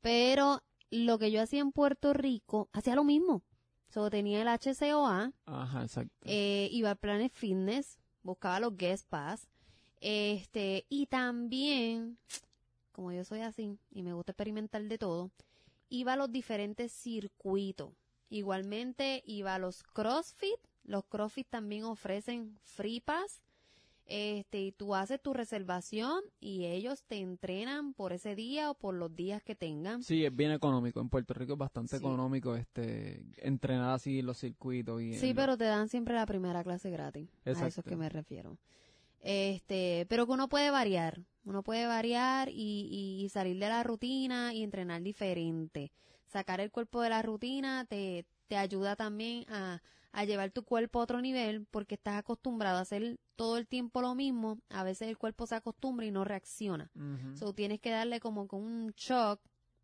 Pero 0.00 0.62
lo 0.90 1.18
que 1.18 1.30
yo 1.30 1.42
hacía 1.42 1.60
en 1.60 1.72
Puerto 1.72 2.12
Rico, 2.12 2.68
hacía 2.72 2.94
lo 2.94 3.04
mismo. 3.04 3.42
Solo 3.88 4.10
tenía 4.10 4.42
el 4.42 4.48
HCOA, 4.48 5.32
Ajá, 5.46 5.82
exacto. 5.82 6.14
eh, 6.22 6.68
iba 6.72 6.90
al 6.90 6.98
Planet 6.98 7.32
Fitness, 7.32 7.98
buscaba 8.22 8.60
los 8.60 8.76
guest 8.76 9.08
pass, 9.08 9.48
este, 10.00 10.84
y 10.88 11.06
también, 11.06 12.18
como 12.92 13.12
yo 13.12 13.24
soy 13.24 13.40
así 13.40 13.78
y 13.90 14.02
me 14.02 14.12
gusta 14.12 14.32
experimentar 14.32 14.82
de 14.82 14.98
todo, 14.98 15.30
iba 15.88 16.12
a 16.12 16.16
los 16.16 16.30
diferentes 16.30 16.92
circuitos. 16.92 17.92
Igualmente 18.28 19.22
iba 19.26 19.54
a 19.54 19.58
los 19.58 19.82
CrossFit, 19.82 20.58
los 20.84 21.04
CrossFit 21.06 21.48
también 21.48 21.84
ofrecen 21.84 22.58
free 22.62 23.00
pass, 23.00 23.40
este, 24.10 24.62
y 24.62 24.72
tú 24.72 24.94
haces 24.94 25.20
tu 25.20 25.34
reservación 25.34 26.22
y 26.40 26.64
ellos 26.64 27.04
te 27.04 27.18
entrenan 27.18 27.92
por 27.92 28.14
ese 28.14 28.34
día 28.34 28.70
o 28.70 28.74
por 28.74 28.94
los 28.94 29.14
días 29.14 29.42
que 29.42 29.54
tengan. 29.54 30.02
Sí, 30.02 30.24
es 30.24 30.34
bien 30.34 30.50
económico. 30.50 31.00
En 31.00 31.10
Puerto 31.10 31.34
Rico 31.34 31.52
es 31.52 31.58
bastante 31.58 31.98
Sí. 31.98 32.04
económico 32.04 32.56
este 32.56 33.22
entrenar 33.36 33.90
así 33.90 34.20
en 34.20 34.26
los 34.26 34.38
circuitos. 34.38 35.02
Y 35.02 35.14
Sí, 35.14 35.34
pero 35.34 35.58
te 35.58 35.64
dan 35.64 35.88
siempre 35.90 36.14
la 36.14 36.24
primera 36.24 36.64
clase 36.64 36.90
gratis. 36.90 37.28
A 37.44 37.50
eso 37.50 37.66
es 37.66 37.82
que 37.84 37.96
me 37.96 38.08
refiero. 38.08 38.56
Este, 39.20 40.06
pero 40.08 40.26
que 40.26 40.32
uno 40.32 40.48
puede 40.48 40.70
variar. 40.70 41.20
Uno 41.44 41.62
puede 41.62 41.86
variar 41.86 42.48
y, 42.48 43.20
y 43.22 43.28
salir 43.28 43.58
de 43.58 43.68
la 43.68 43.82
rutina 43.82 44.54
y 44.54 44.62
entrenar 44.62 45.02
diferente. 45.02 45.92
Sacar 46.26 46.60
el 46.60 46.70
cuerpo 46.70 47.00
de 47.02 47.10
la 47.10 47.22
rutina 47.22 47.84
te, 47.86 48.24
te 48.48 48.56
ayuda 48.56 48.96
también 48.96 49.44
a, 49.50 49.82
a 50.12 50.24
llevar 50.24 50.50
tu 50.50 50.62
cuerpo 50.64 51.00
a 51.00 51.02
otro 51.02 51.20
nivel 51.20 51.66
porque 51.70 51.94
estás 51.96 52.16
acostumbrado 52.16 52.78
a 52.78 52.82
hacer 52.82 53.18
todo 53.36 53.56
el 53.58 53.66
tiempo 53.66 54.00
lo 54.00 54.14
mismo. 54.14 54.58
A 54.70 54.82
veces 54.82 55.08
el 55.08 55.18
cuerpo 55.18 55.46
se 55.46 55.54
acostumbra 55.54 56.06
y 56.06 56.10
no 56.10 56.24
reacciona. 56.24 56.90
Ujú. 56.94 57.36
So, 57.36 57.52
tienes 57.52 57.80
que 57.80 57.90
darle 57.90 58.20
como 58.20 58.48
con 58.48 58.62
un 58.62 58.92
shock, 58.96 59.40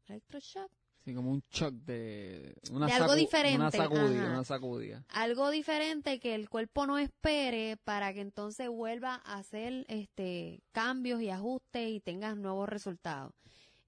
electroshock, 0.07 0.71
Sí, 1.05 1.13
como 1.13 1.33
un 1.33 1.43
shock 1.51 1.75
de... 1.75 2.57
Una 2.73 2.87
De 2.87 2.93
algo 2.95 3.15
diferente, 3.15 3.59
Una 3.59 3.71
sacudida, 3.71 4.25
una 4.31 4.45
sacudida. 4.45 5.05
algo 5.11 5.51
diferente 5.51 6.19
que 6.19 6.35
el 6.35 6.49
cuerpo 6.49 6.87
no 6.87 6.97
espere 6.97 7.77
para 7.85 8.15
que 8.15 8.23
entonces 8.23 8.71
vuelva 8.71 9.21
a 9.27 9.37
hacer 9.37 9.85
este 9.89 10.63
cambios 10.73 11.21
y 11.21 11.29
ajustes 11.29 11.91
y 11.91 12.01
tengas 12.01 12.39
nuevos 12.39 12.71
resultados. 12.71 13.35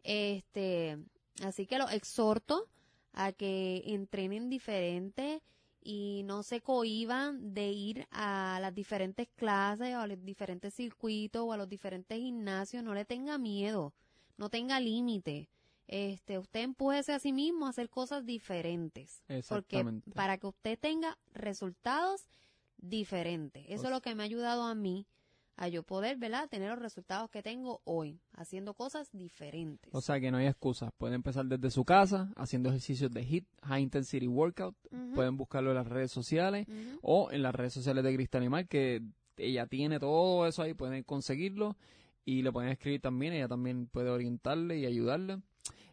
Este, 0.02 0.98
así 1.42 1.66
que 1.66 1.78
los 1.78 1.90
exhorto 1.90 2.68
a 3.14 3.32
que 3.32 3.82
entrenen 3.86 4.50
diferente 4.50 5.42
y 5.88 6.22
no 6.24 6.42
se 6.42 6.60
cohiban 6.60 7.54
de 7.54 7.70
ir 7.70 8.08
a 8.10 8.58
las 8.60 8.74
diferentes 8.74 9.28
clases 9.36 9.94
o 9.94 10.00
a 10.00 10.06
los 10.08 10.24
diferentes 10.24 10.74
circuitos 10.74 11.42
o 11.42 11.52
a 11.52 11.56
los 11.56 11.68
diferentes 11.68 12.18
gimnasios, 12.18 12.82
no 12.82 12.92
le 12.92 13.04
tenga 13.04 13.38
miedo, 13.38 13.94
no 14.36 14.50
tenga 14.50 14.80
límite. 14.80 15.48
Este, 15.86 16.38
usted 16.38 16.62
empújese 16.62 17.12
a 17.12 17.20
sí 17.20 17.32
mismo 17.32 17.66
a 17.66 17.70
hacer 17.70 17.88
cosas 17.88 18.26
diferentes. 18.26 19.22
Porque 19.28 19.38
Exactamente. 19.38 20.10
para 20.10 20.38
que 20.38 20.48
usted 20.48 20.76
tenga 20.76 21.16
resultados 21.32 22.28
diferentes. 22.78 23.62
Eso 23.66 23.74
Pues- 23.76 23.84
es 23.84 23.90
lo 23.90 24.00
que 24.02 24.14
me 24.16 24.24
ha 24.24 24.26
ayudado 24.26 24.64
a 24.64 24.74
mí 24.74 25.06
a 25.56 25.68
yo 25.68 25.82
poder, 25.82 26.16
¿verdad? 26.18 26.48
Tener 26.48 26.68
los 26.70 26.78
resultados 26.78 27.30
que 27.30 27.42
tengo 27.42 27.80
hoy, 27.84 28.20
haciendo 28.34 28.74
cosas 28.74 29.08
diferentes. 29.12 29.88
O 29.94 30.00
sea 30.00 30.20
que 30.20 30.30
no 30.30 30.36
hay 30.36 30.46
excusas. 30.46 30.90
Pueden 30.98 31.14
empezar 31.14 31.46
desde 31.46 31.70
su 31.70 31.84
casa, 31.84 32.30
haciendo 32.36 32.68
ejercicios 32.68 33.10
de 33.10 33.22
HIIT, 33.24 33.46
High 33.62 33.82
Intensity 33.82 34.26
Workout. 34.28 34.76
Pueden 35.14 35.36
buscarlo 35.36 35.70
en 35.70 35.76
las 35.76 35.86
redes 35.88 36.10
sociales 36.12 36.66
o 37.02 37.30
en 37.30 37.42
las 37.42 37.54
redes 37.54 37.72
sociales 37.72 38.04
de 38.04 38.14
Cristal 38.14 38.42
Animal, 38.42 38.68
que 38.68 39.02
ella 39.38 39.66
tiene 39.66 39.98
todo 39.98 40.46
eso 40.46 40.62
ahí, 40.62 40.74
pueden 40.74 41.02
conseguirlo 41.04 41.76
y 42.24 42.42
le 42.42 42.52
pueden 42.52 42.70
escribir 42.70 43.00
también, 43.00 43.32
ella 43.32 43.48
también 43.48 43.86
puede 43.86 44.10
orientarle 44.10 44.78
y 44.78 44.86
ayudarle. 44.86 45.40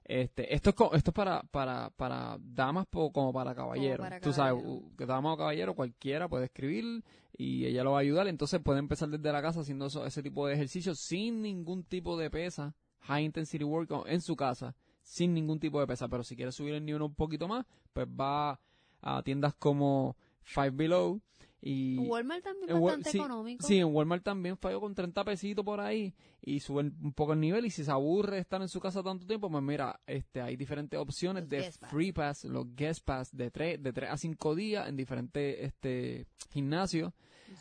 Este, 0.06 0.54
esto 0.54 0.72
es 0.72 0.76
esto 0.98 1.12
es 1.12 1.16
para 1.16 1.44
para 1.44 1.90
para 1.92 2.38
damas 2.42 2.86
po- 2.88 3.14
como 3.14 3.32
para 3.32 3.56
caballeros. 3.56 4.06
Tú 4.22 4.34
sabes, 4.34 4.62
caballero. 4.62 4.70
u- 4.70 4.96
que 4.98 5.06
dama 5.06 5.34
o 5.34 5.38
caballero 5.38 5.74
cualquiera 5.76 6.28
puede 6.28 6.46
escribir 6.46 7.04
y 7.36 7.66
ella 7.66 7.84
lo 7.84 7.92
va 7.92 7.98
a 7.98 8.02
ayudar, 8.02 8.28
entonces 8.28 8.62
puede 8.62 8.80
empezar 8.80 9.10
desde 9.10 9.32
la 9.32 9.42
casa 9.42 9.62
haciendo 9.62 9.88
eso- 9.88 10.06
ese 10.06 10.22
tipo 10.22 10.48
de 10.48 10.54
ejercicios 10.54 11.00
sin 11.00 11.42
ningún 11.42 11.84
tipo 11.84 12.18
de 12.18 12.30
pesa, 12.30 12.76
high 13.02 13.26
intensity 13.26 13.64
workout 13.64 14.08
en 14.08 14.22
su 14.22 14.36
casa, 14.36 14.76
sin 15.02 15.34
ningún 15.34 15.60
tipo 15.60 15.80
de 15.80 15.88
pesa, 15.88 16.08
pero 16.08 16.24
si 16.24 16.36
quiere 16.36 16.52
subir 16.52 16.76
el 16.76 16.86
nivel 16.86 17.02
un 17.02 17.16
poquito 17.16 17.48
más, 17.48 17.66
pues 17.92 18.08
va 18.08 18.60
a 19.02 19.22
tiendas 19.24 19.54
como 19.56 20.16
Five 20.42 20.72
Below 20.72 21.22
y 21.66 21.98
Walmart 21.98 22.44
también 22.44 22.74
Wa- 22.74 22.80
bastante 22.82 23.10
sí, 23.12 23.18
económico. 23.20 23.66
Sí, 23.66 23.78
en 23.78 23.86
Walmart 23.96 24.22
también 24.24 24.58
falló 24.58 24.82
con 24.82 24.94
30 24.94 25.24
pesitos 25.24 25.64
por 25.64 25.80
ahí 25.80 26.14
y 26.42 26.60
suben 26.60 26.94
un 27.02 27.14
poco 27.14 27.32
el 27.34 27.40
nivel 27.40 27.66
y 27.66 27.70
si 27.70 27.86
se 27.86 27.92
aburre 27.92 28.40
estar 28.40 28.62
en 28.62 28.68
su 28.68 28.82
casa 28.82 29.02
tanto 29.02 29.26
tiempo, 29.26 29.50
pues 29.50 29.64
mira, 29.64 29.98
este 30.06 30.42
hay 30.42 30.58
diferentes 30.58 31.00
opciones 31.00 31.44
Los 31.44 31.50
de 31.50 31.58
pass. 31.80 31.90
free 31.90 32.12
pass, 32.12 32.44
los 32.46 32.76
guest 32.76 33.06
pass 33.06 33.36
de 33.36 33.50
3 33.50 33.82
de 33.82 33.94
tres 33.94 34.10
a 34.10 34.18
5 34.18 34.56
días 34.56 34.90
en 34.90 34.98
diferentes 34.98 35.58
este 35.62 36.28
gimnasios 36.52 37.14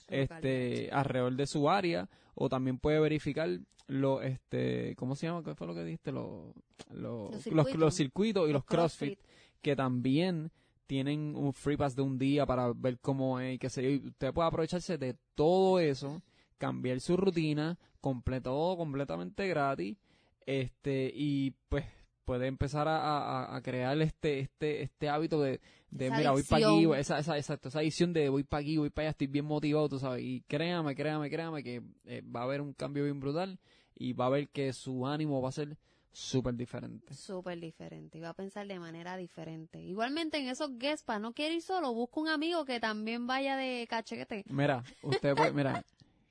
este 0.08 0.90
alrededor 0.90 1.36
de 1.36 1.46
su 1.46 1.68
área 1.70 2.08
o 2.34 2.48
también 2.48 2.78
puede 2.78 2.98
verificar 3.00 3.48
lo 3.86 4.22
este 4.22 4.94
¿cómo 4.96 5.14
se 5.16 5.26
llama? 5.26 5.42
¿Qué 5.42 5.54
fue 5.54 5.66
lo 5.66 5.74
que 5.74 5.84
dijiste? 5.84 6.12
Los 6.12 6.54
los, 6.90 7.30
Los 7.30 7.32
los, 7.34 7.42
circuitos. 7.42 7.76
los 7.80 7.94
circuitos 7.94 8.42
y 8.48 8.52
los, 8.52 8.62
Los 8.62 8.64
CrossFit 8.64 9.18
que 9.60 9.76
también 9.76 10.50
tienen 10.92 11.34
un 11.36 11.54
free 11.54 11.78
pass 11.78 11.96
de 11.96 12.02
un 12.02 12.18
día 12.18 12.44
para 12.44 12.70
ver 12.74 12.98
cómo 13.00 13.40
es 13.40 13.54
y 13.54 13.58
qué 13.58 13.70
sé 13.70 13.82
yo. 13.82 13.88
Y 13.88 14.08
usted 14.08 14.30
puede 14.34 14.46
aprovecharse 14.48 14.98
de 14.98 15.16
todo 15.34 15.80
eso, 15.80 16.20
cambiar 16.58 17.00
su 17.00 17.16
rutina, 17.16 17.78
completo 18.02 18.50
todo 18.50 18.76
completamente 18.76 19.48
gratis, 19.48 19.96
este, 20.44 21.10
y 21.14 21.52
pues 21.70 21.86
puede 22.26 22.46
empezar 22.46 22.88
a, 22.88 22.98
a- 22.98 23.56
a 23.56 23.62
crear 23.62 23.98
este, 24.02 24.40
este, 24.40 24.82
este 24.82 25.08
hábito 25.08 25.40
de, 25.40 25.62
de 25.90 26.06
Esa 26.08 26.16
mira, 26.18 26.30
voy 26.32 26.42
para 26.42 26.66
aquí, 26.66 26.74
adicción. 26.84 27.00
esa, 27.00 27.18
esa, 27.20 27.36
exacto, 27.38 27.68
esa 27.70 27.80
edición 27.80 28.12
de 28.12 28.28
voy 28.28 28.44
para 28.44 28.60
aquí, 28.60 28.76
voy 28.76 28.90
para 28.90 29.04
allá, 29.06 29.10
estoy 29.12 29.28
bien 29.28 29.46
motivado, 29.46 29.88
tú 29.88 29.98
sabes, 29.98 30.22
y 30.22 30.42
créame, 30.46 30.94
créame, 30.94 31.30
créame 31.30 31.62
que 31.64 31.80
eh, 32.04 32.20
va 32.20 32.40
a 32.40 32.44
haber 32.44 32.60
un 32.60 32.74
cambio 32.74 33.04
bien 33.04 33.18
brutal 33.18 33.58
y 33.94 34.12
va 34.12 34.26
a 34.26 34.28
ver 34.28 34.50
que 34.50 34.74
su 34.74 35.06
ánimo 35.06 35.40
va 35.40 35.48
a 35.48 35.52
ser 35.52 35.78
súper 36.12 36.54
diferente. 36.54 37.14
Súper 37.14 37.58
diferente, 37.58 38.18
y 38.18 38.20
va 38.20 38.30
a 38.30 38.34
pensar 38.34 38.66
de 38.66 38.78
manera 38.78 39.16
diferente. 39.16 39.80
Igualmente 39.80 40.38
en 40.38 40.48
esos 40.48 40.78
guest 40.78 41.04
pass, 41.06 41.20
no 41.20 41.32
quiere 41.32 41.54
ir 41.54 41.62
solo, 41.62 41.92
busca 41.94 42.20
un 42.20 42.28
amigo 42.28 42.64
que 42.64 42.80
también 42.80 43.26
vaya 43.26 43.56
de 43.56 43.86
cachete. 43.88 44.44
Mira, 44.48 44.84
usted 45.02 45.34
puede, 45.34 45.52
mira, 45.52 45.84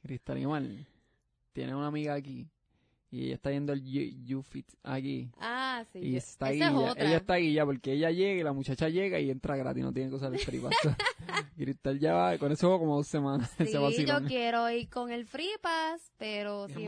Cristal 0.03 0.37
Animal 0.37 0.87
tiene 1.53 1.75
una 1.75 1.87
amiga 1.87 2.13
aquí 2.13 2.47
y 3.13 3.25
ella 3.25 3.35
está 3.35 3.51
yendo 3.51 3.73
al 3.73 3.83
You- 3.83 4.15
YouFit 4.25 4.67
aquí 4.83 5.29
Ah, 5.37 5.83
sí. 5.91 5.99
y 5.99 6.15
está 6.15 6.49
esa 6.51 6.67
es 6.67 6.71
guilla. 6.73 6.91
otra. 6.91 7.03
Ella 7.05 7.17
está 7.17 7.35
guilla 7.35 7.65
porque 7.65 7.91
ella 7.93 8.09
llega 8.09 8.39
y 8.39 8.43
la 8.43 8.53
muchacha 8.53 8.87
llega 8.87 9.19
y 9.19 9.29
entra 9.29 9.57
gratis, 9.57 9.83
no 9.83 9.91
tiene 9.91 10.09
que 10.09 10.15
usar 10.15 10.33
el 10.33 10.39
free 10.39 10.59
pass. 10.59 10.71
Cristal 11.57 11.99
ya 11.99 12.13
va, 12.13 12.37
con 12.37 12.51
eso 12.51 12.79
como 12.79 12.95
dos 12.95 13.07
semanas. 13.07 13.51
Sí, 13.57 14.05
yo 14.05 14.23
quiero 14.25 14.69
ir 14.71 14.89
con 14.89 15.11
el 15.11 15.25
free 15.25 15.51
pass, 15.61 16.11
pero 16.17 16.65
Qué 16.67 16.73
siempre... 16.73 16.87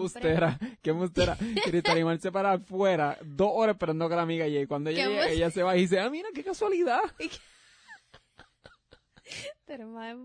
qué 0.81 0.89
embustera. 0.91 1.37
Cristal 1.65 1.91
Animal 1.95 2.19
se 2.21 2.31
para 2.31 2.53
afuera, 2.53 3.17
dos 3.25 3.49
horas 3.53 3.75
esperando 3.75 4.07
que 4.07 4.15
la 4.15 4.21
amiga 4.21 4.47
llegue. 4.47 4.65
Cuando 4.67 4.89
ella 4.89 5.07
llega, 5.07 5.29
ella 5.29 5.51
se 5.51 5.61
va 5.61 5.75
y 5.77 5.81
dice, 5.81 5.99
ah, 5.99 6.09
mira, 6.09 6.29
qué 6.33 6.43
casualidad. 6.43 7.01
Pero 9.65 9.87
más. 9.87 10.15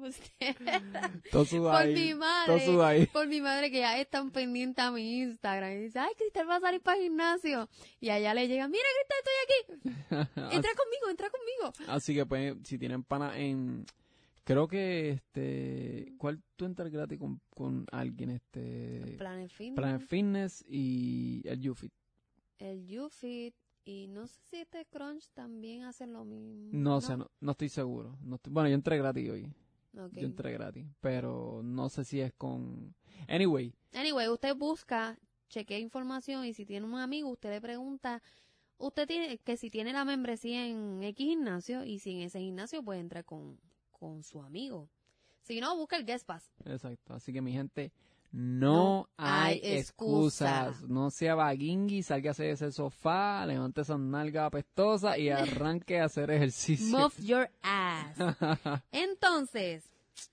Todo 1.30 1.44
Por 1.44 1.74
ahí, 1.74 1.94
mi 1.94 2.14
madre. 2.14 3.08
Por 3.12 3.26
mi 3.28 3.40
madre 3.40 3.70
que 3.70 3.78
ya 3.78 3.98
es 4.00 4.08
tan 4.08 4.30
pendiente 4.30 4.80
a 4.80 4.90
mi 4.90 5.20
Instagram. 5.20 5.72
Y 5.72 5.76
dice, 5.84 5.98
ay, 6.00 6.12
Cristal 6.16 6.48
va 6.48 6.56
a 6.56 6.60
salir 6.60 6.80
para 6.80 6.98
el 6.98 7.04
gimnasio. 7.04 7.68
Y 8.00 8.10
allá 8.10 8.34
le 8.34 8.48
llega, 8.48 8.68
mira, 8.68 8.84
Cristal, 8.96 9.18
estoy 9.18 9.36
aquí. 9.46 10.54
Entra 10.56 10.70
conmigo, 10.74 11.10
entra 11.10 11.30
conmigo. 11.30 11.92
Así 11.92 12.14
que 12.14 12.26
pues, 12.26 12.54
si 12.64 12.78
tienen 12.78 13.04
pana 13.04 13.38
en... 13.38 13.86
Creo 14.44 14.66
que, 14.66 15.10
este... 15.10 16.14
¿Cuál 16.16 16.42
tú 16.56 16.64
entras 16.64 16.90
gratis 16.90 17.18
con, 17.18 17.40
con 17.50 17.86
alguien? 17.92 18.30
Este... 18.30 19.16
Planet 19.18 19.50
Fitness. 19.50 19.76
Planet 19.76 20.00
Fitness 20.08 20.64
y 20.66 21.42
el 21.44 21.68
UFIT. 21.68 21.92
El 22.58 22.98
UFIT. 22.98 23.54
Y 23.88 24.06
no 24.08 24.26
sé 24.26 24.38
si 24.50 24.56
este 24.58 24.84
Crunch 24.84 25.30
también 25.32 25.84
hace 25.84 26.06
lo 26.06 26.24
mismo. 26.24 26.68
No, 26.72 27.00
sé, 27.00 27.16
no, 27.16 27.30
no 27.40 27.52
estoy 27.52 27.70
seguro. 27.70 28.18
No 28.22 28.36
estoy- 28.36 28.52
bueno, 28.52 28.68
yo 28.68 28.74
entré 28.74 28.98
gratis 28.98 29.30
hoy. 29.30 29.52
Yo 29.94 30.08
entré 30.26 30.52
gratis. 30.52 30.86
Pero 31.00 31.62
no 31.64 31.88
sé 31.88 32.04
si 32.04 32.20
es 32.20 32.32
con... 32.34 32.94
Anyway, 33.28 33.72
Anyway, 33.94 34.28
usted 34.28 34.54
busca, 34.54 35.18
chequea 35.48 35.78
información 35.78 36.44
y 36.44 36.52
si 36.52 36.66
tiene 36.66 36.84
un 36.86 36.96
amigo, 36.96 37.30
usted 37.30 37.48
le 37.50 37.60
pregunta, 37.62 38.22
usted 38.76 39.06
tiene 39.08 39.38
que 39.38 39.56
si 39.56 39.70
tiene 39.70 39.94
la 39.94 40.04
membresía 40.04 40.66
en 40.66 41.02
X 41.02 41.26
gimnasio 41.26 41.84
y 41.84 41.98
si 41.98 42.10
en 42.12 42.20
ese 42.20 42.40
gimnasio 42.40 42.82
puede 42.82 43.00
entrar 43.00 43.24
con, 43.24 43.58
con 43.90 44.22
su 44.22 44.42
amigo. 44.42 44.90
Si 45.40 45.60
no, 45.60 45.74
busca 45.78 45.96
el 45.96 46.04
guest 46.04 46.26
pass. 46.26 46.52
exacto. 46.66 47.14
Así 47.14 47.32
que 47.32 47.40
mi 47.40 47.52
gente, 47.52 47.90
No 48.30 49.08
hay 49.16 49.60
hay 49.64 49.78
excusa. 49.78 50.66
excusas. 50.68 50.88
No 50.88 51.10
sea 51.10 51.34
vaguingui, 51.34 52.02
sálgase 52.02 52.44
de 52.44 52.50
ese 52.52 52.72
sofá, 52.72 53.44
levante 53.46 53.80
esa 53.80 53.96
nalga 53.96 54.46
apestosa 54.46 55.16
y 55.18 55.28
arranque 55.30 56.00
a 56.00 56.04
hacer 56.04 56.30
ejercicio. 56.30 56.96
Move 56.98 57.14
your 57.20 57.50
ass. 57.62 58.16
Entonces, 58.92 59.84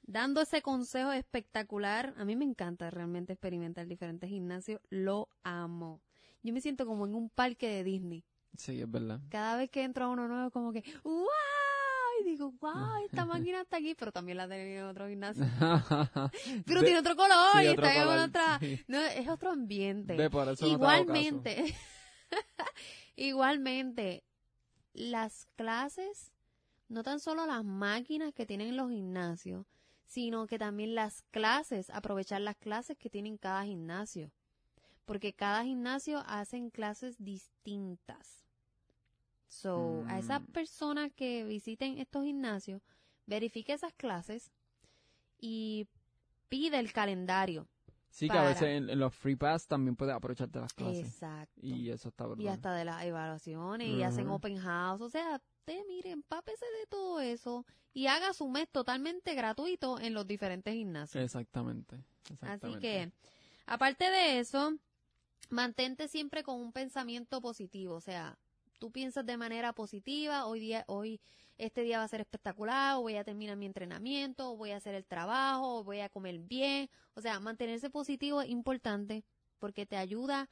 dando 0.03 0.41
ese 0.41 0.61
consejo 0.61 1.11
espectacular, 1.11 2.13
a 2.17 2.25
mí 2.25 2.35
me 2.35 2.45
encanta 2.45 2.89
realmente 2.89 3.33
experimentar 3.33 3.87
diferentes 3.87 4.29
gimnasios, 4.29 4.81
lo 4.89 5.29
amo. 5.43 6.01
Yo 6.43 6.53
me 6.53 6.61
siento 6.61 6.85
como 6.85 7.05
en 7.05 7.15
un 7.15 7.29
parque 7.29 7.67
de 7.69 7.83
Disney. 7.83 8.23
sí, 8.57 8.79
es 8.81 8.89
verdad. 8.91 9.19
cada 9.29 9.57
vez 9.57 9.69
que 9.69 9.83
entro 9.83 10.05
a 10.05 10.09
uno 10.09 10.27
nuevo, 10.27 10.51
como 10.51 10.71
que, 10.71 10.83
¡wow! 11.03 11.25
Y 12.21 12.23
digo, 12.23 12.51
¡wow! 12.59 12.71
Esta 13.05 13.25
máquina 13.25 13.61
está 13.61 13.77
aquí, 13.77 13.95
pero 13.95 14.11
también 14.11 14.37
la 14.37 14.47
tenía 14.47 14.79
en 14.79 14.85
otro 14.85 15.07
gimnasio. 15.07 15.43
Pero 16.65 16.79
Ve- 16.81 16.85
tiene 16.85 16.99
otro 16.99 17.15
color 17.15 17.59
sí, 17.59 17.63
y 17.63 17.67
otro 17.67 17.85
está 17.85 17.95
en 18.01 18.07
color, 18.07 18.29
otra. 18.29 18.59
sí. 18.59 18.79
No, 18.87 18.99
es 18.99 19.27
otro 19.27 19.51
ambiente. 19.51 20.15
Ve, 20.15 20.29
por 20.29 20.47
eso 20.49 20.65
no 20.67 20.79
te 20.79 20.85
hago 20.85 20.87
caso. 20.87 21.01
igualmente, 21.03 21.75
igualmente, 23.15 24.23
las 24.93 25.47
clases, 25.55 26.31
no 26.89 27.03
tan 27.03 27.19
solo 27.19 27.45
las 27.45 27.63
máquinas 27.63 28.33
que 28.33 28.45
tienen 28.45 28.69
en 28.69 28.77
los 28.77 28.89
gimnasios, 28.89 29.65
sino 30.05 30.47
que 30.47 30.57
también 30.59 30.95
las 30.95 31.23
clases, 31.31 31.89
aprovechar 31.89 32.41
las 32.41 32.55
clases 32.55 32.97
que 32.97 33.09
tienen 33.09 33.37
cada 33.37 33.65
gimnasio. 33.65 34.31
Porque 35.05 35.33
cada 35.33 35.63
gimnasio 35.63 36.23
hacen 36.25 36.69
clases 36.71 37.15
distintas. 37.23 38.44
So, 39.61 40.03
a 40.07 40.19
esas 40.19 40.41
Mm. 40.41 40.51
personas 40.51 41.11
que 41.13 41.43
visiten 41.45 41.97
estos 41.97 42.23
gimnasios, 42.25 42.81
verifique 43.25 43.73
esas 43.73 43.93
clases 43.93 44.51
y 45.39 45.87
pide 46.49 46.79
el 46.79 46.91
calendario. 46.91 47.67
Sí, 48.09 48.29
que 48.29 48.37
a 48.37 48.43
veces 48.43 48.63
en, 48.63 48.89
en 48.89 48.99
los 48.99 49.13
free 49.13 49.35
pass 49.35 49.67
también 49.67 49.95
puedes 49.95 50.15
aprovecharte 50.15 50.59
las 50.59 50.73
clases. 50.73 51.05
Exacto. 51.05 51.59
Y 51.61 51.89
eso 51.89 52.09
está 52.09 52.25
brutal. 52.25 52.45
y 52.45 52.47
hasta 52.47 52.73
de 52.73 52.85
las 52.85 53.03
evaluaciones 53.03 53.87
y 53.89 54.03
hacen 54.03 54.29
open 54.29 54.57
house. 54.57 55.01
O 55.01 55.09
sea, 55.09 55.41
usted 55.59 55.81
mire, 55.87 56.11
empápese 56.11 56.65
de 56.79 56.87
todo 56.87 57.19
eso 57.19 57.65
y 57.93 58.07
haga 58.07 58.33
su 58.33 58.47
mes 58.47 58.69
totalmente 58.69 59.33
gratuito 59.35 59.99
en 59.99 60.13
los 60.13 60.25
diferentes 60.27 60.73
gimnasios. 60.73 61.21
Exactamente. 61.23 62.03
Así 62.41 62.77
que, 62.79 63.11
aparte 63.65 64.09
de 64.09 64.39
eso, 64.39 64.77
mantente 65.49 66.07
siempre 66.07 66.43
con 66.43 66.59
un 66.61 66.71
pensamiento 66.71 67.41
positivo. 67.41 67.95
O 67.95 68.01
sea, 68.01 68.37
tú 68.77 68.91
piensas 68.91 69.25
de 69.25 69.37
manera 69.37 69.73
positiva, 69.73 70.45
hoy 70.45 70.59
día, 70.59 70.83
hoy, 70.87 71.19
este 71.57 71.81
día 71.81 71.99
va 71.99 72.03
a 72.03 72.07
ser 72.07 72.21
espectacular, 72.21 72.97
o 72.97 73.01
voy 73.01 73.15
a 73.15 73.23
terminar 73.23 73.57
mi 73.57 73.65
entrenamiento, 73.65 74.51
o 74.51 74.57
voy 74.57 74.71
a 74.71 74.77
hacer 74.77 74.95
el 74.95 75.05
trabajo, 75.05 75.79
o 75.79 75.83
voy 75.83 75.99
a 75.99 76.09
comer 76.09 76.39
bien. 76.39 76.89
O 77.13 77.21
sea, 77.21 77.39
mantenerse 77.39 77.89
positivo 77.89 78.41
es 78.41 78.49
importante 78.49 79.23
porque 79.59 79.85
te 79.85 79.97
ayuda 79.97 80.49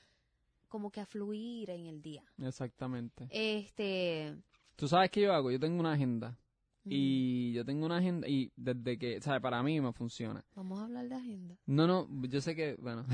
como 0.70 0.90
que 0.90 1.02
a 1.02 1.06
fluir 1.06 1.70
en 1.70 1.86
el 1.86 2.02
día. 2.02 2.24
Exactamente. 2.40 3.28
Este. 3.30 4.36
Tú 4.76 4.88
sabes 4.88 5.12
qué 5.12 5.22
yo 5.22 5.34
hago, 5.34 5.52
yo 5.52 5.60
tengo 5.60 5.80
una 5.80 5.94
agenda. 5.94 6.38
Y 6.86 7.54
yo 7.54 7.64
tengo 7.64 7.86
una 7.86 7.98
agenda 7.98 8.28
y 8.28 8.52
desde 8.58 8.98
que, 8.98 9.22
¿sabes? 9.22 9.42
Para 9.42 9.64
mí 9.64 9.80
me 9.80 9.94
funciona. 9.94 10.44
Vamos 10.56 10.80
a 10.80 10.84
hablar 10.84 11.08
de 11.08 11.16
agenda. 11.16 11.56
No, 11.66 11.88
no, 11.88 12.10
yo 12.28 12.42
sé 12.42 12.56
que, 12.56 12.76
bueno. 12.76 13.06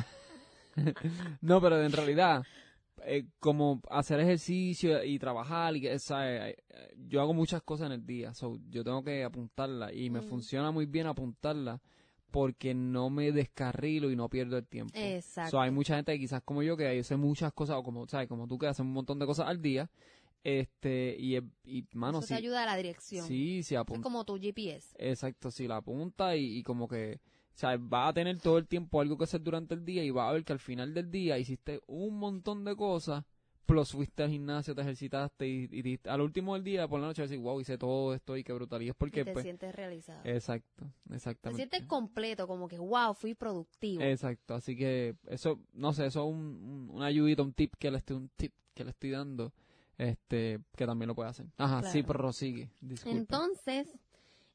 no, 1.41 1.62
pero 1.62 1.82
en 1.84 1.91
realidad, 1.91 2.43
eh, 3.06 3.26
como 3.39 3.82
hacer 3.89 4.20
ejercicio 4.20 5.04
y 5.04 5.20
trabajar, 5.20 5.76
y 5.76 5.82
que, 5.82 6.00
¿sabes? 6.00 6.56
Yo 7.08 7.22
hago 7.22 7.34
muchas 7.34 7.62
cosas 7.64 7.88
en 7.88 7.93
el 7.93 8.06
día, 8.06 8.34
so, 8.34 8.58
yo 8.70 8.84
tengo 8.84 9.04
que 9.04 9.24
apuntarla 9.24 9.93
y 9.93 10.10
me 10.10 10.20
Mm. 10.22 10.24
funciona 10.24 10.72
muy 10.72 10.86
bien 10.86 11.08
apuntarla 11.08 11.82
porque 12.32 12.74
no 12.76 13.10
me 13.10 13.32
descarrilo 13.32 14.12
y 14.12 14.16
no 14.16 14.30
pierdo 14.30 14.58
el 14.58 14.68
tiempo. 14.68 14.93
Exacto. 14.95 15.52
So, 15.52 15.62
hay 15.62 15.72
mucha 15.72 15.95
gente 15.95 16.14
que 16.14 16.20
quizás 16.20 16.43
como 16.43 16.62
yo 16.62 16.78
que 16.78 17.00
hace 17.00 17.16
muchas 17.18 17.52
cosas, 17.54 17.78
o 17.78 17.84
como, 17.84 18.08
¿sabes? 18.08 18.28
Como 18.28 18.47
tú 18.47 18.58
que 18.60 18.68
haces 18.68 18.82
un 18.82 18.93
montón 18.93 19.18
de 19.18 19.26
cosas 19.26 19.47
al 19.47 19.62
día, 19.62 19.89
este, 20.43 21.16
y, 21.20 21.36
es- 21.36 21.43
y 21.66 21.86
mano, 21.93 22.20
Eso 22.20 22.34
ayuda 22.36 22.64
a 22.64 22.66
la 22.66 22.76
dirección. 22.78 23.26
sí, 23.28 23.64
sí 23.64 23.76
es 23.76 23.80
apunta. 23.80 24.02
como 24.04 24.24
tu 24.26 24.38
GPS. 24.39 24.95
Exacto, 24.97 25.52
si 25.52 25.68
la 25.68 25.78
apunta 25.78 26.36
y, 26.36 26.58
y 26.60 26.64
como 26.64 26.88
que, 26.88 27.20
sea, 27.60 27.78
va 27.78 28.07
a 28.07 28.14
tener 28.14 28.39
todo 28.39 28.57
el 28.57 28.68
tiempo 28.68 29.01
algo 29.01 29.18
que 29.18 29.26
hacer 29.26 29.41
durante 29.41 29.74
el 29.74 29.84
día 29.84 30.03
y 30.03 30.12
va 30.12 30.30
a 30.30 30.34
ver 30.34 30.43
que 30.45 30.53
al 30.53 30.60
final 30.60 30.93
del 30.93 31.12
día 31.12 31.38
hiciste 31.38 31.82
un 31.88 32.18
montón 32.18 32.64
de 32.64 32.76
cosas, 32.76 33.26
plus 33.66 33.91
fuiste 33.91 34.24
al 34.24 34.30
gimnasio, 34.30 34.74
te 34.74 34.82
ejercitaste 34.82 35.47
y, 35.47 35.99
al 36.05 36.22
último 36.22 36.55
del 36.55 36.64
día, 36.64 36.88
por 36.88 36.99
la 36.99 37.07
noche, 37.07 37.22
decir, 37.22 37.38
wow, 37.38 37.60
hice 37.60 37.78
todo 37.78 38.14
esto 38.14 38.36
y 38.38 38.43
qué 38.43 38.53
brutal. 38.53 38.82
Y 38.82 38.89
es 38.89 38.95
porque, 38.95 39.22
y 39.22 39.24
te 39.26 39.34
pues, 39.34 39.43
sientes 39.43 39.76
realizado. 39.76 40.22
exacto, 40.24 40.91
te 41.07 41.16
exactamente. 41.16 41.57
sientes 41.57 41.84
completo, 41.86 42.47
como 42.47 42.68
que, 42.68 42.80
wow, 42.80 43.14
fui 43.14 43.36
productivo. 43.36 44.01
Exacto, 44.01 44.55
así 44.55 44.76
que 44.76 45.16
eso, 45.28 45.60
no 45.74 45.93
sé, 45.93 46.05
eso 46.07 46.22
es 46.22 46.34
un, 46.34 46.39
un, 46.39 46.89
una 46.93 47.05
ayudita, 47.07 47.43
un 47.43 47.53
tip 47.53 47.74
que 47.78 47.91
le 47.91 47.97
estoy, 47.97 48.16
un 48.16 48.30
tip 48.30 48.53
que 48.74 48.84
le 48.86 48.91
estoy 48.91 49.12
dando, 49.12 49.53
este, 49.97 50.60
que 50.76 50.86
también 50.86 51.10
lo 51.10 51.16
puede 51.16 51.30
hacer. 51.30 51.45
Ajá, 51.57 51.84
sí, 51.84 51.91
Claro. 51.91 52.07
pero 52.07 52.20
prosigue, 52.20 52.72
disculpa. 52.80 53.18
Entonces, 53.20 53.99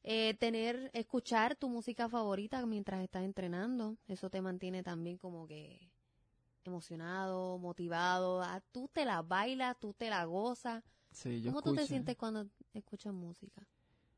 eh, 0.07 0.35
tener, 0.35 0.91
escuchar 0.93 1.55
tu 1.55 1.67
música 1.67 2.07
favorita 2.07 2.63
mientras 2.67 3.01
estás 3.03 3.23
entrenando, 3.23 3.97
eso 4.07 4.29
te 4.29 4.39
mantiene 4.39 4.83
también 4.83 5.17
como 5.17 5.47
que 5.47 5.89
emocionado, 6.63 7.57
motivado. 7.57 8.41
Ah, 8.41 8.61
tú 8.71 8.87
te 8.93 9.03
la 9.03 9.21
bailas, 9.23 9.79
tú 9.79 9.93
te 9.93 10.09
la 10.09 10.23
gozas. 10.25 10.83
sí, 11.11 11.41
yo 11.41 11.51
¿Cómo 11.51 11.61
tú 11.63 11.73
te 11.73 11.87
sientes 11.87 12.15
cuando 12.17 12.47
escuchas 12.73 13.13
música? 13.13 13.67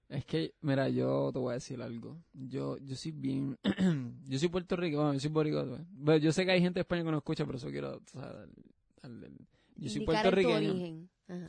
Es 0.09 0.25
que, 0.25 0.53
mira, 0.61 0.88
yo 0.89 1.31
te 1.33 1.39
voy 1.39 1.51
a 1.51 1.55
decir 1.55 1.81
algo. 1.81 2.17
Yo, 2.33 2.77
yo 2.79 2.95
soy 2.95 3.11
bien, 3.11 3.57
yo 4.27 4.39
soy 4.39 4.47
puertorriqueño, 4.49 4.97
bueno, 4.99 5.13
yo 5.13 5.19
soy 5.21 5.29
boricua. 5.29 5.65
Bueno, 5.91 6.17
yo 6.17 6.31
sé 6.31 6.45
que 6.45 6.51
hay 6.51 6.61
gente 6.61 6.75
de 6.79 6.81
España 6.81 7.03
que 7.03 7.11
no 7.11 7.17
escucha, 7.17 7.45
pero 7.45 7.57
eso 7.57 7.69
quiero, 7.69 7.95
o 7.97 8.09
sea, 8.19 8.45
el- 9.03 9.38
yo 9.75 9.89
soy 9.89 10.01
puertorriqueño. 10.05 10.73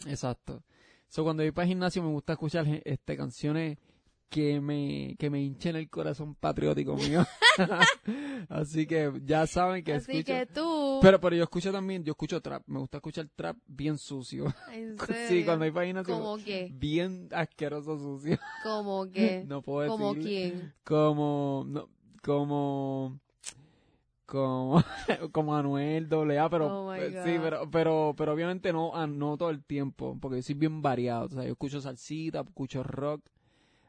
Exacto. 0.06 0.62
So, 1.08 1.24
cuando 1.24 1.42
voy 1.42 1.52
para 1.52 1.64
el 1.64 1.68
gimnasio 1.70 2.02
me 2.02 2.10
gusta 2.10 2.34
escuchar 2.34 2.66
gen- 2.66 2.82
este 2.84 3.16
canciones 3.16 3.78
que 4.28 4.60
me, 4.60 5.16
que 5.18 5.30
me 5.30 5.40
hinchen 5.40 5.76
el 5.76 5.88
corazón 5.88 6.34
patriótico 6.34 6.96
mío. 6.96 7.24
Así 8.48 8.86
que 8.86 9.12
ya 9.24 9.46
saben 9.46 9.82
que 9.82 9.94
Así 9.94 10.12
escucho. 10.18 10.32
que 10.32 10.46
tú, 10.46 10.98
Pero, 11.02 11.20
pero 11.20 11.36
yo 11.36 11.42
escucho 11.42 11.72
también, 11.72 12.04
yo 12.04 12.12
escucho 12.12 12.40
trap. 12.40 12.62
Me 12.66 12.78
gusta 12.78 12.98
escuchar 12.98 13.28
trap 13.34 13.56
bien 13.66 13.98
sucio. 13.98 14.52
en 14.72 14.98
sí, 15.06 15.12
serio, 15.12 15.46
cuando 15.46 15.64
hay 15.64 15.86
gimnasio, 15.86 16.14
como 16.14 16.36
que, 16.38 16.70
bien 16.72 17.28
asqueroso 17.32 17.98
sucio. 17.98 18.38
como 18.62 19.10
que, 19.10 19.44
no 19.46 19.62
puedo 19.62 19.96
decir. 20.14 20.22
quién. 20.22 20.74
Como, 20.84 21.64
no, 21.66 21.88
como, 22.22 23.18
como, 24.26 24.84
como 25.32 25.56
Anuel 25.56 26.08
doble 26.08 26.38
A, 26.38 26.48
pero, 26.48 26.84
Oh 26.84 26.94
eh, 26.94 27.10
sí, 27.24 27.38
pero, 27.42 27.68
pero, 27.70 28.14
pero 28.16 28.32
obviamente 28.34 28.72
no, 28.72 29.06
no 29.06 29.36
todo 29.36 29.50
el 29.50 29.64
tiempo, 29.64 30.16
porque 30.20 30.36
yo 30.36 30.42
soy 30.42 30.54
bien 30.54 30.82
variado, 30.82 31.26
o 31.26 31.28
sea, 31.30 31.44
yo 31.44 31.52
escucho 31.52 31.80
salsita, 31.80 32.40
escucho 32.40 32.82
rock, 32.82 33.22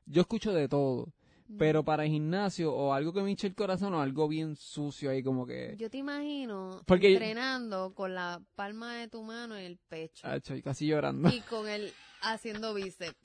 yo 0.09 0.21
escucho 0.21 0.51
de 0.51 0.67
todo, 0.67 1.13
pero 1.57 1.83
para 1.83 2.03
el 2.05 2.11
gimnasio 2.11 2.73
o 2.73 2.93
algo 2.93 3.11
que 3.13 3.21
me 3.21 3.31
hinche 3.31 3.47
el 3.47 3.55
corazón 3.55 3.93
o 3.93 4.01
algo 4.01 4.27
bien 4.27 4.55
sucio 4.55 5.09
ahí 5.09 5.23
como 5.23 5.45
que, 5.47 5.75
Yo 5.77 5.89
te 5.89 5.97
imagino 5.97 6.81
Porque- 6.85 7.13
entrenando 7.13 7.93
con 7.93 8.13
la 8.13 8.41
palma 8.55 8.95
de 8.95 9.07
tu 9.07 9.23
mano 9.23 9.55
en 9.55 9.65
el 9.65 9.77
pecho 9.77 10.27
ah, 10.27 10.35
estoy 10.35 10.61
casi 10.61 10.85
llorando. 10.87 11.29
y 11.29 11.41
con 11.41 11.67
el 11.67 11.91
haciendo 12.21 12.73
bíceps. 12.73 13.15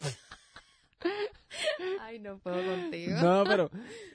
Ay, 2.00 2.18
no 2.18 2.38
puedo 2.38 2.56
contigo. 2.64 3.16
No, 3.22 3.44
pero 3.44 3.70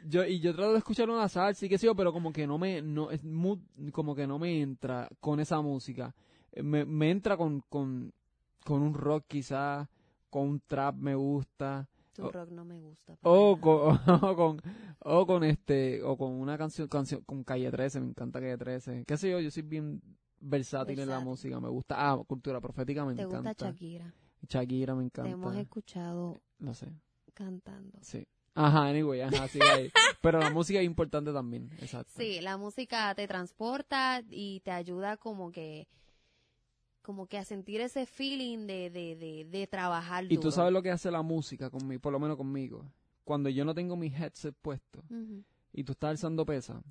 yo 0.08 0.26
y 0.26 0.40
yo 0.40 0.56
trato 0.56 0.72
de 0.72 0.80
escuchar 0.80 1.10
una 1.10 1.28
salsa 1.30 1.66
y 1.66 1.70
qué 1.70 1.78
sé 1.78 1.86
yo, 1.86 1.96
pero 1.96 2.12
como 2.12 2.34
que 2.34 2.48
no 2.48 2.58
me 2.58 2.82
no 2.82 3.12
es 3.12 3.22
como 3.92 4.16
que 4.16 4.26
no 4.26 4.40
me 4.40 4.62
entra 4.62 5.08
con 5.20 5.40
esa 5.40 5.62
música. 5.62 6.16
Eh, 6.52 6.64
Me, 6.64 6.86
me 6.86 7.12
entra 7.12 7.38
con, 7.38 7.62
con 7.70 8.12
con 8.66 8.82
un 8.82 8.94
rock 8.96 9.26
quizás, 9.28 9.88
con 10.32 10.48
un 10.50 10.60
trap 10.62 10.96
me 10.96 11.14
gusta. 11.16 11.88
O- 12.24 12.32
rock 12.32 12.50
no 12.52 12.66
me 12.66 12.80
gusta. 12.80 13.16
para 13.18 13.34
O 13.36 13.58
nada. 13.58 13.62
con, 13.62 14.24
o 14.30 14.36
con, 14.36 14.62
o 15.00 15.26
con 15.28 15.44
este, 15.44 16.02
o 16.04 16.18
con 16.18 16.32
una 16.34 16.58
canción, 16.58 16.88
canción, 16.88 17.22
con 17.24 17.44
Calle 17.44 17.70
13, 17.72 18.00
me 18.02 18.08
encanta 18.10 18.40
Calle 18.40 18.58
13. 18.58 19.04
Qué 19.08 19.18
sé 19.18 19.30
yo, 19.32 19.40
yo 19.40 19.52
soy 19.52 19.64
bien 19.64 20.02
versátil, 20.40 21.00
en 21.00 21.08
la 21.10 21.16
Versátil. 21.16 21.30
música, 21.30 21.60
me 21.60 21.70
gusta. 21.70 21.96
Ah, 21.98 22.18
cultura 22.28 22.60
profética 22.62 23.06
me 23.06 23.16
¿Te 23.16 23.26
gusta 23.26 23.40
encanta. 23.40 23.66
Shakira? 23.70 24.14
Shakira 24.48 24.96
me 24.96 25.10
Te 25.10 25.20
hemos 25.22 25.34
encanta. 25.48 25.62
escuchado 25.62 26.42
No 26.60 26.74
sé, 26.74 26.88
cantando. 27.34 27.98
sí. 28.02 28.26
Ajá, 28.56 28.88
anyway, 28.90 29.22
ajá, 29.22 29.48
sí, 29.48 29.60
ahí. 29.62 29.90
Pero 30.22 30.40
la 30.40 30.50
música 30.50 30.80
es 30.80 30.86
importante 30.86 31.32
también, 31.32 31.70
exacto. 31.80 32.12
Sí, 32.18 32.42
la 32.42 32.58
música 32.58 33.14
te 33.16 33.26
transporta 33.28 34.22
y 34.30 34.60
te 34.62 34.72
ayuda 34.72 35.16
como 35.18 35.52
que 35.52 35.88
como 37.02 37.28
que 37.28 37.38
a 37.38 37.44
sentir 37.46 37.82
ese 37.82 38.06
feeling 38.06 38.68
de, 38.68 38.90
de, 38.90 39.16
de, 39.16 39.46
de 39.50 39.68
trabajar 39.68 40.26
Y 40.32 40.38
tú 40.38 40.52
sabes 40.52 40.72
lo 40.74 40.82
que 40.82 40.92
hace 40.92 41.10
la 41.12 41.22
música 41.22 41.70
conmigo, 41.70 42.02
por 42.02 42.14
lo 42.14 42.20
menos 42.20 42.38
conmigo. 42.38 42.86
Cuando 43.24 43.50
yo 43.50 43.64
no 43.66 43.74
tengo 43.74 43.96
mi 43.96 44.08
headset 44.08 44.56
puesto 44.62 45.04
y 45.74 45.84
tú 45.84 45.92
estás 45.94 46.12
alzando 46.12 46.46
pesa, 46.46 46.82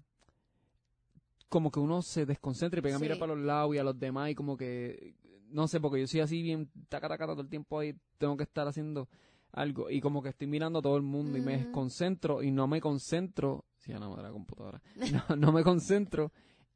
como 1.49 1.71
que 1.71 1.81
uno 1.81 2.03
se 2.03 2.27
desconcentra 2.27 2.79
y 2.79 2.83
pega 2.83 2.97
a 2.97 2.99
mirar 2.99 3.17
Sí. 3.17 3.21
para 3.21 3.35
los 3.35 3.45
lados 3.45 3.75
y 3.75 3.79
a 3.79 3.85
los 3.85 3.99
demás 3.99 4.31
y 4.31 4.35
como 4.35 4.57
que, 4.57 5.15
no 5.51 5.67
sé, 5.67 5.81
porque 5.81 6.01
yo 6.01 6.07
soy 6.07 6.21
así 6.21 6.43
bien 6.43 6.69
taca, 6.89 7.09
taca, 7.09 7.27
todo 7.27 7.41
el 7.41 7.49
tiempo 7.49 7.79
ahí, 7.79 7.95
tengo 8.19 8.37
que 8.37 8.43
estar 8.43 8.69
haciendo 8.69 9.09
algo 9.53 9.89
y 9.89 10.01
como 10.01 10.23
que 10.23 10.29
estoy 10.29 10.47
mirando 10.47 10.81
a 10.81 10.83
todo 10.83 10.97
el 10.97 11.03
mundo 11.03 11.39
y 11.39 11.41
me 11.41 11.57
desconcentro 11.57 12.43
y 12.43 12.51
no 12.51 12.67
me 12.67 12.81
concentro, 12.81 13.65
si 13.79 13.93
ya 13.93 13.99
no 13.99 14.15
de 14.15 14.23
la 14.23 14.31
computadora, 14.31 14.81
no, 15.29 15.37
no 15.37 15.53
me 15.53 15.63
concentro 15.65 16.33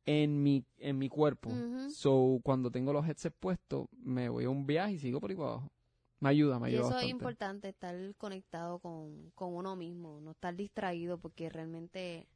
en 0.07 0.43
mi, 0.43 0.65
en 0.79 0.99
mi 0.99 1.09
cuerpo. 1.09 1.51
So, 1.87 2.41
cuando 2.43 2.71
tengo 2.71 2.93
los 2.93 3.07
headsets 3.07 3.37
puestos, 3.39 3.87
me 3.93 4.29
voy 4.29 4.45
a 4.45 4.51
un 4.51 4.67
viaje 4.67 4.95
y 4.95 4.99
sigo 4.99 5.21
por 5.21 5.31
ahí 5.31 5.37
para 5.37 5.51
abajo. 5.51 5.73
Me 6.21 6.29
ayuda, 6.31 6.59
me 6.59 6.67
Y 6.67 6.69
ayuda 6.69 6.83
eso 6.83 6.95
bastante. 6.95 7.07
es 7.07 7.11
importante, 7.11 7.69
estar 7.69 7.95
conectado 8.17 8.79
con, 8.79 9.31
con 9.35 9.55
uno 9.55 9.77
mismo, 9.77 10.21
no 10.21 10.33
estar 10.33 10.55
distraído 10.57 11.19
porque 11.19 11.49
realmente 11.51 12.29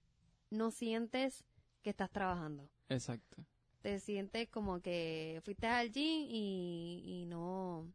no 0.51 0.71
sientes 0.71 1.45
que 1.83 1.91
estás 1.91 2.11
trabajando. 2.11 2.69
Exacto. 2.89 3.45
Te 3.83 4.01
sientes 4.01 4.49
como 4.49 4.81
que 4.81 5.41
fuiste 5.45 5.67
al 5.69 5.93
gym 5.93 6.27
y, 6.29 7.03
y 7.05 7.27
no, 7.27 7.87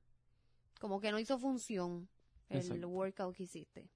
como 0.80 1.02
que 1.02 1.12
no 1.12 1.20
hizo 1.20 1.40
función 1.40 2.10
el 2.50 2.58
Exacto. 2.58 2.88
workout 2.88 3.36
que 3.36 3.44
hiciste. 3.44 3.90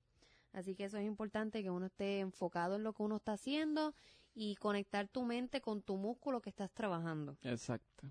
Así 0.53 0.75
que 0.75 0.85
eso 0.85 0.97
es 0.97 1.05
importante 1.05 1.63
que 1.63 1.71
uno 1.71 1.87
esté 1.87 2.21
enfocado 2.21 2.75
en 2.77 2.83
lo 2.83 2.93
que 2.93 3.03
uno 3.03 3.17
está 3.17 3.33
haciendo 3.33 3.95
y 4.35 4.55
conectar 4.57 5.07
tu 5.07 5.23
mente 5.23 5.61
con 5.61 5.81
tu 5.81 5.95
músculo 5.97 6.41
que 6.41 6.49
estás 6.49 6.71
trabajando. 6.71 7.37
Exacto. 7.41 8.07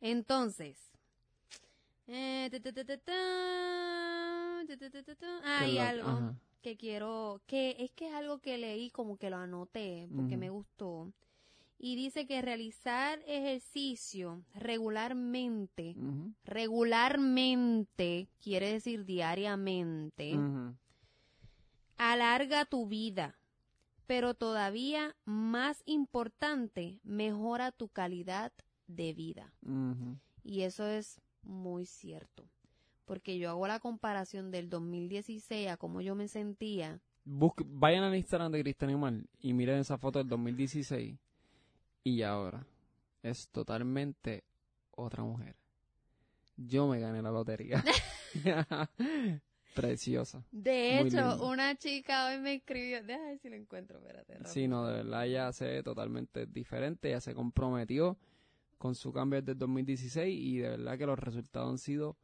Entonces, 0.00 0.78
eh, 2.06 2.50
hay 5.44 5.78
ah, 5.78 5.88
algo 5.88 6.34
que 6.62 6.76
quiero, 6.76 7.40
que 7.46 7.76
es 7.78 7.92
que 7.92 8.08
es 8.08 8.14
algo 8.14 8.38
que 8.38 8.58
leí 8.58 8.90
como 8.90 9.16
que 9.16 9.30
lo 9.30 9.36
anoté 9.36 10.08
porque 10.14 10.36
me 10.36 10.50
gustó. 10.50 11.12
Y 11.78 11.94
dice 11.94 12.26
que 12.26 12.40
realizar 12.40 13.20
ejercicio 13.26 14.42
regularmente, 14.54 15.94
regularmente, 16.44 18.28
quiere 18.42 18.72
decir 18.72 19.04
diariamente, 19.04 20.38
alarga 21.98 22.64
tu 22.64 22.86
vida 22.86 23.36
pero 24.06 24.34
todavía 24.34 25.16
más 25.24 25.82
importante, 25.86 27.00
mejora 27.02 27.72
tu 27.72 27.88
calidad 27.88 28.52
de 28.86 29.12
vida. 29.14 29.52
Y 30.44 30.62
eso 30.62 30.86
es 30.86 31.20
muy 31.42 31.86
cierto. 31.86 32.48
Porque 33.04 33.38
yo 33.38 33.50
hago 33.50 33.66
la 33.68 33.78
comparación 33.80 34.50
del 34.50 34.68
2016 34.68 35.68
a 35.68 35.76
cómo 35.76 36.00
yo 36.00 36.14
me 36.14 36.28
sentía. 36.28 37.00
Busque- 37.24 37.64
vayan 37.68 38.04
al 38.04 38.16
Instagram 38.16 38.52
de 38.52 38.62
Cristian 38.62 38.94
Omar 38.94 39.14
y 39.40 39.52
miren 39.52 39.78
esa 39.78 39.98
foto 39.98 40.18
del 40.18 40.28
2016 40.28 41.16
y 42.04 42.22
ahora 42.22 42.66
es 43.22 43.48
totalmente 43.48 44.44
otra 44.92 45.24
mujer. 45.24 45.56
Yo 46.56 46.86
me 46.88 47.00
gané 47.00 47.22
la 47.22 47.30
lotería. 47.30 47.82
Preciosa. 49.76 50.44
De 50.50 51.00
hecho, 51.00 51.46
una 51.46 51.76
chica 51.76 52.28
hoy 52.28 52.38
me 52.38 52.54
escribió, 52.54 53.02
déjame 53.02 53.28
ver 53.28 53.38
si 53.38 53.48
lo 53.48 53.56
encuentro, 53.56 53.98
espérate. 53.98 54.32
rápido. 54.34 54.52
Sí, 54.52 54.68
no, 54.68 54.86
de 54.86 54.94
verdad 55.02 55.26
ella 55.26 55.52
se 55.52 55.66
ve 55.66 55.82
totalmente 55.82 56.46
diferente. 56.46 57.08
Ella 57.08 57.20
se 57.20 57.34
comprometió 57.34 58.18
con 58.78 58.94
su 58.94 59.12
cambio 59.12 59.40
desde 59.40 59.52
el 59.52 59.58
2016 59.58 60.38
y 60.38 60.58
de 60.58 60.70
verdad 60.70 60.98
que 60.98 61.06
los 61.06 61.18
resultados 61.18 61.70
han 61.70 61.78
sido 61.78 62.16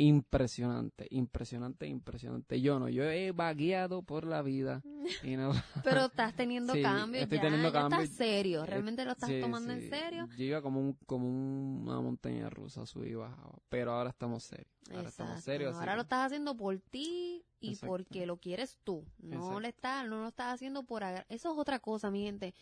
impresionantes, 0.00 1.06
impresionantes, 1.10 1.88
impresionantes. 1.88 2.60
Yo 2.62 2.78
no, 2.78 2.88
yo 2.88 3.04
he 3.04 3.32
vagueado 3.32 4.02
por 4.02 4.24
la 4.24 4.40
vida 4.42 4.82
y 5.22 5.36
no, 5.36 5.52
Pero 5.84 6.06
estás 6.06 6.34
teniendo 6.34 6.72
Sí, 6.72 6.82
cambios 6.82 7.24
estoy 7.24 7.38
ya, 7.38 7.42
teniendo 7.44 7.68
ya 7.68 7.72
cambios. 7.72 8.02
estás 8.04 8.16
serio, 8.16 8.64
realmente 8.66 9.04
lo 9.04 9.12
estás 9.12 9.28
Sí, 9.28 9.40
tomando 9.40 9.72
en 9.72 9.88
serio. 9.88 10.26
Yo 10.38 10.44
iba 10.44 10.62
como, 10.62 10.80
un, 10.80 10.94
como 11.06 11.28
un- 11.28 11.82
una 11.86 12.00
montaña 12.00 12.48
rusa, 12.50 12.86
subí 12.86 13.10
y 13.10 13.14
bajaba. 13.14 13.58
Pero 13.68 13.92
ahora 13.92 14.10
estamos 14.10 14.42
serios. 14.44 14.68
Ahora 14.90 15.08
estamos 15.08 15.42
serios. 15.44 15.74
Ahora 15.76 15.94
lo 15.96 16.02
estás 16.02 16.26
haciendo 16.26 16.56
por 16.56 16.78
ti 16.80 17.44
y 17.60 17.68
Exacto. 17.70 17.86
porque 17.88 18.26
lo 18.26 18.38
quieres 18.38 18.78
tú. 18.84 19.04
No 19.18 19.36
Exacto. 19.36 19.60
le 19.60 19.68
estás, 19.68 20.08
no 20.08 20.22
lo 20.22 20.28
estás 20.28 20.54
haciendo 20.54 20.82
por 20.82 21.04
agra- 21.04 21.26
Eso 21.28 21.52
es 21.52 21.58
otra 21.58 21.78
cosa, 21.78 22.10
mi 22.10 22.22
gente. 22.24 22.54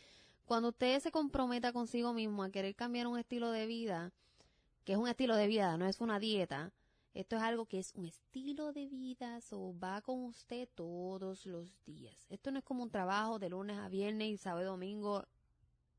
Cuando 0.45 0.70
usted 0.70 0.99
se 1.01 1.11
comprometa 1.12 1.72
consigo 1.72 2.12
mismo 2.14 2.43
a 2.43 2.51
querer 2.51 2.74
cambiar 2.74 3.07
un 3.07 3.18
estilo 3.18 3.51
de 3.51 3.66
vida, 3.66 4.12
que 4.84 4.93
es 4.93 4.99
un 4.99 5.07
estilo 5.07 5.36
de 5.36 5.47
vida, 5.47 5.76
no 5.76 5.86
es 5.86 6.01
una 6.01 6.18
dieta. 6.18 6.72
Esto 7.15 7.37
es 7.37 7.43
algo 7.43 7.67
que 7.67 7.79
es 7.79 7.93
un 7.95 8.05
estilo 8.05 8.73
de 8.73 8.87
vida, 8.87 9.41
o 9.53 9.77
va 9.79 10.01
con 10.03 10.25
usted 10.25 10.69
todos 10.75 11.47
los 11.47 11.75
días. 11.85 12.27
Esto 12.31 12.51
no 12.51 12.59
es 12.59 12.65
como 12.65 12.83
un 12.83 12.91
trabajo 12.91 13.39
de 13.39 13.49
lunes 13.49 13.77
a 13.79 13.89
viernes 13.89 14.29
y 14.29 14.37
sábado 14.37 14.63
y 14.63 14.67
domingo 14.67 15.25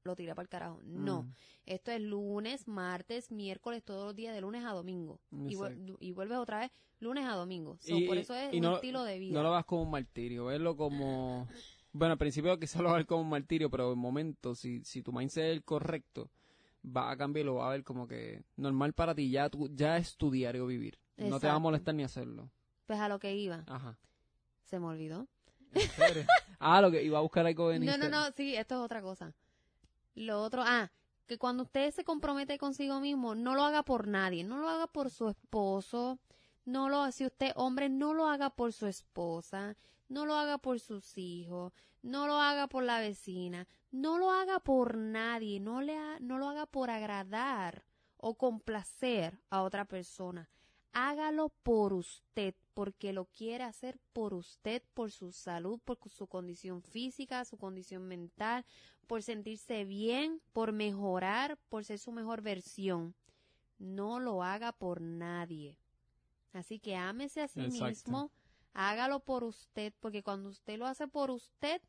lo 0.03 0.16
tiré 0.16 0.34
para 0.34 0.43
el 0.43 0.49
carajo. 0.49 0.80
No. 0.84 1.24
Mm, 1.24 1.34
Esto 1.66 1.91
es 1.91 2.01
lunes, 2.01 2.68
martes, 2.68 3.32
miércoles, 3.32 3.84
todos 3.84 4.05
los 4.07 4.16
días 4.16 4.34
de 4.34 4.41
lunes 4.41 4.64
a 4.66 4.72
domingo. 4.72 5.20
Y, 5.47 5.55
vuelves 6.14 6.38
otra 6.38 6.60
vez 6.60 6.72
lunes 6.99 7.26
a 7.26 7.34
domingo. 7.34 7.78
So, 7.82 7.95
Y- 7.97 8.07
por 8.07 8.18
eso 8.18 8.34
es 8.34 8.53
y 8.53 8.57
un 8.57 8.64
no- 8.64 8.76
estilo 8.76 9.03
de 9.03 9.20
vida. 9.20 9.34
No 9.34 9.43
lo 9.43 9.51
vas 9.51 9.66
como 9.66 9.84
un 9.84 9.91
martirio, 9.91 10.45
verlo 10.45 10.76
como... 10.78 11.47
Bueno, 11.91 12.14
al 12.14 12.18
principio 12.20 12.57
quizás 12.60 12.82
lo 12.82 12.91
vas 12.91 13.03
como 13.05 13.22
un 13.24 13.30
martirio, 13.30 13.70
pero 13.70 13.91
en 13.91 13.99
momento, 13.99 14.55
si, 14.55 14.84
si 14.86 15.01
tu 15.01 15.12
mindset 15.12 15.45
es 15.45 15.51
el 15.53 15.64
correcto, 15.64 16.30
va 16.86 17.11
a 17.11 17.17
cambiar 17.17 17.43
y 17.43 17.45
lo 17.45 17.55
va 17.55 17.67
a 17.67 17.71
ver 17.71 17.84
como 17.84 18.07
que 18.07 18.43
normal 18.55 18.93
para 18.93 19.13
ti, 19.15 19.30
ya, 19.30 19.49
tu- 19.49 19.69
ya 19.75 19.97
es 19.97 20.15
tu 20.17 20.32
diario 20.32 20.65
vivir. 20.65 20.99
No 21.17 21.39
te 21.39 21.47
va 21.47 21.53
a 21.53 21.59
molestar 21.59 21.93
ni 21.95 22.03
hacerlo. 22.03 22.49
Pues 22.86 22.99
a 22.99 23.09
lo 23.09 23.19
que 23.19 23.36
iba. 23.36 23.63
Ajá. 23.67 23.97
Se 24.63 24.80
me 24.80 24.86
olvidó. 24.88 25.27
¿En 25.73 25.82
serio? 25.89 26.25
ah, 26.59 26.82
lo 26.82 26.89
que 26.91 27.03
iba 27.03 27.17
a 27.17 27.21
buscar 27.21 27.45
algo 27.45 27.71
en 27.71 27.86
No, 27.86 27.97
no, 27.97 28.09
no, 28.09 28.32
sí, 28.32 28.55
esto 28.55 28.75
es 28.75 28.82
otra 28.82 29.01
cosa. 29.01 29.34
Lo 30.15 30.41
otro, 30.41 30.63
ah, 30.65 30.91
que 31.27 31.38
cuando 31.38 31.63
usted 31.63 31.91
se 31.91 32.03
compromete 32.03 32.57
consigo 32.57 32.99
mismo, 32.99 33.36
no 33.36 33.53
lo 33.55 33.63
haga 33.63 33.84
por 33.84 34.07
nadie, 34.07 34.43
no 34.43 34.57
lo 34.57 34.67
haga 34.69 34.88
por 34.88 35.09
su 35.11 35.30
esposo, 35.30 36.19
no 36.65 36.89
lo, 36.89 37.11
si 37.11 37.25
usted 37.25 37.51
hombre, 37.55 37.89
no 37.89 38.13
lo 38.13 38.27
haga 38.27 38.49
por 38.49 38.73
su 38.73 38.88
esposa, 38.88 39.75
no 40.10 40.26
lo 40.26 40.36
haga 40.36 40.57
por 40.57 40.80
sus 40.80 41.18
hijos, 41.18 41.72
no 42.01 42.28
lo 42.28 42.36
haga 42.36 42.68
por 42.68 42.84
la 42.84 42.99
vecina, 42.99 43.68
no 43.91 44.18
lo 44.18 44.32
haga 44.32 44.60
por 44.60 44.97
nadie, 44.97 45.60
no, 45.60 45.82
le 45.82 45.97
no 46.20 46.38
lo 46.38 46.49
haga 46.49 46.66
por 46.66 46.89
agradar 46.89 47.86
o 48.18 48.36
complacer 48.36 49.39
a 49.49 49.62
otra 49.62 49.86
persona. 49.86 50.49
Hágalo 50.91 51.49
por 51.64 51.93
usted, 51.93 52.55
porque 52.74 53.14
lo 53.14 53.26
quiere 53.26 53.64
hacer 53.64 53.99
por 54.12 54.34
usted, 54.34 54.82
por 54.93 55.12
su 55.12 55.32
salud, 55.32 55.80
por 55.80 55.97
su 56.10 56.28
condición 56.28 56.82
física, 56.82 57.45
su 57.45 57.57
condición 57.57 58.07
mental, 58.07 58.66
por 59.05 59.22
sentirse 59.22 59.86
bien, 59.86 60.41
por 60.51 60.72
mejorar, 60.72 61.57
por 61.70 61.86
ser 61.86 61.99
su 61.99 62.12
mejor 62.12 62.41
versión. 62.41 63.14
No 63.78 64.20
lo 64.20 64.43
haga 64.43 64.72
por 64.72 64.99
nadie. 65.01 65.78
Así 66.53 66.80
que 66.80 66.95
ámese 66.95 67.41
a 67.41 67.47
sí 67.47 67.62
mismo, 67.62 68.32
hágalo 68.74 69.20
por 69.22 69.43
usted, 69.43 69.93
porque 69.99 70.24
cuando 70.24 70.49
usted 70.49 70.78
lo 70.78 70.86
hace 70.88 71.07
por 71.07 71.32
usted, 71.32 71.82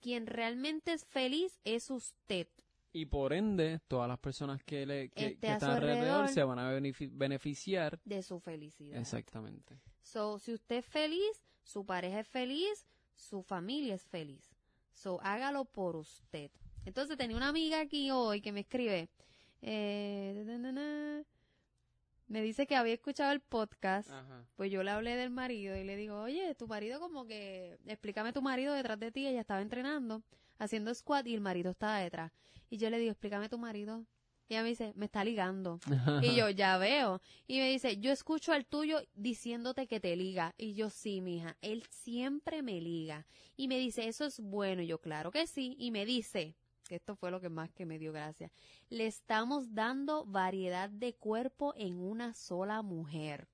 quien 0.00 0.26
realmente 0.26 0.92
es 0.92 1.04
feliz 1.06 1.60
es 1.64 1.90
usted. 1.90 2.48
Y 2.92 3.06
por 3.06 3.32
ende, 3.34 3.80
todas 3.88 4.08
las 4.08 4.18
personas 4.18 4.62
que, 4.64 4.86
le, 4.86 5.10
que, 5.10 5.26
a 5.26 5.28
están 5.54 5.70
alrededor 5.72 5.98
alrededor. 6.04 6.28
se 6.28 6.42
van 6.44 6.58
a 6.58 6.72
benefi- 6.72 7.10
beneficiar. 7.12 8.00
de 8.04 8.22
su 8.22 8.40
felicidad. 8.40 8.98
Exactamente. 8.98 9.78
So, 10.02 10.38
si 10.38 10.52
usted 10.54 10.76
es 10.76 10.86
feliz, 10.86 11.42
su 11.62 11.84
pareja 11.84 12.20
es 12.20 12.28
feliz, 12.28 12.86
su 13.14 13.42
familia 13.42 13.94
es 13.94 14.06
feliz. 14.06 14.54
So, 14.92 15.20
hágalo 15.22 15.66
por 15.66 15.94
usted. 15.96 16.50
Entonces, 16.86 17.18
tenía 17.18 17.36
una 17.36 17.48
amiga 17.48 17.80
aquí 17.80 18.10
hoy 18.10 18.40
que 18.40 18.52
me 18.52 18.60
escribe. 18.60 19.10
eh, 19.62 20.42
na, 20.46 20.58
na, 20.58 20.72
na, 20.72 21.24
me 22.28 22.42
dice 22.42 22.66
que 22.66 22.76
había 22.76 22.94
escuchado 22.94 23.32
el 23.32 23.40
podcast. 23.40 24.10
Ajá. 24.10 24.44
Pues 24.56 24.70
yo 24.70 24.82
le 24.82 24.90
hablé 24.90 25.16
del 25.16 25.30
marido 25.30 25.76
y 25.76 25.84
le 25.84 25.96
digo, 25.96 26.20
oye, 26.20 26.54
tu 26.54 26.66
marido 26.66 27.00
como 27.00 27.26
que, 27.26 27.78
explícame 27.86 28.32
tu 28.32 28.42
marido 28.42 28.74
detrás 28.74 28.98
de 28.98 29.12
ti. 29.12 29.26
Ella 29.26 29.40
estaba 29.40 29.62
entrenando, 29.62 30.22
haciendo 30.58 30.94
squat 30.94 31.26
y 31.26 31.34
el 31.34 31.40
marido 31.40 31.70
estaba 31.70 31.98
detrás. 31.98 32.32
Y 32.70 32.78
yo 32.78 32.90
le 32.90 32.98
digo, 32.98 33.12
explícame 33.12 33.48
tu 33.48 33.58
marido. 33.58 34.04
Y 34.48 34.54
ella 34.54 34.62
me 34.62 34.68
dice, 34.68 34.92
me 34.94 35.06
está 35.06 35.24
ligando. 35.24 35.80
Y 36.22 36.36
yo, 36.36 36.50
ya 36.50 36.78
veo. 36.78 37.20
Y 37.48 37.58
me 37.58 37.68
dice, 37.68 37.98
yo 37.98 38.12
escucho 38.12 38.52
al 38.52 38.64
tuyo 38.64 39.00
diciéndote 39.14 39.88
que 39.88 39.98
te 39.98 40.14
liga. 40.14 40.54
Y 40.56 40.74
yo, 40.74 40.88
sí, 40.88 41.20
mija, 41.20 41.56
él 41.62 41.82
siempre 41.90 42.62
me 42.62 42.80
liga. 42.80 43.26
Y 43.56 43.66
me 43.66 43.78
dice, 43.78 44.06
eso 44.06 44.24
es 44.24 44.38
bueno. 44.38 44.82
Y 44.82 44.86
yo, 44.86 45.00
claro 45.00 45.32
que 45.32 45.48
sí. 45.48 45.74
Y 45.80 45.90
me 45.90 46.06
dice, 46.06 46.54
que 46.86 46.96
esto 46.96 47.16
fue 47.16 47.30
lo 47.30 47.40
que 47.40 47.48
más 47.48 47.70
que 47.72 47.86
me 47.86 47.98
dio 47.98 48.12
gracia, 48.12 48.50
le 48.88 49.06
estamos 49.06 49.74
dando 49.74 50.24
variedad 50.24 50.88
de 50.88 51.14
cuerpo 51.14 51.74
en 51.76 51.98
una 51.98 52.34
sola 52.34 52.82
mujer. 52.82 53.48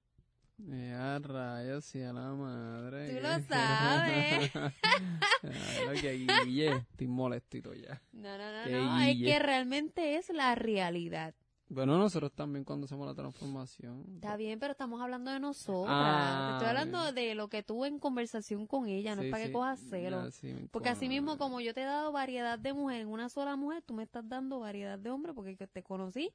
Ya 0.58 1.18
rayos 1.18 1.92
y 1.94 2.02
a 2.02 2.12
la 2.12 2.32
madre. 2.34 3.14
Tú 3.14 3.22
lo 3.22 3.40
sabes. 3.48 4.52
Ay, 5.88 6.00
que 6.00 6.12
guille, 6.12 6.76
estoy 6.76 7.08
molestito 7.08 7.74
ya. 7.74 8.00
No, 8.12 8.38
no, 8.38 8.52
no, 8.52 8.66
no, 8.66 9.00
es 9.00 9.16
que 9.16 9.38
realmente 9.38 10.16
es 10.16 10.28
la 10.30 10.54
realidad. 10.54 11.34
Bueno, 11.72 11.96
nosotros 11.96 12.30
también 12.32 12.64
cuando 12.64 12.84
hacemos 12.84 13.06
la 13.06 13.14
transformación. 13.14 14.04
Está 14.16 14.36
bien, 14.36 14.58
pero 14.58 14.72
estamos 14.72 15.00
hablando 15.00 15.30
de 15.30 15.40
nosotras. 15.40 15.96
Ah, 15.98 16.50
estoy 16.52 16.68
hablando 16.68 17.00
bien. 17.04 17.14
de 17.14 17.34
lo 17.34 17.48
que 17.48 17.62
tuve 17.62 17.88
en 17.88 17.98
conversación 17.98 18.66
con 18.66 18.88
ella, 18.88 19.16
no 19.16 19.22
Sí, 19.22 19.28
es 19.28 19.30
para 19.30 19.44
sí, 19.44 19.48
que 19.48 19.52
cojas 19.54 19.80
sí, 19.80 20.52
me 20.52 20.68
Porque 20.68 20.90
así 20.90 21.08
mismo, 21.08 21.38
como 21.38 21.62
yo 21.62 21.72
te 21.72 21.80
he 21.80 21.86
dado 21.86 22.12
variedad 22.12 22.58
de 22.58 22.74
mujer 22.74 23.00
en 23.00 23.08
una 23.08 23.30
sola 23.30 23.56
mujer, 23.56 23.82
tú 23.86 23.94
me 23.94 24.02
estás 24.02 24.28
dando 24.28 24.60
variedad 24.60 24.98
de 24.98 25.08
hombre 25.08 25.32
porque 25.32 25.56
que 25.56 25.66
te 25.66 25.82
conocí 25.82 26.30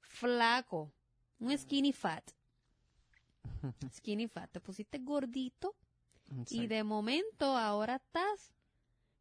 flaco, 0.00 0.90
un 1.38 1.56
skinny 1.56 1.92
fat. 1.92 2.28
Skinny 3.94 4.26
fat, 4.26 4.50
te 4.50 4.60
pusiste 4.60 4.98
gordito 4.98 5.76
y 6.48 6.66
de 6.66 6.82
momento 6.82 7.56
ahora 7.56 7.96
estás 7.96 8.52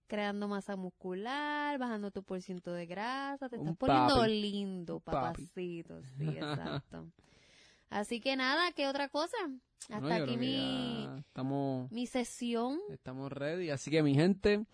creando 0.10 0.47
masa 0.47 0.76
muscular, 0.76 1.78
bajando 1.78 2.10
tu 2.12 2.24
por 2.24 2.41
ciento 2.41 2.74
de 2.74 2.86
grasa, 2.88 3.47
te 3.47 3.55
Un 3.57 3.70
estás 3.70 3.78
poniendo 3.78 4.16
papi. 4.18 4.41
lindo, 4.41 4.99
papi. 4.99 5.43
papacito, 5.43 6.01
sí, 6.18 6.28
exacto. 6.38 7.07
Así 7.89 8.20
que 8.20 8.36
nada, 8.36 8.72
¿qué 8.74 8.88
otra 8.88 9.07
cosa? 9.10 9.38
Hasta 9.89 9.99
No, 9.99 10.14
aquí 10.26 10.36
mi, 10.36 11.07
estamos, 11.20 11.91
mi 11.91 12.05
sesión. 12.07 12.80
estamos 12.91 13.32
ready. 13.32 13.70
Así 13.70 13.89
que 13.89 14.03
mi 14.03 14.14
gente, 14.16 14.66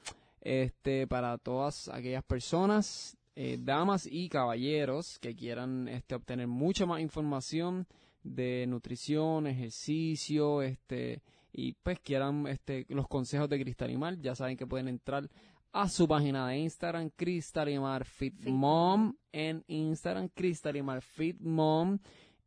este, 0.41 1.05
para 1.05 1.37
todas 1.37 1.89
aquellas 1.89 2.23
personas, 2.23 3.17
eh, 3.35 3.57
damas 3.59 4.07
y 4.09 4.29
caballeros 4.29 5.19
que 5.19 5.35
quieran 5.35 5.87
este, 5.89 6.15
obtener 6.15 6.47
mucha 6.47 6.85
más 6.85 7.01
información 7.01 7.87
de 8.23 8.65
nutrición, 8.67 9.47
ejercicio, 9.47 10.61
este, 10.61 11.21
y 11.55 11.73
pues 11.73 11.99
quieran 11.99 12.47
este, 12.47 12.85
los 12.89 13.07
consejos 13.07 13.49
de 13.49 13.59
Cristalimar, 13.59 14.19
ya 14.19 14.35
saben 14.35 14.57
que 14.57 14.67
pueden 14.67 14.87
entrar 14.87 15.29
a 15.71 15.89
su 15.89 16.07
página 16.07 16.47
de 16.47 16.57
Instagram, 16.57 17.09
Cristalimar 17.15 18.05
Fit 18.05 18.45
Mom, 18.45 19.13
en 19.31 19.63
Instagram, 19.67 20.29
Cristalimar 20.29 21.01
Fit 21.01 21.39
Mom, 21.39 21.99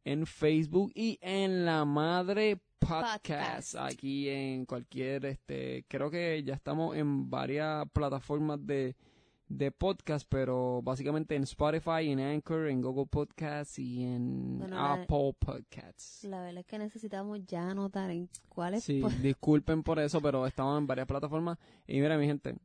en 0.04 0.26
Facebook 0.26 0.92
y 0.94 1.18
en 1.20 1.64
La 1.64 1.84
Madre 1.84 2.58
Podcast, 2.78 3.24
Podcast. 3.24 3.74
aquí 3.76 4.28
en 4.28 4.64
cualquier, 4.64 5.26
este, 5.26 5.84
creo 5.88 6.10
que 6.10 6.42
ya 6.42 6.54
estamos 6.54 6.96
en 6.96 7.28
varias 7.28 7.86
plataformas 7.92 8.64
de, 8.64 8.94
de 9.48 9.70
podcast, 9.70 10.26
pero 10.28 10.82
básicamente 10.82 11.34
en 11.34 11.44
Spotify, 11.44 12.10
en 12.10 12.20
Anchor, 12.20 12.68
en 12.68 12.82
Google 12.82 13.06
Podcasts 13.06 13.78
y 13.78 14.04
en 14.04 14.58
Bueno, 14.58 14.78
Apple 14.78 15.34
Podcasts. 15.38 16.24
La 16.24 16.42
verdad 16.42 16.60
es 16.60 16.66
que 16.66 16.78
necesitamos 16.78 17.44
ya 17.46 17.70
anotar 17.70 18.10
en 18.10 18.28
cuáles 18.48 18.84
Sí, 18.84 19.02
disculpen 19.22 19.82
por 19.82 19.98
eso, 19.98 20.20
pero 20.20 20.46
estamos 20.46 20.78
en 20.78 20.86
varias 20.86 21.06
plataformas. 21.06 21.58
Y 21.86 22.00
mira, 22.00 22.18
mi 22.18 22.26
gente, 22.26 22.56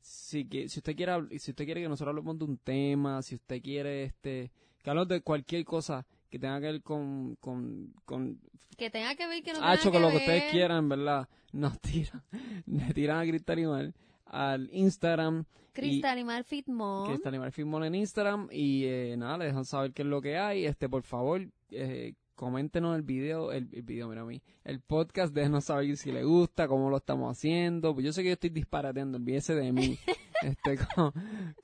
si, 0.00 0.48
si 0.68 0.78
usted 0.78 0.96
quiere 0.96 1.38
si 1.38 1.50
usted 1.50 1.64
quiere 1.64 1.82
que 1.82 1.88
nosotros 1.88 2.12
hablemos 2.12 2.38
de 2.38 2.44
un 2.44 2.58
tema, 2.58 3.22
si 3.22 3.34
usted 3.34 3.60
quiere 3.60 4.04
este 4.04 4.52
que 4.82 4.90
hablemos 4.90 5.08
de 5.08 5.20
cualquier 5.22 5.64
cosa 5.64 6.06
que 6.30 6.38
tenga 6.38 6.60
que 6.60 6.66
ver 6.66 6.82
con, 6.82 7.36
con, 7.40 7.92
con 8.04 8.40
que 8.76 8.88
tenga 8.88 9.14
que 9.16 9.26
ver 9.26 9.42
que 9.42 9.52
no 9.52 9.58
Ah, 9.60 9.76
tenga 9.76 9.90
que 9.92 10.00
lo 10.00 10.10
que 10.10 10.16
ustedes 10.16 10.50
quieran, 10.52 10.88
¿verdad? 10.88 11.28
Nos 11.52 11.80
tiran, 11.80 12.22
le 12.66 12.94
tiran 12.94 13.18
a 13.18 13.28
Cristal 13.28 13.58
Animal 13.58 13.94
al 14.30 14.70
Instagram. 14.72 15.44
Cristal 15.72 16.12
Animal 16.12 16.44
Fit 16.44 16.66
Mom. 16.68 17.06
Cristal 17.06 17.34
Animal 17.34 17.52
Fitmall 17.52 17.84
en 17.84 17.94
Instagram 17.94 18.48
y 18.50 18.84
eh, 18.84 19.16
nada, 19.16 19.38
le 19.38 19.44
dejan 19.46 19.64
saber 19.64 19.92
qué 19.92 20.02
es 20.02 20.08
lo 20.08 20.20
que 20.20 20.38
hay. 20.38 20.64
Este, 20.64 20.88
por 20.88 21.02
favor, 21.02 21.46
eh, 21.70 22.14
coméntenos 22.34 22.96
el 22.96 23.02
video, 23.02 23.52
el, 23.52 23.68
el 23.72 23.82
video, 23.82 24.08
mira 24.08 24.22
a 24.22 24.24
mí, 24.24 24.40
el 24.64 24.80
podcast, 24.80 25.34
déjenos 25.34 25.64
saber 25.64 25.96
si 25.96 26.10
le 26.10 26.24
gusta, 26.24 26.66
cómo 26.66 26.90
lo 26.90 26.96
estamos 26.96 27.36
haciendo. 27.36 27.94
Pues 27.94 28.06
yo 28.06 28.12
sé 28.12 28.22
que 28.22 28.28
yo 28.28 28.34
estoy 28.34 28.50
disparateando, 28.50 29.18
olvídese 29.18 29.54
de 29.54 29.72
mí. 29.72 29.98
este, 30.42 30.78
como, 30.94 31.12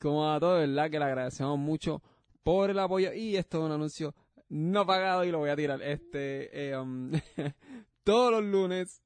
como 0.01 0.31
a 0.31 0.39
todos, 0.39 0.61
¿verdad? 0.61 0.91
Que 0.91 0.99
le 0.99 1.05
agradecemos 1.05 1.59
mucho 1.59 2.03
por 2.43 2.71
el 2.71 2.79
apoyo 2.79 3.12
y 3.12 3.37
esto 3.37 3.59
es 3.59 3.64
un 3.64 3.73
anuncio 3.73 4.14
no 4.49 4.87
pagado 4.87 5.25
y 5.25 5.31
lo 5.31 5.39
voy 5.39 5.51
a 5.51 5.57
tirar. 5.57 5.83
Este, 5.83 6.71
eh, 6.71 6.77
um, 6.77 7.11
todos 8.05 8.31
los 8.31 8.45
lunes 8.45 9.03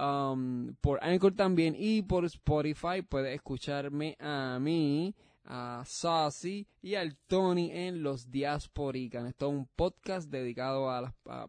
um, 0.00 0.74
por 0.80 1.02
Anchor 1.02 1.34
también 1.34 1.74
y 1.78 2.02
por 2.02 2.24
Spotify 2.24 3.02
puedes 3.06 3.34
escucharme 3.34 4.16
a 4.18 4.58
mí, 4.60 5.14
a 5.44 5.82
Saucy 5.86 6.66
y 6.82 6.94
al 6.94 7.16
Tony 7.26 7.70
en 7.72 8.02
los 8.02 8.30
Diasporican. 8.30 9.26
Esto 9.26 9.48
es 9.48 9.52
un 9.54 9.68
podcast 9.76 10.30
dedicado 10.30 10.90
a 10.90 11.02
las 11.02 11.14
a, 11.26 11.46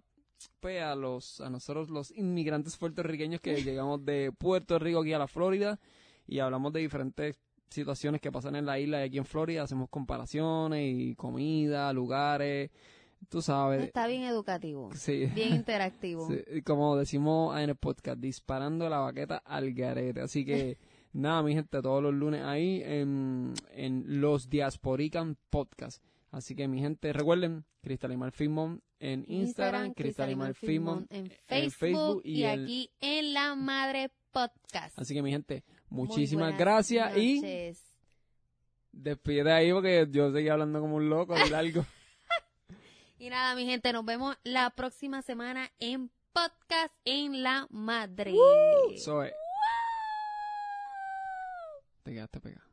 pues, 0.59 0.81
a 0.81 0.95
los 0.95 1.41
a 1.41 1.49
nosotros 1.49 1.89
los 1.89 2.11
inmigrantes 2.11 2.77
puertorriqueños 2.77 3.41
que 3.41 3.55
llegamos 3.63 4.03
de 4.05 4.31
Puerto 4.37 4.79
Rico 4.79 5.01
aquí 5.01 5.13
a 5.13 5.19
la 5.19 5.27
Florida 5.27 5.79
y 6.27 6.39
hablamos 6.39 6.73
de 6.73 6.81
diferentes 6.81 7.37
situaciones 7.69 8.21
que 8.21 8.31
pasan 8.31 8.55
en 8.55 8.65
la 8.65 8.79
isla 8.79 9.01
y 9.01 9.07
aquí 9.07 9.17
en 9.17 9.25
Florida, 9.25 9.63
hacemos 9.63 9.89
comparaciones 9.89 10.93
y 10.93 11.15
comida, 11.15 11.91
lugares, 11.93 12.69
tú 13.29 13.41
sabes. 13.41 13.83
Está 13.83 14.07
bien 14.07 14.23
educativo. 14.23 14.89
Sí. 14.95 15.25
Bien 15.33 15.55
interactivo. 15.55 16.27
Sí, 16.51 16.61
como 16.63 16.95
decimos 16.97 17.57
en 17.59 17.69
el 17.69 17.75
podcast, 17.75 18.19
disparando 18.19 18.89
la 18.89 18.99
baqueta 18.99 19.37
al 19.37 19.73
garete. 19.73 20.21
Así 20.21 20.45
que, 20.45 20.77
nada, 21.13 21.41
mi 21.43 21.53
gente, 21.53 21.81
todos 21.81 22.01
los 22.03 22.13
lunes 22.13 22.41
ahí 22.43 22.81
en, 22.83 23.53
en 23.71 24.21
los 24.21 24.49
Diasporican 24.49 25.37
Podcast. 25.49 26.03
Así 26.31 26.55
que, 26.55 26.67
mi 26.67 26.79
gente, 26.79 27.11
recuerden, 27.13 27.65
Cristalimal 27.81 28.31
Filmon 28.31 28.81
en 28.99 29.25
Instagram, 29.27 29.93
Cristalimal 29.93 30.53
Filmon 30.53 31.07
en 31.09 31.31
en 31.49 31.71
Facebook, 31.71 32.21
y, 32.23 32.41
y 32.41 32.43
el- 32.45 32.63
aquí 32.63 32.91
en 33.01 33.33
La 33.33 33.55
Madre 33.55 34.11
Podcast. 34.31 34.97
Así 34.97 35.13
que, 35.13 35.21
mi 35.21 35.31
gente, 35.31 35.63
muchísimas 35.89 36.57
gracias 36.57 37.17
y 37.17 37.35
noches. 37.41 37.83
despide 38.93 39.51
ahí 39.51 39.71
porque 39.73 40.07
yo 40.11 40.31
seguí 40.31 40.47
hablando 40.49 40.79
como 40.79 40.95
un 40.97 41.09
loco 41.09 41.35
y 41.45 41.49
largo. 41.49 41.85
Y 43.21 43.29
nada, 43.29 43.53
mi 43.53 43.67
gente, 43.67 43.93
nos 43.93 44.03
vemos 44.03 44.35
la 44.43 44.71
próxima 44.71 45.21
semana 45.21 45.71
en 45.77 46.09
Podcast 46.33 46.91
en 47.05 47.43
La 47.43 47.67
Madre. 47.69 48.33
Soy. 48.97 49.29
Te 52.01 52.13
quedaste 52.13 52.39
pegado. 52.39 52.70